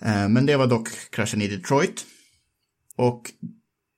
Eh, 0.02 0.28
men 0.28 0.46
det 0.46 0.56
var 0.56 0.66
dock 0.66 0.88
kraschen 1.10 1.42
i 1.42 1.48
Detroit. 1.48 2.06
Och 2.96 3.30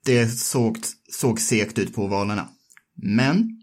det 0.05 0.29
såg, 0.29 0.79
såg 1.13 1.41
segt 1.41 1.79
ut 1.79 1.95
på 1.95 2.05
ovalerna. 2.05 2.49
Men 3.03 3.63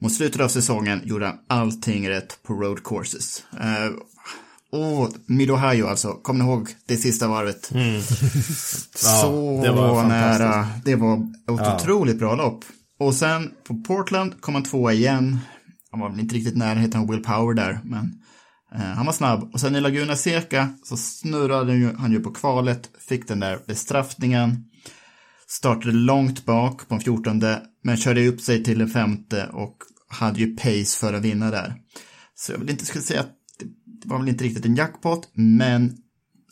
mot 0.00 0.12
slutet 0.12 0.40
av 0.40 0.48
säsongen 0.48 1.00
gjorde 1.04 1.26
han 1.26 1.38
allting 1.46 2.08
rätt 2.08 2.42
på 2.42 2.54
road 2.54 2.84
courses. 2.84 3.44
Uh, 3.54 3.98
och 4.80 5.12
Mid-Ohio 5.26 5.86
alltså, 5.86 6.12
kommer 6.12 6.44
ni 6.44 6.50
ihåg 6.50 6.68
det 6.86 6.96
sista 6.96 7.28
varvet? 7.28 7.70
Mm. 7.70 8.02
så 8.94 9.60
det 9.62 9.72
var 9.72 10.08
nära. 10.08 10.68
Det 10.84 10.94
var 10.94 11.16
ett 11.16 11.22
ja. 11.46 11.76
otroligt 11.76 12.18
bra 12.18 12.34
lopp. 12.34 12.64
Och 12.98 13.14
sen 13.14 13.54
på 13.64 13.74
Portland 13.74 14.40
kom 14.40 14.54
han 14.54 14.62
tvåa 14.62 14.92
igen. 14.92 15.38
Han 15.90 16.00
var 16.00 16.10
väl 16.10 16.20
inte 16.20 16.34
riktigt 16.34 16.56
närheten 16.56 17.00
av 17.00 17.08
Will 17.08 17.22
Power 17.22 17.54
där, 17.54 17.80
men 17.84 18.22
Eh, 18.74 18.80
han 18.80 19.06
var 19.06 19.12
snabb 19.12 19.50
och 19.52 19.60
sen 19.60 19.76
i 19.76 19.80
Laguna 19.80 20.16
Seca 20.16 20.68
så 20.82 20.96
snurrade 20.96 21.94
han 21.98 22.12
ju 22.12 22.20
på 22.20 22.30
kvalet, 22.30 22.90
fick 23.08 23.28
den 23.28 23.40
där 23.40 23.60
bestraffningen. 23.66 24.64
Startade 25.46 25.92
långt 25.92 26.44
bak 26.44 26.88
på 26.88 26.94
en 26.94 27.00
fjortonde, 27.00 27.62
men 27.82 27.96
körde 27.96 28.28
upp 28.28 28.40
sig 28.40 28.64
till 28.64 28.80
en 28.80 28.88
femte 28.88 29.48
och 29.52 29.76
hade 30.08 30.40
ju 30.40 30.56
pace 30.56 30.98
för 30.98 31.14
att 31.14 31.22
vinna 31.22 31.50
där. 31.50 31.74
Så 32.34 32.52
jag 32.52 32.58
vill 32.58 32.70
inte 32.70 32.86
skulle 32.86 33.04
säga 33.04 33.20
att 33.20 33.34
det 34.02 34.08
var 34.08 34.18
väl 34.18 34.28
inte 34.28 34.44
riktigt 34.44 34.66
en 34.66 34.76
jackpot, 34.76 35.30
men 35.34 35.96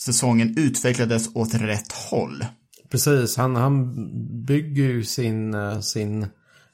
säsongen 0.00 0.58
utvecklades 0.58 1.34
åt 1.34 1.54
rätt 1.54 1.92
håll. 1.92 2.44
Precis, 2.90 3.36
han, 3.36 3.56
han 3.56 3.94
bygger 4.46 4.84
ju 4.84 5.04
sin, 5.04 5.54
eh, 5.54 5.80
sin 5.80 6.26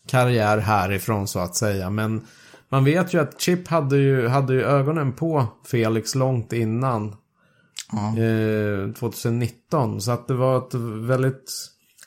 karriär 0.06 0.58
härifrån 0.58 1.28
så 1.28 1.38
att 1.38 1.56
säga, 1.56 1.90
men 1.90 2.26
man 2.68 2.84
vet 2.84 3.14
ju 3.14 3.20
att 3.20 3.40
Chip 3.40 3.68
hade 3.68 3.96
ju, 3.96 4.28
hade 4.28 4.54
ju 4.54 4.62
ögonen 4.62 5.12
på 5.12 5.46
Felix 5.66 6.14
långt 6.14 6.52
innan. 6.52 7.16
Ja. 7.92 8.22
Eh, 8.22 8.92
2019. 8.92 10.00
Så 10.00 10.12
att 10.12 10.28
det 10.28 10.34
var 10.34 10.58
ett 10.58 10.74
väldigt 11.08 11.52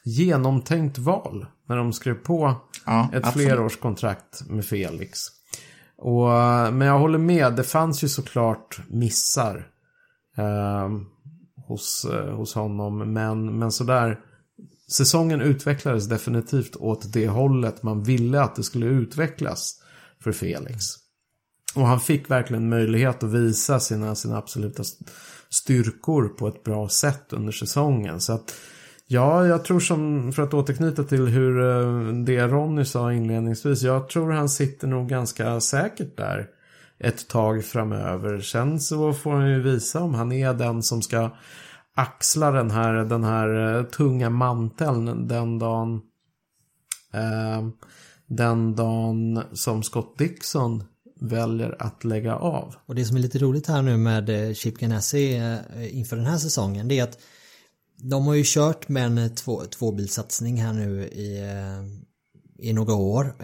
genomtänkt 0.04 0.98
val. 0.98 1.46
När 1.68 1.78
de 1.78 1.94
skrev 1.94 2.14
på 2.14 2.56
ja, 2.86 3.10
ett 3.14 3.26
absolut. 3.26 3.48
flerårskontrakt 3.48 4.50
med 4.50 4.66
Felix. 4.66 5.20
Och, 5.98 6.30
men 6.74 6.82
jag 6.82 7.00
håller 7.00 7.20
med, 7.20 7.54
det 7.54 7.64
fanns 7.64 8.04
ju 8.04 8.08
såklart 8.08 8.80
missar. 8.88 9.68
Eh, 10.38 10.90
hos, 11.68 12.06
eh, 12.06 12.36
hos 12.36 12.56
honom. 12.56 13.14
Men, 13.14 13.60
men 13.60 13.72
sådär. 13.72 14.20
Säsongen 14.92 15.42
utvecklades 15.42 16.08
definitivt 16.08 16.76
åt 16.76 17.14
det 17.14 17.28
hållet 17.28 17.84
man 17.84 18.04
ville 18.04 18.42
att 18.42 18.56
det 18.56 18.64
skulle 18.64 18.86
utvecklas 18.86 19.82
för 20.24 20.32
Felix. 20.32 20.86
Och 21.76 21.88
han 21.88 22.00
fick 22.00 22.32
verkligen 22.32 22.70
möjlighet 22.70 23.24
att 23.24 23.30
visa 23.30 23.80
sina, 23.80 24.16
sina 24.16 24.38
absoluta 24.38 24.84
styrkor 25.50 26.28
på 26.28 26.48
ett 26.48 26.64
bra 26.64 26.90
sätt 26.90 27.34
under 27.34 27.52
säsongen. 27.52 28.22
Så 28.22 28.34
att 28.34 28.54
Ja, 29.08 29.46
jag 29.46 29.66
tror 29.66 29.80
som, 29.80 30.32
för 30.34 30.44
att 30.44 30.54
återknyta 30.54 31.04
till 31.04 31.28
hur 31.28 31.62
eh, 31.62 32.08
det 32.14 32.48
Ronny 32.48 32.86
sa 32.86 33.14
inledningsvis, 33.14 33.82
jag 33.82 34.10
tror 34.10 34.32
han 34.32 34.50
sitter 34.50 34.88
nog 34.88 35.10
ganska 35.10 35.60
säkert 35.60 36.18
där 36.18 36.48
ett 37.00 37.28
tag 37.28 37.66
framöver. 37.66 38.40
Sen 38.40 38.80
så 38.80 39.14
får 39.14 39.32
han 39.32 39.50
ju 39.50 39.62
visa 39.62 40.00
om 40.00 40.14
han 40.14 40.32
är 40.32 40.54
den 40.54 40.84
som 40.84 41.02
ska 41.02 41.30
axla 41.96 42.52
den 42.52 42.72
här, 42.72 42.94
den 42.94 43.24
här 43.24 43.78
eh, 43.78 43.84
tunga 43.84 44.30
manteln 44.30 45.28
den 45.28 45.60
dagen 45.60 46.02
eh, 47.14 47.68
den 48.28 48.76
dagen 48.76 49.44
som 49.54 49.84
Scott 49.84 50.18
Dixon 50.18 50.84
väljer 51.20 51.76
att 51.80 52.04
lägga 52.04 52.36
av. 52.36 52.76
Och 52.86 52.96
det 52.96 53.06
som 53.06 53.18
är 53.18 53.22
lite 53.22 53.40
roligt 53.40 53.68
här 53.68 53.82
nu 53.82 53.98
med 53.98 54.30
eh, 54.30 54.54
Chip 54.54 54.78
Ganassi 54.78 55.38
eh, 55.38 55.98
inför 55.98 56.16
den 56.16 56.26
här 56.26 56.38
säsongen 56.38 56.88
det 56.88 57.00
är 57.00 57.04
att 57.04 57.20
de 57.98 58.28
har 58.28 58.34
ju 58.34 58.44
kört 58.46 58.90
med 58.90 59.06
en 59.06 59.36
två, 59.36 59.62
tvåbilsatsning 59.62 60.62
här 60.62 60.74
nu 60.74 61.04
i, 61.04 61.42
i 62.60 62.74
några 62.74 62.94
år. 62.94 63.36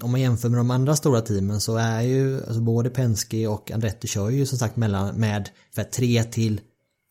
Om 0.00 0.10
man 0.10 0.20
jämför 0.20 0.48
med 0.48 0.60
de 0.60 0.70
andra 0.70 0.96
stora 0.96 1.20
teamen 1.20 1.60
så 1.60 1.76
är 1.76 2.00
ju 2.00 2.36
alltså 2.36 2.60
både 2.60 2.90
Penske 2.90 3.46
och 3.46 3.70
Andretti 3.70 4.08
kör 4.08 4.30
ju 4.30 4.46
som 4.46 4.58
sagt 4.58 4.76
mellan 4.76 5.14
med 5.14 5.48
för 5.74 5.82
tre 5.84 6.24
till 6.24 6.60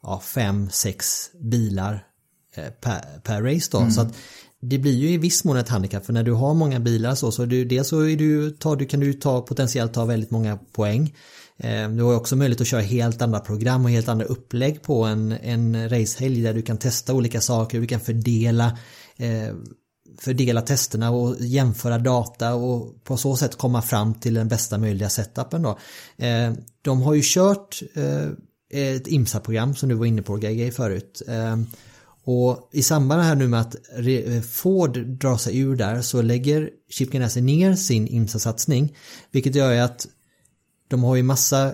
ja, 0.04 0.20
fem, 0.20 0.70
sex 0.72 1.30
bilar 1.40 2.04
per, 2.82 3.20
per 3.24 3.42
race 3.42 3.70
då. 3.72 3.78
Mm. 3.78 3.92
Så 3.92 4.02
att 4.02 4.16
det 4.62 4.78
blir 4.78 4.96
ju 4.96 5.10
i 5.10 5.18
viss 5.18 5.44
mån 5.44 5.58
ett 5.58 5.70
handikapp 5.70 6.06
för 6.06 6.14
när 6.14 6.24
du 6.24 6.32
har 6.32 6.54
många 6.54 6.80
bilar 6.80 7.16
så, 7.16 7.32
så 7.32 7.46
du, 7.46 7.66
dels 7.66 7.88
så 7.88 8.02
är 8.02 8.16
du, 8.16 8.52
tar, 8.52 8.76
du, 8.76 8.86
kan 8.86 9.00
du 9.00 9.14
ta, 9.14 9.42
potentiellt 9.42 9.94
ta 9.94 10.06
väldigt 10.06 10.32
många 10.32 10.60
poäng. 10.72 11.16
Eh, 11.58 11.90
du 11.90 12.04
har 12.04 12.16
också 12.16 12.36
möjlighet 12.36 12.62
att 12.62 12.68
köra 12.68 12.82
helt 12.82 13.22
andra 13.22 13.40
program 13.40 13.86
och 13.86 13.92
helt 13.92 14.08
andra 14.08 14.26
upplägg 14.26 14.82
på 14.82 15.04
en, 15.04 15.32
en 15.32 15.90
racehelg 15.90 16.42
där 16.42 16.54
du 16.54 16.62
kan 16.62 16.78
testa 16.78 17.14
olika 17.14 17.42
saker, 17.42 17.80
du 17.80 17.88
kan 17.88 18.00
fördela 18.00 18.78
eh, 19.18 19.56
fördela 20.20 20.62
testerna 20.62 21.12
och 21.12 21.36
jämföra 21.40 21.98
data 21.98 22.54
och 22.54 23.04
på 23.04 23.18
så 23.18 23.36
sätt 23.36 23.56
komma 23.56 23.82
fram 23.82 24.14
till 24.14 24.34
den 24.34 24.48
bästa 24.48 24.78
möjliga 24.78 25.10
setupen 25.10 25.62
då. 25.62 25.78
Eh, 26.18 26.54
de 26.82 27.02
har 27.02 27.14
ju 27.14 27.22
kört 27.24 27.82
eh, 27.96 28.30
ett 28.70 29.08
IMSA-program 29.08 29.76
som 29.76 29.90
du 29.90 29.96
var 29.96 30.06
inne 30.06 30.22
på 30.22 30.36
GG 30.36 30.74
förut. 30.74 31.22
Ehm, 31.28 31.66
och 32.24 32.70
i 32.72 32.84
samband 32.84 33.22
här 33.22 33.36
nu 33.36 33.48
med 33.48 33.62
att 33.62 33.76
Ford 34.46 34.98
drar 34.98 35.38
sig 35.38 35.60
ur 35.60 35.76
där 35.76 36.02
så 36.02 36.22
lägger 36.22 36.70
Chip 36.90 37.12
Ganassi 37.12 37.42
ner 37.42 37.76
sin 37.76 38.08
IMSA-satsning. 38.08 38.96
Vilket 39.32 39.56
gör 39.56 39.82
att 39.82 40.08
de 40.88 41.04
har 41.04 41.16
ju 41.16 41.24
massa 41.24 41.74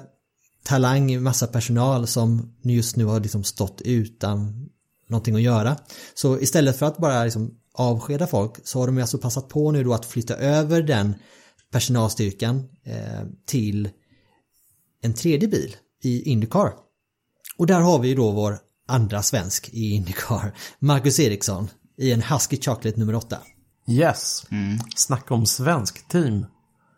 talang, 0.64 1.24
massa 1.24 1.48
personal 1.48 2.08
som 2.08 2.56
just 2.62 2.96
nu 2.96 3.06
har 3.06 3.20
liksom 3.20 3.44
stått 3.44 3.82
utan 3.82 4.70
någonting 5.08 5.36
att 5.36 5.42
göra. 5.42 5.78
Så 6.14 6.40
istället 6.40 6.78
för 6.78 6.86
att 6.86 6.98
bara 6.98 7.24
liksom 7.24 7.58
avskeda 7.74 8.28
folk 8.28 8.68
så 8.68 8.80
har 8.80 8.88
de 8.88 8.98
alltså 8.98 9.18
passat 9.18 9.50
på 9.50 9.72
nu 9.72 9.84
då 9.84 9.94
att 9.94 10.06
flytta 10.06 10.36
över 10.36 10.82
den 10.82 11.16
personalstyrkan 11.72 12.70
eh, 12.84 13.28
till 13.46 13.90
en 15.02 15.14
tredje 15.14 15.48
bil 15.48 15.76
i 16.04 16.22
Indycar. 16.22 16.74
Och 17.58 17.68
där 17.68 17.80
har 17.80 18.00
vi 18.00 18.16
då 18.16 18.32
vår 18.32 18.58
andra 18.88 19.22
svensk 19.22 19.70
i 19.70 19.90
Indycar, 19.90 20.54
Marcus 20.80 21.20
Eriksson 21.20 21.70
i 21.98 22.12
en 22.12 22.22
Husky 22.22 22.58
Chocolate 22.58 23.00
nummer 23.00 23.16
8. 23.16 23.38
Yes, 23.88 24.46
mm. 24.52 24.80
snacka 24.96 25.34
om 25.34 25.46
svensk 25.46 26.08
team. 26.08 26.46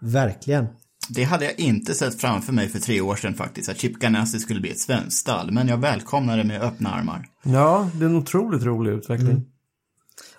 Verkligen. 0.01 0.68
Det 1.10 1.24
hade 1.24 1.45
jag 1.45 1.60
inte 1.60 1.93
sett 1.93 2.22
framför 2.22 2.53
mig 2.53 2.70
för 2.70 2.80
tre 2.80 3.01
år 3.01 3.16
sedan 3.16 3.34
faktiskt, 3.34 3.70
att 3.70 3.78
Chip 3.78 3.99
Ganassi 3.99 4.39
skulle 4.39 4.60
bli 4.60 4.72
ett 4.72 4.80
svenskt 4.80 5.18
stall, 5.18 5.51
men 5.51 5.68
jag 5.68 5.78
välkomnar 5.78 6.38
det 6.38 6.43
med 6.43 6.62
öppna 6.62 6.89
armar. 6.89 7.26
Ja, 7.43 7.89
det 7.93 8.06
är 8.06 8.10
en 8.10 8.16
otroligt 8.16 8.64
rolig 8.64 8.91
utveckling. 8.91 9.32
Mm. 9.32 9.45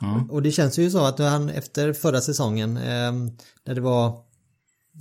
Mm. 0.02 0.30
Och 0.30 0.42
det 0.42 0.50
känns 0.52 0.78
ju 0.78 0.90
så 0.90 1.04
att 1.04 1.18
han 1.18 1.48
efter 1.48 1.92
förra 1.92 2.20
säsongen, 2.20 2.76
eh, 2.76 3.12
där 3.64 3.74
det 3.74 3.80
var 3.80 4.25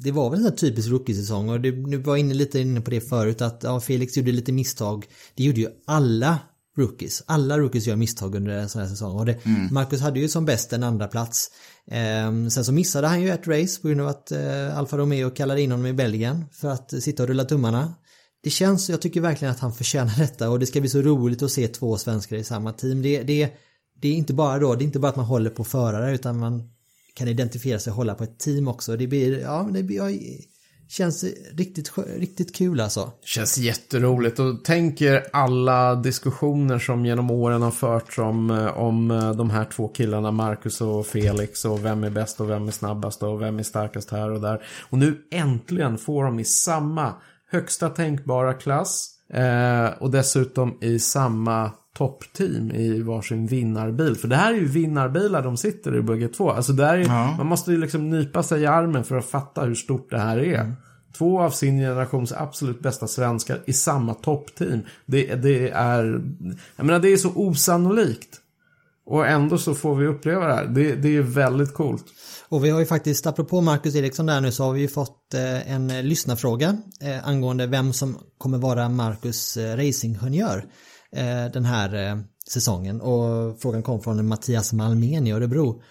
det 0.04 0.12
var 0.12 0.30
väl 0.30 0.46
en 0.46 0.56
typisk 0.56 0.90
rookie-säsong 0.90 1.50
och 1.50 1.62
du 1.62 1.98
var 1.98 2.18
inne 2.18 2.34
lite 2.34 2.60
inne 2.60 2.82
på 2.82 2.92
det 2.92 3.02
förut 3.02 3.42
att 3.42 3.64
ja, 3.64 3.80
Felix 3.80 4.18
gjorde 4.18 4.32
lite 4.32 4.52
misstag. 4.52 5.06
Det 5.36 5.44
gjorde 5.44 5.60
ju 5.60 5.70
alla 5.86 6.40
rookies. 6.78 7.24
Alla 7.26 7.58
rookies 7.58 7.88
gör 7.88 7.96
misstag 7.96 8.36
under 8.36 8.58
en 8.58 8.70
sån 8.70 8.82
här 8.82 8.90
säsong. 8.90 9.20
Och 9.20 9.26
det, 9.26 9.46
mm. 9.46 9.68
Marcus 9.72 10.02
hade 10.02 10.20
ju 10.20 10.30
som 10.30 10.46
bäst 10.46 10.74
en 10.74 10.84
andra 10.84 11.08
plats. 11.08 11.52
Eh, 11.92 12.48
sen 12.50 12.66
så 12.66 12.72
missade 12.72 13.08
han 13.08 13.22
ju 13.22 13.30
ett 13.30 13.48
race 13.48 13.82
på 13.82 13.88
grund 13.88 14.02
av 14.02 14.08
att 14.08 14.32
eh, 14.32 14.78
Alfa 14.78 14.98
Romeo 14.98 15.30
kallade 15.30 15.62
in 15.62 15.72
honom 15.72 15.86
i 15.86 15.94
Belgien 15.94 16.46
för 16.52 16.70
att 16.70 17.04
sitta 17.04 17.24
och 17.24 17.30
rulla 17.30 17.46
tummarna. 17.46 17.94
Det 18.44 18.50
känns, 18.50 18.90
jag 18.90 19.02
tycker 19.02 19.22
verkligen 19.22 19.52
att 19.52 19.60
han 19.60 19.74
förtjänar 19.74 20.18
detta 20.18 20.50
och 20.50 20.60
det 20.60 20.66
ska 20.66 20.80
bli 20.80 20.90
så 20.90 21.02
roligt 21.02 21.44
att 21.44 21.52
se 21.52 21.68
två 21.68 21.98
svenskar 21.98 22.36
i 22.36 22.44
samma 22.44 22.74
team. 22.74 23.02
Det, 23.02 23.24
det, 23.24 23.54
det 24.02 24.08
är 24.08 24.14
inte 24.14 24.34
bara 24.34 24.60
då, 24.60 24.76
det 24.76 24.84
är 24.84 24.86
inte 24.86 25.00
bara 25.00 25.10
att 25.10 25.16
man 25.16 25.26
håller 25.26 25.50
på 25.50 25.64
förare 25.64 26.16
utan 26.16 26.40
man 26.40 26.70
kan 27.16 27.28
identifiera 27.28 27.80
sig 27.80 27.92
och 27.92 27.98
hålla 27.98 28.16
på 28.16 28.24
ett 28.24 28.40
team 28.40 28.68
också. 28.68 28.98
Det 28.98 29.08
blir, 29.08 29.40
ja, 29.40 29.70
det 29.72 29.84
blir, 29.84 30.20
känns 30.88 31.26
riktigt, 31.54 31.92
riktigt 32.18 32.56
kul 32.56 32.80
alltså. 32.80 33.12
Känns 33.24 33.58
jätteroligt 33.58 34.40
och 34.40 34.64
tänker 34.64 35.26
alla 35.34 35.96
diskussioner 35.96 36.80
som 36.80 37.06
genom 37.06 37.32
åren 37.32 37.62
har 37.62 37.72
förts 37.72 38.18
om, 38.18 38.50
eh, 38.50 38.78
om 38.78 39.12
eh, 39.12 39.32
de 39.32 39.50
här 39.50 39.66
två 39.66 39.88
killarna, 39.88 40.32
Marcus 40.32 40.82
och 40.82 41.06
Felix 41.08 41.66
och 41.66 41.86
vem 41.86 42.04
är 42.04 42.10
bäst 42.10 42.42
och 42.42 42.50
vem 42.50 42.68
är 42.68 42.72
snabbast 42.72 43.24
och 43.24 43.42
vem 43.42 43.60
är 43.60 43.64
starkast 43.64 44.12
här 44.12 44.32
och 44.32 44.42
där. 44.42 44.64
Och 44.90 44.98
nu 44.98 45.22
äntligen 45.32 45.98
får 45.98 46.24
de 46.24 46.40
i 46.40 46.46
samma 46.46 47.14
högsta 47.52 47.90
tänkbara 47.90 48.54
klass 48.54 49.10
eh, 49.34 49.88
och 50.00 50.12
dessutom 50.12 50.78
i 50.82 51.00
samma 51.00 51.72
toppteam 51.98 52.72
i 52.72 53.02
varsin 53.02 53.48
vinnarbil. 53.48 54.16
För 54.16 54.28
det 54.28 54.36
här 54.36 54.54
är 54.54 54.58
ju 54.58 54.66
vinnarbilar 54.66 55.44
de 55.44 55.58
sitter 55.58 55.96
i 55.96 56.02
bägge 56.02 56.28
två. 56.28 56.52
Alltså 56.52 56.74
där 56.74 56.94
är, 56.94 56.98
ja. 56.98 57.36
Man 57.38 57.48
måste 57.48 57.72
ju 57.72 57.78
liksom 57.78 58.10
nypa 58.10 58.44
sig 58.44 58.62
i 58.62 58.66
armen 58.66 59.04
för 59.04 59.18
att 59.18 59.26
fatta 59.26 59.62
hur 59.62 59.76
stort 59.76 60.10
det 60.10 60.20
här 60.20 60.38
är. 60.38 60.62
Mm. 60.62 60.74
Två 61.18 61.42
av 61.42 61.50
sin 61.50 61.80
generations 61.80 62.34
absolut 62.34 62.80
bästa 62.80 63.08
svenskar 63.08 63.62
i 63.66 63.74
samma 63.74 64.14
toppteam. 64.14 64.82
Det, 65.06 65.36
det 65.36 65.70
är, 65.70 66.22
jag 66.76 66.86
menar 66.86 67.00
det 67.00 67.14
är 67.14 67.18
så 67.18 67.32
osannolikt. 67.36 68.42
Och 69.06 69.28
ändå 69.28 69.58
så 69.58 69.76
får 69.76 69.96
vi 69.96 70.08
uppleva 70.08 70.48
det 70.48 70.54
här. 70.54 70.66
Det, 70.66 70.96
det 70.96 71.18
är 71.18 71.22
väldigt 71.22 71.74
coolt. 71.74 72.06
Och 72.50 72.66
vi 72.66 72.70
har 72.70 72.80
ju 72.80 72.86
faktiskt, 72.86 73.28
apropå 73.28 73.62
Marcus 73.62 73.96
Eriksson 73.96 74.26
där 74.26 74.42
nu, 74.42 74.52
så 74.52 74.64
har 74.64 74.74
vi 74.74 74.82
ju 74.82 74.88
fått 74.88 75.34
eh, 75.34 75.72
en 75.72 75.88
lyssnarfråga 75.88 76.78
eh, 77.02 77.28
angående 77.28 77.68
vem 77.68 77.94
som 77.94 78.18
kommer 78.38 78.58
vara 78.58 78.90
Marcus 78.90 79.58
eh, 79.58 79.76
racingingenjör 79.76 80.66
den 81.54 81.66
här 81.66 82.20
säsongen. 82.50 83.02
Och 83.02 83.60
frågan 83.62 83.84
kom 83.84 84.02
från 84.02 84.28
Mattias 84.28 84.74
Malmén 84.74 85.28
i 85.28 85.32
Örebro. 85.32 85.82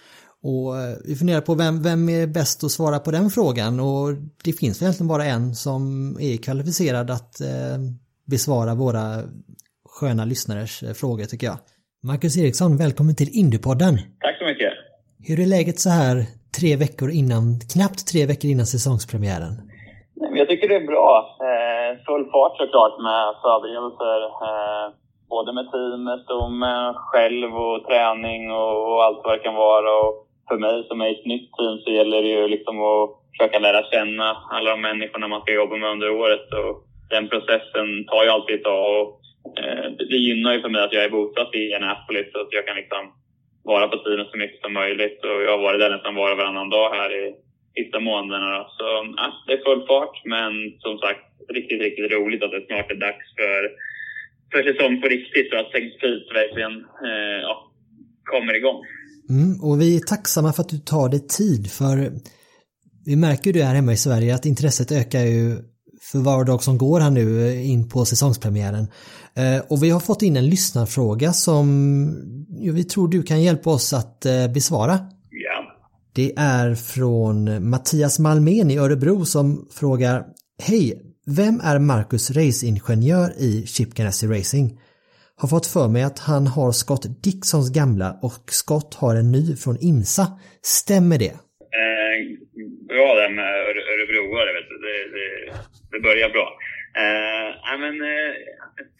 Och 0.42 0.74
vi 1.08 1.16
funderar 1.16 1.40
på 1.40 1.54
vem, 1.54 1.82
vem 1.82 2.08
är 2.08 2.26
bäst 2.26 2.64
att 2.64 2.70
svara 2.70 2.98
på 2.98 3.10
den 3.10 3.30
frågan 3.30 3.80
och 3.80 4.08
det 4.44 4.52
finns 4.52 4.82
egentligen 4.82 5.08
bara 5.08 5.24
en 5.24 5.54
som 5.54 5.82
är 6.20 6.36
kvalificerad 6.36 7.10
att 7.10 7.40
besvara 8.26 8.74
våra 8.74 9.22
sköna 9.88 10.24
lyssnares 10.24 10.84
frågor 11.00 11.24
tycker 11.24 11.46
jag. 11.46 11.58
Marcus 12.02 12.38
Eriksson, 12.38 12.76
välkommen 12.76 13.14
till 13.14 13.30
Indiepodden. 13.42 13.94
Tack 14.24 14.36
så 14.38 14.44
mycket. 14.44 14.72
Hur 15.28 15.40
är 15.40 15.46
läget 15.46 15.78
så 15.80 15.90
här 15.90 16.16
tre 16.58 16.76
veckor 16.76 17.10
innan, 17.10 17.44
knappt 17.72 18.00
tre 18.12 18.26
veckor 18.26 18.48
innan 18.50 18.66
säsongspremiären? 18.66 19.54
Jag 20.40 20.48
tycker 20.48 20.68
det 20.68 20.76
är 20.82 20.86
bra. 20.94 21.10
Eh, 21.48 21.90
full 22.06 22.24
fart 22.32 22.54
såklart 22.62 22.94
med 23.08 23.24
förberedelser. 23.44 24.18
Både 25.28 25.52
med 25.52 25.70
teamet 25.70 26.30
och 26.30 26.52
med 26.52 26.94
själv 26.96 27.56
och 27.56 27.84
träning 27.86 28.50
och 28.50 29.04
allt 29.04 29.20
vad 29.24 29.34
det 29.34 29.42
kan 29.42 29.54
vara. 29.54 29.90
Och 30.00 30.26
för 30.48 30.58
mig 30.58 30.84
som 30.88 31.00
är 31.00 31.08
i 31.08 31.18
ett 31.18 31.26
nytt 31.26 31.52
team 31.52 31.78
så 31.78 31.90
gäller 31.90 32.22
det 32.22 32.28
ju 32.28 32.48
liksom 32.48 32.82
att 32.82 33.10
försöka 33.32 33.58
lära 33.58 33.90
känna 33.92 34.36
alla 34.50 34.70
de 34.70 34.80
människorna 34.80 35.28
man 35.28 35.40
ska 35.40 35.52
jobba 35.52 35.76
med 35.76 35.90
under 35.90 36.10
året. 36.10 36.52
Och 36.52 36.72
den 37.10 37.28
processen 37.28 38.04
tar 38.06 38.24
ju 38.24 38.30
alltid 38.30 38.56
ett 38.56 38.64
tag. 38.64 39.00
Och, 39.00 39.20
eh, 39.58 39.90
det 40.10 40.16
gynnar 40.16 40.52
ju 40.52 40.60
för 40.60 40.68
mig 40.68 40.82
att 40.82 40.92
jag 40.92 41.04
är 41.04 41.10
bosatt 41.10 41.54
i 41.54 41.74
Annapolis 41.74 42.32
så 42.32 42.40
att 42.40 42.52
jag 42.52 42.66
kan 42.66 42.76
liksom 42.76 43.12
vara 43.64 43.88
på 43.88 43.96
teamet 43.96 44.30
så 44.30 44.36
mycket 44.36 44.60
som 44.60 44.72
möjligt. 44.72 45.24
Och 45.24 45.42
jag 45.42 45.50
har 45.50 45.62
varit 45.66 45.80
där 45.80 45.90
nästan 45.90 46.14
var 46.14 46.32
och 46.32 46.38
varannan 46.38 46.70
dag 46.70 46.90
här 46.90 47.10
i 47.22 47.34
sista 47.76 48.00
månaderna. 48.00 48.66
Så 48.78 48.84
ja, 49.16 49.32
det 49.46 49.52
är 49.52 49.64
full 49.64 49.86
fart, 49.86 50.24
men 50.24 50.52
som 50.78 50.98
sagt 50.98 51.24
riktigt, 51.48 51.82
riktigt 51.82 52.12
roligt 52.12 52.42
att 52.42 52.50
det 52.50 52.66
snart 52.66 52.90
är 52.90 52.94
dags 52.94 53.26
för, 53.38 53.62
för 54.54 54.62
säsong 54.72 55.00
på 55.02 55.06
riktigt 55.16 55.48
så 55.50 55.56
att 55.60 55.70
St. 55.74 55.90
Pete 56.00 56.30
verkligen 56.40 56.74
eh, 57.08 57.38
ja, 57.48 57.54
kommer 58.32 58.54
igång. 58.60 58.80
Mm, 59.30 59.50
och 59.66 59.80
vi 59.80 59.96
är 59.96 60.00
tacksamma 60.00 60.52
för 60.52 60.62
att 60.62 60.68
du 60.68 60.78
tar 60.78 61.08
dig 61.08 61.26
tid 61.28 61.62
för 61.78 61.96
vi 63.06 63.16
märker 63.16 63.46
ju 63.46 63.52
det 63.52 63.64
här 63.64 63.74
hemma 63.74 63.92
i 63.92 63.96
Sverige 63.96 64.34
att 64.34 64.46
intresset 64.46 64.92
ökar 64.92 65.20
ju 65.20 65.56
för 66.12 66.18
var 66.18 66.44
dag 66.44 66.62
som 66.62 66.78
går 66.78 67.00
här 67.00 67.10
nu 67.10 67.46
eh, 67.48 67.70
in 67.70 67.88
på 67.88 68.04
säsongspremiären. 68.04 68.86
Eh, 69.36 69.64
och 69.70 69.82
vi 69.82 69.90
har 69.90 70.00
fått 70.00 70.22
in 70.22 70.36
en 70.36 70.48
lyssnarfråga 70.48 71.32
som 71.32 71.56
vi 72.74 72.84
tror 72.84 73.08
du 73.08 73.22
kan 73.22 73.42
hjälpa 73.42 73.70
oss 73.70 73.92
att 73.92 74.26
eh, 74.26 74.48
besvara. 74.54 74.98
Ja. 75.30 75.64
Det 76.14 76.32
är 76.36 76.74
från 76.74 77.68
Mattias 77.70 78.18
Malmén 78.18 78.70
i 78.70 78.78
Örebro 78.78 79.24
som 79.24 79.68
frågar 79.72 80.24
Hej! 80.62 81.03
Vem 81.26 81.56
är 81.70 81.78
Marcus 81.92 82.24
racingenjör 82.36 83.28
i 83.48 83.50
Chip 83.74 83.90
Ganassi 83.98 84.26
Racing? 84.34 84.66
Har 85.40 85.48
fått 85.54 85.68
för 85.74 85.86
mig 85.94 86.02
att 86.10 86.20
han 86.30 86.44
har 86.56 86.70
Scott 86.82 87.06
Dixons 87.24 87.68
gamla 87.78 88.08
och 88.28 88.44
Scott 88.60 88.90
har 89.00 89.14
en 89.20 89.28
ny 89.36 89.44
från 89.62 89.76
IMSA. 89.88 90.26
Stämmer 90.78 91.18
det? 91.24 91.34
Eh, 91.80 92.18
bra 92.92 93.08
det 93.20 93.28
med 93.38 93.50
Örebroare, 93.92 94.50
vet 94.56 94.68
du. 94.70 94.76
Det, 94.86 94.98
det, 95.16 95.28
det 95.92 96.00
börjar 96.08 96.28
bra. 96.36 96.48
Eh, 97.02 97.48
men, 97.82 97.94
eh, 98.12 98.32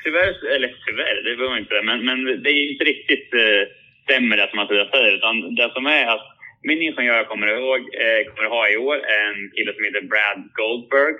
tyvärr, 0.04 0.32
eller 0.54 0.70
tyvärr, 0.86 1.16
det 1.24 1.36
behöver 1.36 1.54
man 1.54 1.64
inte 1.64 1.82
men, 1.88 1.98
men 2.08 2.18
det 2.42 2.50
är 2.56 2.72
inte 2.72 2.84
riktigt 2.92 3.28
eh, 3.42 3.62
stämmer 4.04 4.36
det 4.36 4.48
som 4.50 4.58
Mattias 4.60 4.90
säger. 4.94 5.12
Utan 5.18 5.34
det 5.58 5.70
som 5.76 5.86
är 5.86 6.06
att 6.14 6.26
min 6.68 6.82
ingenjör 6.82 7.16
jag 7.22 7.32
kommer 7.32 7.48
ihåg, 7.56 7.80
eh, 8.04 8.20
kommer 8.28 8.48
ha 8.56 8.62
i 8.74 8.76
år 8.88 8.96
en 9.22 9.36
kille 9.54 9.72
som 9.74 9.84
heter 9.84 10.02
Brad 10.12 10.40
Goldberg 10.60 11.16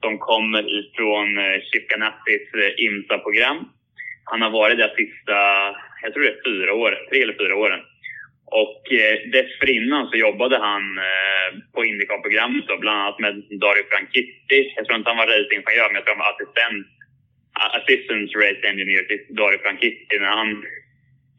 som 0.00 0.18
kommer 0.18 0.62
ifrån 0.80 1.38
eh, 1.38 1.60
Chip 1.68 1.88
Ganassis 1.88 2.46
eh, 2.54 2.84
IMSA-program. 2.84 3.58
Han 4.24 4.42
har 4.42 4.50
varit 4.50 4.78
där 4.78 4.94
sista, 4.96 5.36
jag 6.02 6.12
tror 6.12 6.22
det 6.22 6.28
är 6.28 6.44
fyra 6.50 6.74
år, 6.74 6.92
tre 7.10 7.22
eller 7.22 7.38
fyra 7.42 7.56
åren. 7.56 7.80
Och 8.62 8.92
eh, 8.92 9.16
dessförinnan 9.34 10.08
så 10.10 10.16
jobbade 10.16 10.56
han 10.58 10.84
eh, 10.98 11.48
på 11.74 11.84
Indycar-programmet 11.84 12.66
bland 12.80 13.00
annat 13.00 13.18
med 13.18 13.34
Dario 13.64 13.84
Franchitti. 13.90 14.60
Jag 14.76 14.84
tror 14.84 14.98
inte 14.98 15.10
han 15.10 15.22
var 15.22 15.26
racingingenjör, 15.26 15.88
men 15.88 15.98
jag 15.98 16.04
tror 16.04 16.14
han 16.16 16.24
var 16.26 16.34
assistent, 16.34 16.86
assistant 17.78 18.30
race 18.42 18.62
engineer 18.70 19.04
till 19.04 19.22
Dario 19.40 19.58
Franchitti 19.64 20.18
när 20.20 20.34
han 20.42 20.50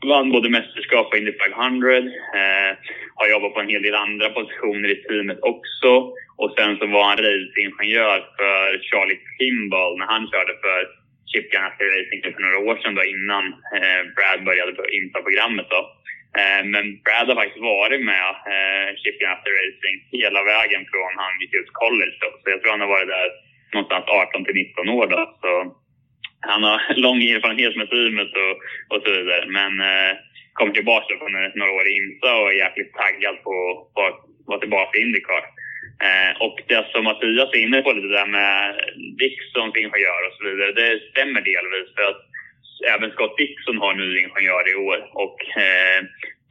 vann 0.06 0.32
både 0.32 0.50
mästerskap 0.50 1.08
och 1.08 1.18
Indy 1.18 1.34
500, 1.34 1.98
eh, 1.98 2.72
har 3.16 3.28
jobbat 3.30 3.54
på 3.54 3.60
en 3.60 3.70
hel 3.70 3.82
del 3.82 3.96
andra 3.96 4.30
positioner 4.30 4.90
i 4.90 5.04
teamet 5.04 5.40
också. 5.42 5.92
Och 6.42 6.54
sen 6.58 6.78
så 6.78 6.86
var 6.86 7.04
han 7.04 7.18
racingingenjör 7.18 8.20
för 8.38 8.64
Charlie 8.90 9.20
Kimball 9.38 9.98
när 9.98 10.06
han 10.06 10.28
körde 10.32 10.54
för 10.64 10.80
Chip 11.30 11.52
Ganassi 11.52 11.84
Racing 11.96 12.22
för 12.34 12.42
några 12.42 12.60
år 12.68 12.76
sedan 12.78 12.96
då, 12.96 13.04
innan 13.16 13.46
eh, 13.78 14.02
Brad 14.16 14.40
började 14.46 14.74
på 14.80 14.84
IMSA-programmet. 14.96 15.68
Då. 15.70 15.82
Eh, 16.40 16.62
men 16.74 16.86
Brad 17.04 17.28
har 17.30 17.36
faktiskt 17.36 17.70
varit 17.78 18.02
med 18.12 18.30
eh, 18.54 18.88
Chip 19.00 19.20
Ganassi 19.20 19.50
Racing 19.60 19.96
hela 20.22 20.42
vägen 20.54 20.84
från 20.92 21.12
han 21.24 21.34
gick 21.42 21.54
ut 21.60 21.70
college. 21.82 22.18
Då. 22.24 22.30
Så 22.42 22.46
jag 22.54 22.60
tror 22.60 22.72
han 22.72 22.86
har 22.86 22.96
varit 22.96 23.14
där 23.18 23.30
någonstans 23.74 24.06
18 24.08 24.46
till 24.46 24.56
19 24.56 24.90
år. 24.90 25.08
Då. 25.14 25.20
Så 25.44 25.52
han 26.48 26.64
har 26.64 26.80
lång 27.06 27.20
erfarenhet 27.22 27.76
med 27.76 27.90
teamet 27.90 28.32
och, 28.46 28.56
och 28.92 29.02
så 29.04 29.10
vidare. 29.12 29.46
Men 29.48 29.72
eh, 29.80 30.14
kom 30.54 30.74
tillbaka 30.74 31.12
från 31.20 31.34
några 31.60 31.72
år 31.72 31.88
i 31.88 31.96
IMSA 31.98 32.32
och 32.36 32.50
är 32.52 32.64
jäkligt 32.66 32.94
taggad 32.94 33.36
på, 33.44 33.54
att 34.08 34.20
vara 34.50 34.60
tillbaka 34.60 34.98
i 34.98 35.02
Indycar. 35.02 35.44
Eh, 36.08 36.32
och 36.46 36.56
det 36.68 36.86
som 36.92 37.04
Mattias 37.04 37.54
är 37.54 37.66
inne 37.66 37.82
på 37.82 37.92
lite 37.92 38.08
där 38.08 38.30
med 38.38 38.56
Dixons 39.20 39.76
ingenjör 39.76 40.22
och 40.28 40.36
så 40.38 40.42
vidare, 40.48 40.72
det 40.72 41.02
stämmer 41.12 41.42
delvis. 41.52 41.90
För 41.96 42.04
att 42.12 42.22
även 42.94 43.12
Scott 43.12 43.38
Dixon 43.38 43.78
har 43.78 43.94
ny 43.94 44.10
ingenjör 44.20 44.64
i 44.72 44.76
år. 44.76 45.00
Och 45.24 45.40
eh, 45.66 46.00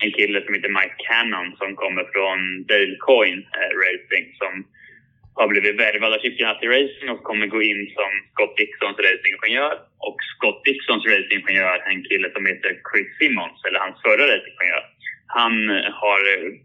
en 0.05 0.12
kille 0.18 0.44
som 0.44 0.55
heter 0.55 0.76
Mike 0.78 0.99
Cannon 1.07 1.57
som 1.61 1.76
kommer 1.82 2.05
från 2.14 2.38
Dale 2.70 2.97
Coin 3.07 3.38
eh, 3.59 3.72
Racing 3.84 4.26
som 4.40 4.53
har 5.37 5.49
blivit 5.49 5.80
värvad 5.80 6.12
av 6.14 6.18
Chip 6.18 6.39
Ganassi 6.39 6.66
Racing 6.66 7.09
och 7.11 7.22
kommer 7.22 7.47
gå 7.47 7.62
in 7.62 7.82
som 7.97 8.11
Scott 8.32 8.57
Dixons 8.57 8.99
racingingenjör. 9.05 9.74
Och 10.07 10.18
Scott 10.32 10.61
Dixons 10.64 11.07
racingingenjör 11.07 11.76
är 11.87 11.91
en 11.95 12.05
kille 12.09 12.28
som 12.34 12.47
heter 12.47 12.72
Chris 12.89 13.11
Simmons, 13.18 13.59
eller 13.66 13.78
hans 13.84 14.03
förra 14.07 14.24
racingingenjör. 14.32 14.84
Han 15.26 15.55
har 16.03 16.20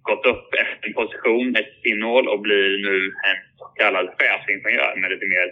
gått 0.10 0.26
upp 0.26 0.48
en 0.86 0.94
position, 0.94 1.56
ett 1.56 1.82
pinnhål 1.84 2.28
och 2.28 2.42
blir 2.42 2.70
nu 2.88 2.96
en 3.30 3.40
så 3.58 3.66
kallad 3.66 4.08
chefsingenjör 4.18 4.96
med 4.96 5.12
lite 5.12 5.28
mer 5.36 5.48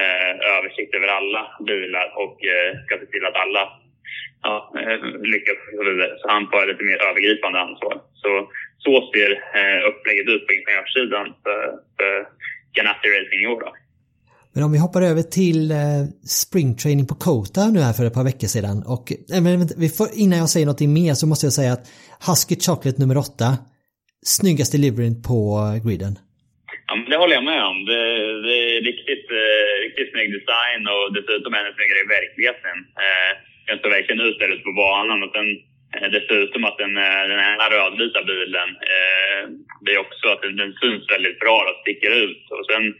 eh, 0.00 0.32
översikt 0.56 0.94
över 0.94 1.08
alla 1.08 1.42
bilar 1.66 2.06
och 2.22 2.36
eh, 2.54 2.70
ska 2.84 2.98
se 2.98 3.06
till 3.06 3.24
att 3.26 3.42
alla, 3.44 3.64
ja, 4.42 4.54
eh, 4.80 4.98
lyckas 5.32 5.58
och 5.78 5.84
så 5.84 5.90
vidare. 5.90 6.14
Så 6.18 6.28
han 6.28 6.48
får 6.50 6.66
lite 6.66 6.84
mer 6.84 7.00
övergripande 7.08 7.58
ansvar. 7.60 7.94
Så, 8.22 8.30
så 8.78 8.92
ser 9.12 9.30
eh, 9.60 9.88
upplägget 9.88 10.28
ut 10.28 10.46
på 10.46 10.52
ingenjörssidan 10.52 11.26
för, 11.44 11.62
för 11.96 12.26
Ganassi 12.76 13.06
Racing 13.14 13.40
i 13.44 13.46
år. 13.54 13.60
Då. 13.60 13.70
Men 14.56 14.64
om 14.64 14.72
vi 14.72 14.78
hoppar 14.78 15.02
över 15.02 15.22
till 15.22 15.70
eh, 15.70 16.02
springtraining 16.42 17.06
på 17.06 17.14
Kota 17.14 17.62
nu 17.74 17.80
här 17.86 17.92
för 17.92 18.04
ett 18.06 18.18
par 18.18 18.28
veckor 18.30 18.48
sedan 18.56 18.76
och 18.94 19.04
eh, 19.12 19.88
får, 19.96 20.08
innan 20.22 20.38
jag 20.38 20.50
säger 20.54 20.66
någonting 20.66 20.92
mer 21.00 21.14
så 21.14 21.26
måste 21.30 21.46
jag 21.46 21.56
säga 21.60 21.72
att 21.76 21.84
Husky 22.26 22.56
Chocolate 22.66 22.98
nummer 23.02 23.18
8 23.18 23.44
snyggaste 24.36 24.76
liveryn 24.84 25.16
på 25.28 25.38
griden. 25.86 26.14
Ja, 26.88 26.92
men 26.98 27.08
det 27.10 27.16
håller 27.22 27.36
jag 27.38 27.50
med 27.52 27.62
om. 27.72 27.78
Det, 27.90 28.00
det 28.46 28.56
är 28.76 28.80
riktigt, 28.90 29.26
eh, 29.42 29.72
riktigt 29.86 30.10
snygg 30.12 30.30
design 30.38 30.82
och 30.94 31.06
dessutom 31.16 31.52
ännu 31.58 31.70
snyggare 31.74 32.00
i 32.04 32.12
verkligheten. 32.18 32.76
Eh, 33.04 33.32
den 33.66 33.78
står 33.78 33.90
verkligen 33.98 34.26
ut 34.28 34.64
på 34.66 34.72
banan 34.84 35.22
och 35.24 35.32
sen 35.36 35.48
eh, 35.96 36.08
dessutom 36.16 36.62
att 36.68 36.78
den, 36.82 36.94
den 37.32 37.42
här 37.44 37.70
rödvita 37.76 38.20
bilen, 38.32 38.68
eh, 38.94 39.25
Eh, 39.36 39.48
det 39.84 39.92
är 39.94 39.98
också 39.98 40.28
att 40.28 40.42
den, 40.42 40.72
syns 40.80 41.10
väldigt 41.10 41.38
bra 41.38 41.58
och 41.68 41.80
sticker 41.82 42.12
ut. 42.24 42.44
Och 42.50 42.66
sen 42.66 42.94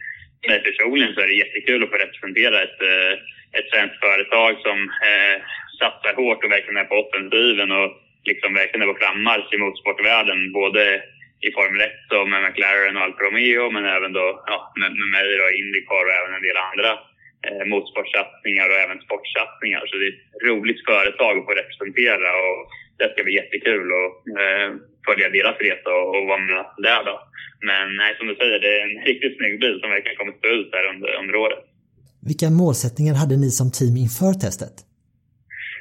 mig 0.47 0.63
personligen 0.63 1.13
så 1.13 1.21
är 1.21 1.27
det 1.27 1.43
jättekul 1.43 1.83
att 1.83 1.89
få 1.89 1.97
representera 1.97 2.61
ett, 2.63 2.81
eh, 2.81 3.13
ett 3.57 3.69
svenskt 3.71 3.99
företag 4.05 4.51
som 4.65 4.77
eh, 5.09 5.35
satsar 5.79 6.13
hårt 6.21 6.43
och 6.43 6.51
verkligen 6.51 6.81
är 6.81 6.91
på 6.91 6.95
offensiven 7.03 7.71
och 7.71 7.89
liksom 8.29 8.53
verkligen 8.53 8.83
är 8.83 8.93
på 8.93 8.99
frammarsch 9.03 9.53
i 9.53 9.57
motorsportvärlden. 9.57 10.51
Både 10.51 10.83
i 11.47 11.51
Formel 11.51 11.81
1 11.81 12.11
och 12.19 12.29
med 12.29 12.43
McLaren 12.43 12.97
och 12.97 13.03
Alfa 13.03 13.23
Romeo 13.23 13.69
men 13.75 13.85
även 13.85 14.13
då 14.13 14.43
ja, 14.51 14.57
med, 14.79 14.91
med 14.99 15.09
mig 15.17 15.29
och 15.43 15.51
Indycar 15.59 16.05
och 16.05 16.17
även 16.19 16.35
en 16.35 16.47
del 16.47 16.57
andra 16.69 16.91
eh, 17.47 17.65
motorsportsatsningar 17.71 18.67
och 18.69 18.81
även 18.85 18.99
sportsatsningar. 19.05 19.83
Så 19.85 19.93
det 19.97 20.07
är 20.07 20.15
ett 20.15 20.43
roligt 20.49 20.81
företag 20.91 21.33
att 21.37 21.47
få 21.47 21.53
representera 21.61 22.29
och 22.45 22.59
det 22.97 23.09
ska 23.11 23.23
bli 23.23 23.39
jättekul 23.41 23.87
Och, 24.01 24.13
eh, 24.41 24.69
följa 25.07 25.27
deras 25.37 25.57
resa 25.65 25.89
och, 25.99 26.09
och 26.17 26.25
vara 26.31 26.43
med 26.49 26.65
där 26.87 27.01
då. 27.09 27.15
Men 27.69 27.85
nej, 28.01 28.11
som 28.17 28.27
du 28.27 28.35
säger, 28.35 28.59
det 28.59 28.71
är 28.77 28.83
en 28.87 28.97
riktigt 29.09 29.37
snygg 29.37 29.55
bil 29.63 29.75
som 29.81 29.89
verkligen 29.95 30.17
kommer 30.19 30.33
stå 30.33 30.49
ut 30.59 30.69
här 30.75 30.85
under, 30.93 31.09
under 31.21 31.35
året. 31.43 31.61
Vilka 32.29 32.49
målsättningar 32.61 33.15
hade 33.21 33.35
ni 33.43 33.49
som 33.59 33.67
team 33.77 33.95
inför 34.05 34.33
testet? 34.43 34.75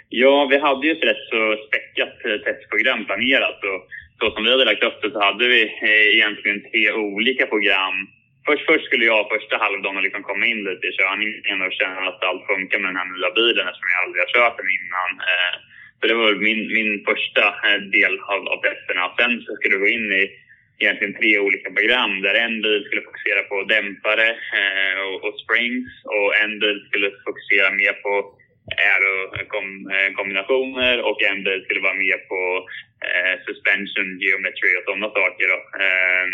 Ja, 0.09 0.35
vi 0.51 0.57
hade 0.67 0.87
ju 0.87 0.93
ett 0.93 1.09
rätt 1.11 1.25
så 1.33 1.41
späckat 1.67 2.17
eh, 2.27 2.39
testprogram 2.47 3.01
planerat 3.09 3.61
och 3.71 3.81
så 4.19 4.25
som 4.31 4.45
vi 4.45 4.51
hade 4.51 4.71
lagt 4.71 4.87
upp 4.89 4.99
det 5.03 5.11
så 5.11 5.21
hade 5.29 5.45
vi 5.55 5.61
eh, 5.89 6.07
egentligen 6.17 6.61
tre 6.71 6.93
olika 6.93 7.47
program. 7.47 7.97
Först, 8.47 8.65
först 8.71 8.85
skulle 8.87 9.07
jag 9.13 9.33
första 9.35 9.57
halvdagen 9.65 10.03
liksom 10.07 10.23
komma 10.23 10.45
in 10.53 10.61
lite 10.69 10.87
i 10.87 10.97
körningen 11.01 11.59
och 11.67 11.79
känna 11.81 12.01
att 12.09 12.21
allt 12.29 12.45
funkar 12.53 12.79
med 12.79 12.89
den 12.91 13.01
här 13.01 13.11
nya 13.15 13.31
bilen 13.41 13.65
eftersom 13.69 13.93
jag 13.93 14.03
aldrig 14.03 14.21
har 14.25 14.33
kört 14.35 14.57
den 14.61 14.71
innan. 14.79 15.11
Så 16.01 16.07
det 16.07 16.15
var 16.15 16.35
min, 16.35 16.63
min 16.79 17.05
första 17.09 17.45
eh, 17.67 17.81
del 17.97 18.15
av, 18.33 18.41
av 18.53 18.59
testerna. 18.63 19.05
Sen 19.19 19.43
så 19.43 19.57
skulle 19.57 19.77
vi 19.77 19.85
gå 19.85 19.89
in 19.99 20.13
i 20.13 20.25
egentligen 20.79 21.15
tre 21.15 21.39
olika 21.39 21.71
program 21.71 22.23
där 22.23 22.35
en 22.35 22.63
bil 22.63 22.85
skulle 22.85 23.07
fokusera 23.09 23.43
på 23.51 23.63
dämpare 23.63 24.29
eh, 24.59 24.97
och, 25.07 25.17
och, 25.27 25.35
springs 25.43 25.91
och 26.17 26.31
en 26.43 26.53
bil 26.63 26.79
skulle 26.89 27.09
fokusera 27.27 27.69
mer 27.71 27.95
på 28.05 28.13
aero-kombinationer 28.89 30.95
eh, 30.97 31.01
eh, 31.01 31.07
och 31.09 31.19
en 31.23 31.41
bil 31.45 31.61
skulle 31.65 31.87
vara 31.89 32.03
mer 32.05 32.19
på 32.31 32.41
eh, 33.09 33.35
suspension, 33.45 34.11
geometry 34.23 34.71
och 34.79 34.87
sådana 34.87 35.09
saker. 35.19 35.49
Eh, 35.83 36.27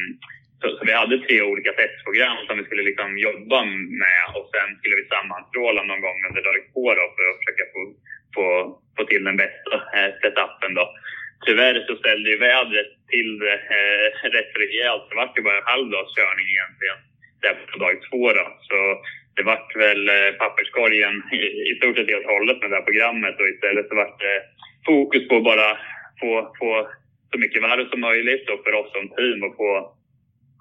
så, 0.61 0.67
så, 0.77 0.83
vi 0.89 0.93
hade 0.93 1.17
tre 1.19 1.37
olika 1.43 1.73
testprogram 1.73 2.39
som 2.47 2.59
vi 2.59 2.65
skulle 2.65 2.89
liksom 2.91 3.19
jobba 3.19 3.65
med 4.03 4.25
och 4.37 4.47
sen 4.53 4.69
skulle 4.79 4.97
vi 5.01 5.13
sammanstråla 5.15 5.83
någon 5.83 6.05
gång 6.07 6.19
under 6.29 6.43
dag 6.43 6.57
två 6.73 6.85
då 6.99 7.05
för 7.15 7.25
att 7.29 7.39
försöka 7.41 7.65
få, 7.75 7.81
få, 8.35 8.47
få 8.97 9.05
till 9.05 9.25
den 9.25 9.37
bästa 9.37 9.75
eh, 9.97 10.11
setupen. 10.23 10.75
Då 10.75 10.85
tyvärr 11.47 11.85
så 11.87 11.97
ställde 11.97 12.31
ju 12.31 12.39
vädret 12.39 12.91
till 13.13 13.39
det 13.39 13.59
eh, 13.79 14.31
rätt 14.37 14.53
rejält. 14.63 15.07
Det 15.09 15.17
vart 15.17 15.39
ju 15.39 15.43
bara 15.43 15.59
en 15.59 15.73
halv 15.75 15.91
dags 15.91 16.15
körning 16.19 16.49
egentligen 16.55 17.01
där 17.43 17.55
på 17.73 17.79
dag 17.79 17.95
två 18.09 18.33
då. 18.39 18.47
Så 18.69 18.77
det 19.37 19.43
vart 19.43 19.77
väl 19.77 20.09
eh, 20.09 20.33
papperskorgen 20.43 21.23
i, 21.33 21.43
i 21.71 21.73
stort 21.79 21.97
sett 21.97 22.15
helt 22.15 22.33
hållet 22.35 22.59
med 22.61 22.71
det 22.71 22.77
här 22.77 22.89
programmet 22.91 23.41
och 23.41 23.49
istället 23.55 23.89
så 23.89 23.95
vart 23.95 24.21
det 24.21 24.39
fokus 24.87 25.29
på 25.29 25.37
att 25.37 25.45
bara 25.53 25.71
få, 26.21 26.55
få 26.59 26.89
så 27.33 27.39
mycket 27.39 27.63
varv 27.63 27.89
som 27.91 28.01
möjligt 28.01 28.51
och 28.51 28.65
för 28.65 28.75
oss 28.75 28.93
som 28.93 29.09
team 29.09 29.43
att 29.45 29.57
få 29.57 29.73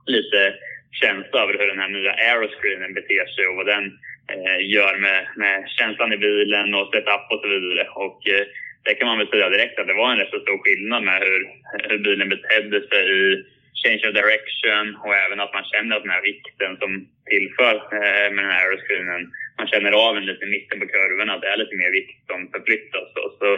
lite 0.06 0.54
känsla 0.92 1.44
över 1.44 1.54
hur 1.58 1.68
den 1.68 1.80
här 1.80 1.90
nya 1.90 2.12
aeroscreenen 2.12 2.94
beter 2.94 3.26
sig 3.26 3.48
och 3.48 3.56
vad 3.56 3.66
den 3.66 3.86
Eh, 4.32 4.60
gör 4.76 4.98
med, 4.98 5.28
med 5.36 5.70
känslan 5.78 6.14
i 6.14 6.18
bilen 6.18 6.74
och 6.76 6.90
setup 6.94 7.26
och 7.32 7.42
så 7.42 7.48
vidare. 7.48 7.88
Och 8.06 8.20
eh, 8.28 8.46
det 8.84 8.94
kan 8.94 9.08
man 9.08 9.18
väl 9.18 9.28
säga 9.28 9.50
direkt 9.50 9.80
att 9.80 9.88
det 9.88 10.02
var 10.02 10.12
en 10.12 10.18
rätt 10.18 10.34
så 10.34 10.40
stor 10.40 10.60
skillnad 10.64 11.04
med 11.04 11.20
hur, 11.28 11.42
hur 11.90 12.00
bilen 12.08 12.30
betedde 12.30 12.80
sig 12.90 13.04
i 13.20 13.46
change 13.84 14.04
of 14.08 14.14
direction 14.22 14.86
och 15.04 15.16
även 15.26 15.40
att 15.40 15.54
man 15.54 15.66
känner 15.72 15.96
att 15.96 16.04
den 16.04 16.16
här 16.18 16.28
vikten 16.32 16.72
som 16.82 16.92
tillför 17.32 17.76
eh, 17.98 18.28
med 18.34 18.44
den 18.44 18.54
här 18.54 18.66
aeroscreenen, 18.66 19.24
man 19.58 19.68
känner 19.68 19.92
av 20.06 20.18
en 20.18 20.26
lite 20.26 20.46
mitten 20.46 20.80
på 20.80 20.88
kurvorna, 20.88 21.34
att 21.34 21.42
det 21.42 21.54
är 21.54 21.58
lite 21.64 21.76
mer 21.82 21.92
vikt 21.92 22.20
som 22.30 22.40
förflyttas. 22.54 23.10
och 23.24 23.32
Så, 23.40 23.50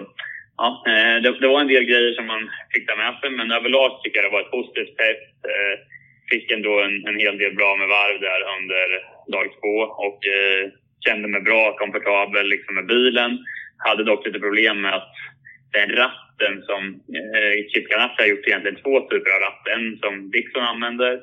ja, 0.58 0.68
eh, 0.92 1.16
det, 1.22 1.30
det, 1.42 1.48
var 1.54 1.62
en 1.62 1.74
del 1.74 1.86
grejer 1.92 2.14
som 2.14 2.26
man 2.26 2.44
fick 2.74 2.88
ta 2.88 2.96
med 2.96 3.14
sig, 3.20 3.30
men 3.30 3.52
överlag 3.52 3.92
tycker 4.04 4.18
jag 4.18 4.26
det 4.26 4.36
var 4.36 4.46
ett 4.46 4.58
positivt 4.58 4.98
test. 4.98 5.38
Eh, 5.52 5.76
fick 6.32 6.52
ändå 6.52 6.74
en, 6.82 6.96
en 7.08 7.20
hel 7.24 7.38
del 7.38 7.54
bra 7.60 7.76
med 7.76 7.88
varv 7.88 8.18
där 8.28 8.42
under 8.58 8.88
dag 9.32 9.48
två 9.60 9.76
och 10.06 10.20
eh, 10.38 10.72
kände 11.06 11.28
mig 11.28 11.42
bra, 11.42 11.78
komfortabel 11.78 12.46
liksom 12.48 12.76
med 12.76 12.86
bilen. 12.86 13.32
Hade 13.78 14.04
dock 14.04 14.26
lite 14.26 14.40
problem 14.40 14.82
med 14.82 14.94
att 14.94 15.14
den 15.72 15.90
ratten 15.90 16.54
som 16.70 16.82
eh, 17.20 17.54
Chip 17.70 17.90
Ganassi 17.90 18.22
har 18.22 18.28
gjort 18.28 18.48
egentligen 18.48 18.82
två 18.84 19.00
typer 19.00 19.32
av 19.36 19.42
ratt. 19.42 19.68
En 19.76 19.98
som 20.04 20.32
Dixon 20.32 20.64
använder 20.64 21.14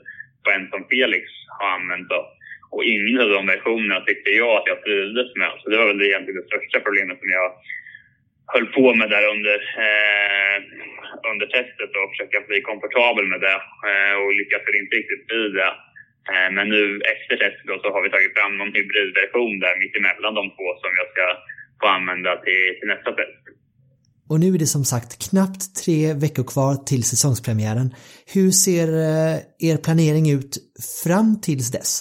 och 0.45 0.53
en 0.53 0.69
som 0.71 0.87
Felix 0.91 1.25
har 1.59 1.69
använt. 1.69 2.09
Då. 2.09 2.21
Och 2.71 2.85
ingen 2.85 3.21
av 3.21 3.29
de 3.29 3.47
versionerna 3.47 4.01
tyckte 4.01 4.31
jag 4.31 4.57
att 4.57 4.71
jag 4.73 4.83
trivdes 4.83 5.31
med. 5.37 5.53
Så 5.59 5.71
det 5.71 5.77
var 5.77 5.87
väl 5.87 6.03
egentligen 6.03 6.41
det 6.41 6.47
största 6.47 6.81
problemet 6.81 7.19
som 7.19 7.31
jag 7.39 7.49
höll 8.53 8.67
på 8.67 8.95
med 8.95 9.11
där 9.11 9.27
under, 9.35 9.59
eh, 9.87 10.57
under 11.31 11.47
testet 11.47 11.91
och 11.99 12.11
försöka 12.13 12.39
bli 12.49 12.61
komfortabel 12.61 13.27
med 13.27 13.41
det 13.41 13.59
eh, 13.91 14.15
och 14.21 14.35
lyckades 14.35 14.67
väl 14.67 14.83
inte 14.83 14.97
riktigt 14.97 15.27
bli 15.27 15.49
det. 15.59 15.73
Eh, 16.33 16.49
men 16.57 16.67
nu 16.75 16.83
efter 17.15 17.35
testet 17.37 17.67
då, 17.71 17.75
så 17.83 17.89
har 17.95 18.03
vi 18.03 18.11
tagit 18.11 18.35
fram 18.37 18.53
någon 18.57 18.75
hybridversion 18.77 19.55
där 19.65 19.75
mittemellan 19.83 20.35
de 20.41 20.45
två 20.57 20.67
som 20.83 20.93
jag 21.01 21.09
ska 21.15 21.27
få 21.81 21.87
använda 21.99 22.33
till, 22.45 22.65
till 22.79 22.89
nästa 22.95 23.13
test. 23.21 23.43
Och 24.31 24.41
nu 24.41 24.49
är 24.55 24.61
det 24.65 24.75
som 24.77 24.85
sagt 24.93 25.11
knappt 25.27 25.63
tre 25.83 26.01
veckor 26.25 26.45
kvar 26.53 26.75
till 26.91 27.03
säsongspremiären. 27.13 27.89
Hur 28.35 28.51
ser 28.65 28.89
eh, 29.09 29.37
er 29.69 29.77
planering 29.87 30.27
ut 30.37 30.53
fram 31.03 31.29
tills 31.47 31.69
dess? 31.77 31.93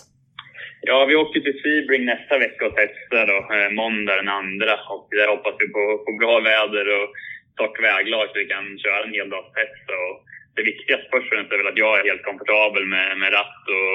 Ja, 0.90 0.98
vi 1.10 1.16
åker 1.24 1.40
till 1.40 1.60
Sebring 1.62 2.06
nästa 2.06 2.36
vecka 2.46 2.62
och 2.68 2.76
testar 2.82 3.24
då, 3.32 3.40
eh, 3.56 3.70
måndag 3.82 4.16
den 4.22 4.32
andra. 4.42 4.74
Och 4.94 5.08
där 5.18 5.28
hoppas 5.34 5.56
vi 5.62 5.68
på, 5.78 5.84
på 6.06 6.12
bra 6.22 6.36
väder 6.50 6.86
och 6.98 7.08
torrt 7.58 7.80
väglag 7.90 8.26
så 8.28 8.36
vi 8.42 8.46
kan 8.54 8.66
köra 8.84 9.04
en 9.04 9.18
hel 9.18 9.30
dags 9.30 9.52
test. 9.60 9.86
Och 10.00 10.14
det 10.60 10.72
viktigaste 10.74 11.08
först 11.12 11.28
och 11.28 11.34
främst 11.34 11.52
är 11.52 11.58
väl 11.58 11.72
att 11.72 11.84
jag 11.86 11.94
är 12.00 12.10
helt 12.10 12.28
komfortabel 12.30 12.86
med, 12.96 13.18
med 13.22 13.34
ratt 13.34 13.64
och 13.78 13.90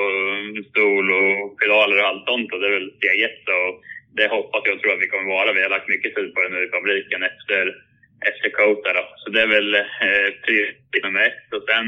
stol 0.70 1.06
och 1.20 1.58
pedaler 1.60 1.96
och 1.98 2.08
allt 2.08 2.24
sånt. 2.28 2.52
Och 2.52 2.60
det 2.60 2.66
är 2.70 2.78
väl 2.78 2.96
steg 2.98 3.18
ett. 3.28 3.44
Och 3.56 3.70
det 4.16 4.34
hoppas 4.36 4.62
jag 4.64 4.74
och 4.74 4.80
tror 4.80 4.94
att 4.94 5.04
vi 5.04 5.12
kommer 5.12 5.34
vara. 5.36 5.52
Vi 5.52 5.62
har 5.62 5.74
lagt 5.74 5.92
mycket 5.94 6.14
tid 6.14 6.34
på 6.34 6.40
det 6.42 6.48
nu 6.48 6.60
i 6.64 6.74
fabriken 6.76 7.22
efter, 7.30 7.62
efter 8.28 8.48
Kota. 8.58 8.88
Då. 8.98 9.04
Så 9.20 9.26
det 9.30 9.42
är 9.46 9.50
väl 9.56 9.74
eh, 9.74 10.28
nummer 11.04 11.22
ett. 11.30 11.46
Och 11.56 11.64
sen, 11.70 11.86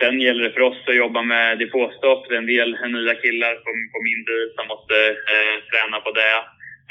sen 0.00 0.20
gäller 0.20 0.44
det 0.44 0.54
för 0.54 0.68
oss 0.70 0.82
att 0.88 1.02
jobba 1.04 1.22
med 1.22 1.58
depåstopp. 1.58 2.22
Det 2.28 2.34
är 2.34 2.44
en 2.44 2.54
del 2.56 2.70
nya 2.96 3.14
killar 3.14 3.54
på, 3.64 3.70
på 3.92 3.98
min 4.08 4.22
bil 4.28 4.48
som 4.56 4.66
måste 4.72 4.96
eh, 5.34 5.56
träna 5.70 5.98
på 6.06 6.10
det. 6.20 6.36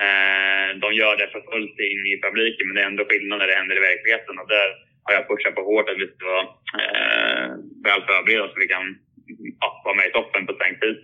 Eh, 0.06 0.70
de 0.84 0.88
gör 1.02 1.16
det 1.18 1.28
för 1.34 1.42
fullt 1.52 1.78
in 1.90 2.02
i 2.12 2.22
fabriken, 2.24 2.68
men 2.68 2.76
det 2.76 2.82
är 2.82 2.92
ändå 2.92 3.06
skillnad 3.06 3.40
när 3.40 3.48
det 3.48 3.60
händer 3.62 3.78
i 3.78 3.88
verkligheten. 3.90 4.40
Och 4.42 4.50
där 4.56 4.70
har 5.12 5.20
jag 5.20 5.30
pushat 5.30 5.56
på 5.56 5.64
hårt 5.70 5.90
att 5.90 6.02
vi 6.02 6.08
ska 6.08 6.26
vara 6.26 6.48
eh, 6.82 7.48
väl 7.86 8.02
förberedda 8.08 8.48
så 8.48 8.60
vi 8.64 8.74
kan 8.76 8.86
ja, 9.62 9.82
vara 9.86 9.96
med 9.96 10.08
i 10.08 10.12
toppen 10.12 10.46
på 10.46 10.54
sänkt 10.54 10.82
tid. 10.82 10.98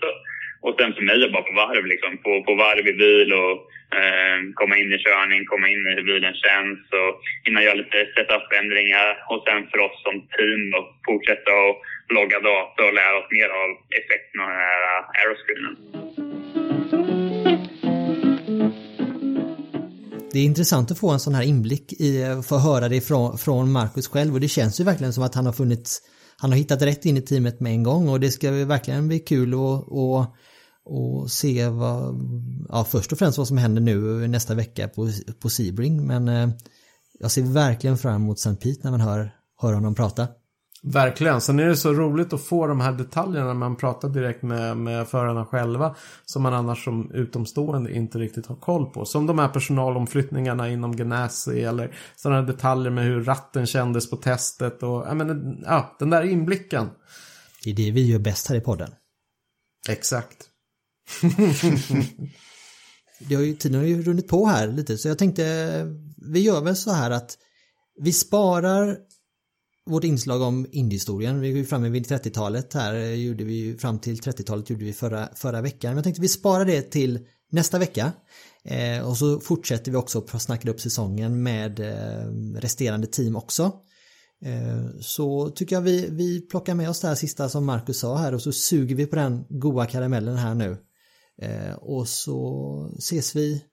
Och 0.62 0.76
sen 0.80 0.94
för 0.94 1.02
mig 1.02 1.32
bara 1.34 1.50
på 1.50 1.54
varv, 1.54 1.86
liksom. 1.86 2.18
På, 2.18 2.44
på 2.44 2.54
varv 2.56 2.88
i 2.88 2.94
bil 2.94 3.34
och 3.34 3.56
eh, 4.00 4.38
komma 4.60 4.78
in 4.78 4.94
i 4.94 5.00
körning, 5.08 5.46
komma 5.46 5.68
in 5.70 5.88
i 5.88 5.96
hur 5.96 6.04
bilen 6.12 6.34
känns 6.34 6.80
och 7.02 7.12
hinna 7.46 7.64
göra 7.64 7.82
lite 7.82 8.00
setup-ändringar. 8.16 9.10
Och 9.30 9.44
sen 9.48 9.68
för 9.72 9.80
oss 9.80 9.98
som 10.04 10.16
team 10.36 10.64
att 10.80 10.90
fortsätta 11.08 11.52
att 11.52 11.76
logga 12.18 12.40
data 12.40 12.80
och 12.86 12.94
lära 12.94 13.18
oss 13.18 13.30
mer 13.38 13.50
av 13.62 13.70
effekterna 14.00 14.44
av 14.44 14.50
den 14.50 14.60
här 14.60 14.84
aeroscreenen. 15.20 15.76
Det 20.38 20.42
är 20.42 20.46
intressant 20.46 20.92
att 20.92 20.98
få 20.98 21.10
en 21.10 21.20
sån 21.20 21.36
här 21.36 21.44
inblick 21.44 21.94
i, 21.94 22.42
få 22.44 22.58
höra 22.58 22.90
det 22.90 23.02
från, 23.02 23.38
från 23.38 23.72
Marcus 23.72 24.08
själv 24.08 24.34
och 24.34 24.40
det 24.40 24.48
känns 24.48 24.80
ju 24.80 24.84
verkligen 24.84 25.14
som 25.14 25.24
att 25.24 25.36
han 25.36 25.46
har 25.46 25.54
funnits 25.54 26.02
han 26.38 26.52
har 26.52 26.58
hittat 26.58 26.82
rätt 26.82 27.06
in 27.06 27.18
i 27.18 27.22
teamet 27.22 27.60
med 27.60 27.72
en 27.72 27.84
gång 27.84 28.10
och 28.10 28.20
det 28.20 28.32
ska 28.32 28.52
verkligen 28.52 29.08
bli 29.08 29.20
kul 29.20 29.54
och, 29.54 29.92
och, 29.92 30.26
och 30.86 31.32
se 31.32 31.68
vad, 31.68 32.16
ja 32.70 32.84
först 32.84 33.12
och 33.12 33.20
främst 33.20 33.38
vad 33.38 33.48
som 33.48 33.58
händer 33.58 33.82
nu 33.82 34.28
nästa 34.28 34.56
vecka 34.56 34.88
på, 34.88 35.12
på 35.40 35.50
Sebring 35.50 36.08
men 36.08 36.28
eh, 36.28 36.50
jag 37.20 37.32
ser 37.32 37.42
verkligen 37.42 37.98
fram 37.98 38.16
emot 38.16 38.40
St. 38.40 38.56
Pete 38.56 38.80
när 38.84 38.92
man 38.92 39.02
hör, 39.02 39.32
hör 39.62 39.74
honom 39.74 39.96
prata. 39.96 40.28
Verkligen. 40.84 41.42
Sen 41.42 41.60
är 41.60 41.66
det 41.66 41.78
så 41.78 41.94
roligt 41.94 42.34
att 42.34 42.44
få 42.44 42.68
de 42.68 42.82
här 42.82 42.92
detaljerna 42.92 43.48
när 43.48 43.54
man 43.54 43.76
pratar 43.76 44.10
direkt 44.10 44.44
med, 44.44 44.78
med 44.78 45.08
förarna 45.08 45.46
själva. 45.46 45.96
Som 46.26 46.44
man 46.44 46.54
annars 46.54 46.84
som 46.84 47.12
utomstående 47.12 47.96
inte 47.96 48.20
riktigt 48.20 48.46
har 48.46 48.56
koll 48.56 48.86
på. 48.86 49.06
Som 49.06 49.26
de 49.26 49.40
här 49.40 49.50
personalomflyttningarna 49.50 50.70
inom 50.70 50.96
Ganassi 50.96 51.64
eller 51.64 51.96
sådana 52.16 52.42
detaljer 52.42 52.92
med 52.92 53.04
hur 53.04 53.24
ratten 53.24 53.66
kändes 53.66 54.10
på 54.10 54.16
testet. 54.16 54.84
Och, 54.84 55.18
menar, 55.18 55.58
ja, 55.66 55.96
den 56.00 56.10
där 56.10 56.24
inblicken. 56.24 56.90
Det 57.64 57.70
är 57.70 57.76
det 57.76 57.92
vi 57.92 58.12
gör 58.12 58.20
bäst 58.20 58.48
här 58.48 58.56
i 58.56 58.62
podden. 58.62 58.92
Exakt. 59.90 60.50
det 63.20 63.36
har 63.36 63.42
ju, 63.42 63.56
tiden 63.56 63.80
har 63.80 63.88
ju 63.88 64.02
runnit 64.02 64.28
på 64.28 64.46
här 64.46 64.68
lite 64.68 64.98
så 64.98 65.08
jag 65.08 65.18
tänkte 65.18 65.44
vi 66.34 66.40
gör 66.40 66.62
väl 66.62 66.76
så 66.76 66.92
här 66.92 67.12
att 67.12 67.38
vi 68.02 68.14
sparar 68.14 68.98
vårt 69.88 70.04
inslag 70.04 70.42
om 70.42 70.68
indiehistorien. 70.72 71.40
Vi 71.40 71.52
är 71.52 71.56
ju 71.56 71.66
framme 71.66 71.90
vid 71.90 72.06
30-talet 72.06 72.74
här, 72.74 72.96
eh, 72.96 73.14
gjorde 73.14 73.44
vi 73.44 73.78
fram 73.78 74.00
till 74.00 74.20
30-talet 74.20 74.70
gjorde 74.70 74.86
vi 74.86 74.94
förra, 74.94 75.30
förra 75.36 75.62
veckan. 75.62 75.90
Men 75.90 75.98
jag 75.98 76.04
tänkte 76.04 76.22
vi 76.22 76.28
sparar 76.28 76.66
det 76.66 76.82
till 76.82 77.20
nästa 77.52 77.80
vecka. 77.80 78.12
Eh, 78.64 79.08
och 79.08 79.18
så 79.18 79.40
fortsätter 79.40 79.92
vi 79.92 79.98
också 79.98 80.26
att 80.32 80.42
snacka 80.42 80.70
upp 80.70 80.80
säsongen 80.80 81.44
med 81.44 81.80
eh, 81.80 82.60
resterande 82.60 83.08
team 83.08 83.36
också. 83.36 83.72
Eh, 84.42 85.00
så 85.02 85.50
tycker 85.50 85.76
jag 85.76 85.82
vi, 85.82 86.08
vi 86.10 86.42
plockar 86.42 86.76
med 86.76 86.90
oss 86.90 87.00
det 87.00 87.08
här 87.08 87.16
sista 87.16 87.50
som 87.50 87.66
Marcus 87.66 88.00
sa 88.00 88.18
här 88.18 88.34
och 88.34 88.42
så 88.42 88.52
suger 88.52 88.96
vi 88.96 89.06
på 89.06 89.16
den 89.16 89.46
goa 89.50 89.86
karamellen 89.86 90.36
här 90.36 90.56
nu. 90.56 90.78
Eh, 91.42 91.74
och 91.74 92.08
så 92.08 92.92
ses 92.98 93.36
vi 93.36 93.64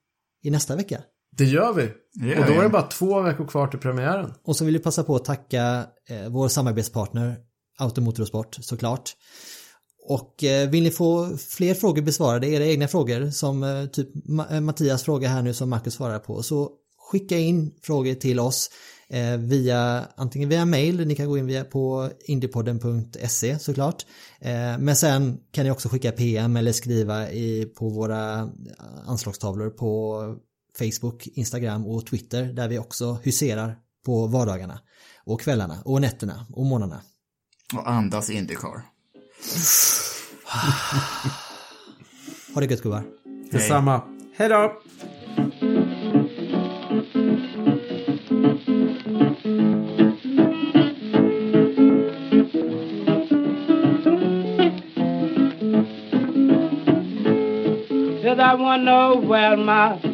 i 0.43 0.51
nästa 0.51 0.77
vecka. 0.77 1.01
Det 1.37 1.45
gör 1.45 1.73
vi. 1.73 1.91
Det 2.15 2.39
och 2.39 2.47
då 2.47 2.53
är 2.53 2.63
det 2.63 2.69
bara 2.69 2.83
två 2.83 3.21
veckor 3.21 3.47
kvar 3.47 3.67
till 3.67 3.79
premiären. 3.79 4.33
Och 4.45 4.57
så 4.57 4.65
vill 4.65 4.75
vi 4.75 4.81
passa 4.81 5.05
på 5.05 5.17
att 5.17 5.25
tacka 5.25 5.87
eh, 6.09 6.29
vår 6.29 6.49
samarbetspartner 6.49 7.37
Automotorsport 7.79 8.55
såklart. 8.61 9.11
Och 10.09 10.45
eh, 10.45 10.71
vill 10.71 10.83
ni 10.83 10.91
få 10.91 11.37
fler 11.37 11.75
frågor 11.75 12.03
besvarade, 12.03 12.47
era 12.47 12.67
egna 12.67 12.89
frågor 12.89 13.31
som 13.31 13.63
eh, 13.63 13.87
typ 13.87 14.09
Ma 14.29 14.61
Mattias 14.61 15.03
fråga 15.03 15.29
här 15.29 15.43
nu 15.43 15.55
som 15.55 15.71
Marcus 15.71 15.95
svarar 15.95 16.19
på 16.19 16.43
så 16.43 16.71
skicka 17.11 17.39
in 17.39 17.75
frågor 17.83 18.15
till 18.15 18.41
oss 18.41 18.71
eh, 19.09 19.37
via 19.37 20.05
antingen 20.17 20.49
via 20.49 20.65
mail, 20.65 21.07
ni 21.07 21.15
kan 21.17 21.29
gå 21.29 21.39
in 21.39 21.47
via 21.47 21.65
på 21.65 22.11
indiepodden.se 22.25 23.59
såklart. 23.59 24.07
Eh, 24.41 24.79
men 24.79 24.97
sen 24.97 25.39
kan 25.53 25.65
ni 25.65 25.71
också 25.71 25.89
skicka 25.89 26.13
PM 26.13 26.57
eller 26.57 26.73
skriva 26.73 27.31
i, 27.31 27.65
på 27.65 27.89
våra 27.89 28.51
anslagstavlor 29.07 29.71
på 29.71 30.23
Facebook, 30.79 31.27
Instagram 31.27 31.87
och 31.87 32.07
Twitter 32.07 32.45
där 32.45 32.69
vi 32.69 32.79
också 32.79 33.19
huserar 33.23 33.77
på 34.05 34.27
vardagarna 34.27 34.81
och 35.25 35.41
kvällarna 35.41 35.83
och 35.85 36.01
nätterna 36.01 36.47
och 36.53 36.67
morgnarna. 36.67 37.01
Och 37.75 37.91
andas 37.91 38.31
Indycar. 38.31 38.83
ha 42.55 42.61
det 42.61 42.67
gött 42.67 42.83
gubbar. 42.83 43.05
Detsamma. 43.51 44.03
Hej 44.37 44.49
då! 44.49 44.83
I 58.37 58.57
wanna 58.57 58.85
know 58.85 59.27
where 59.27 59.57
my 59.57 60.14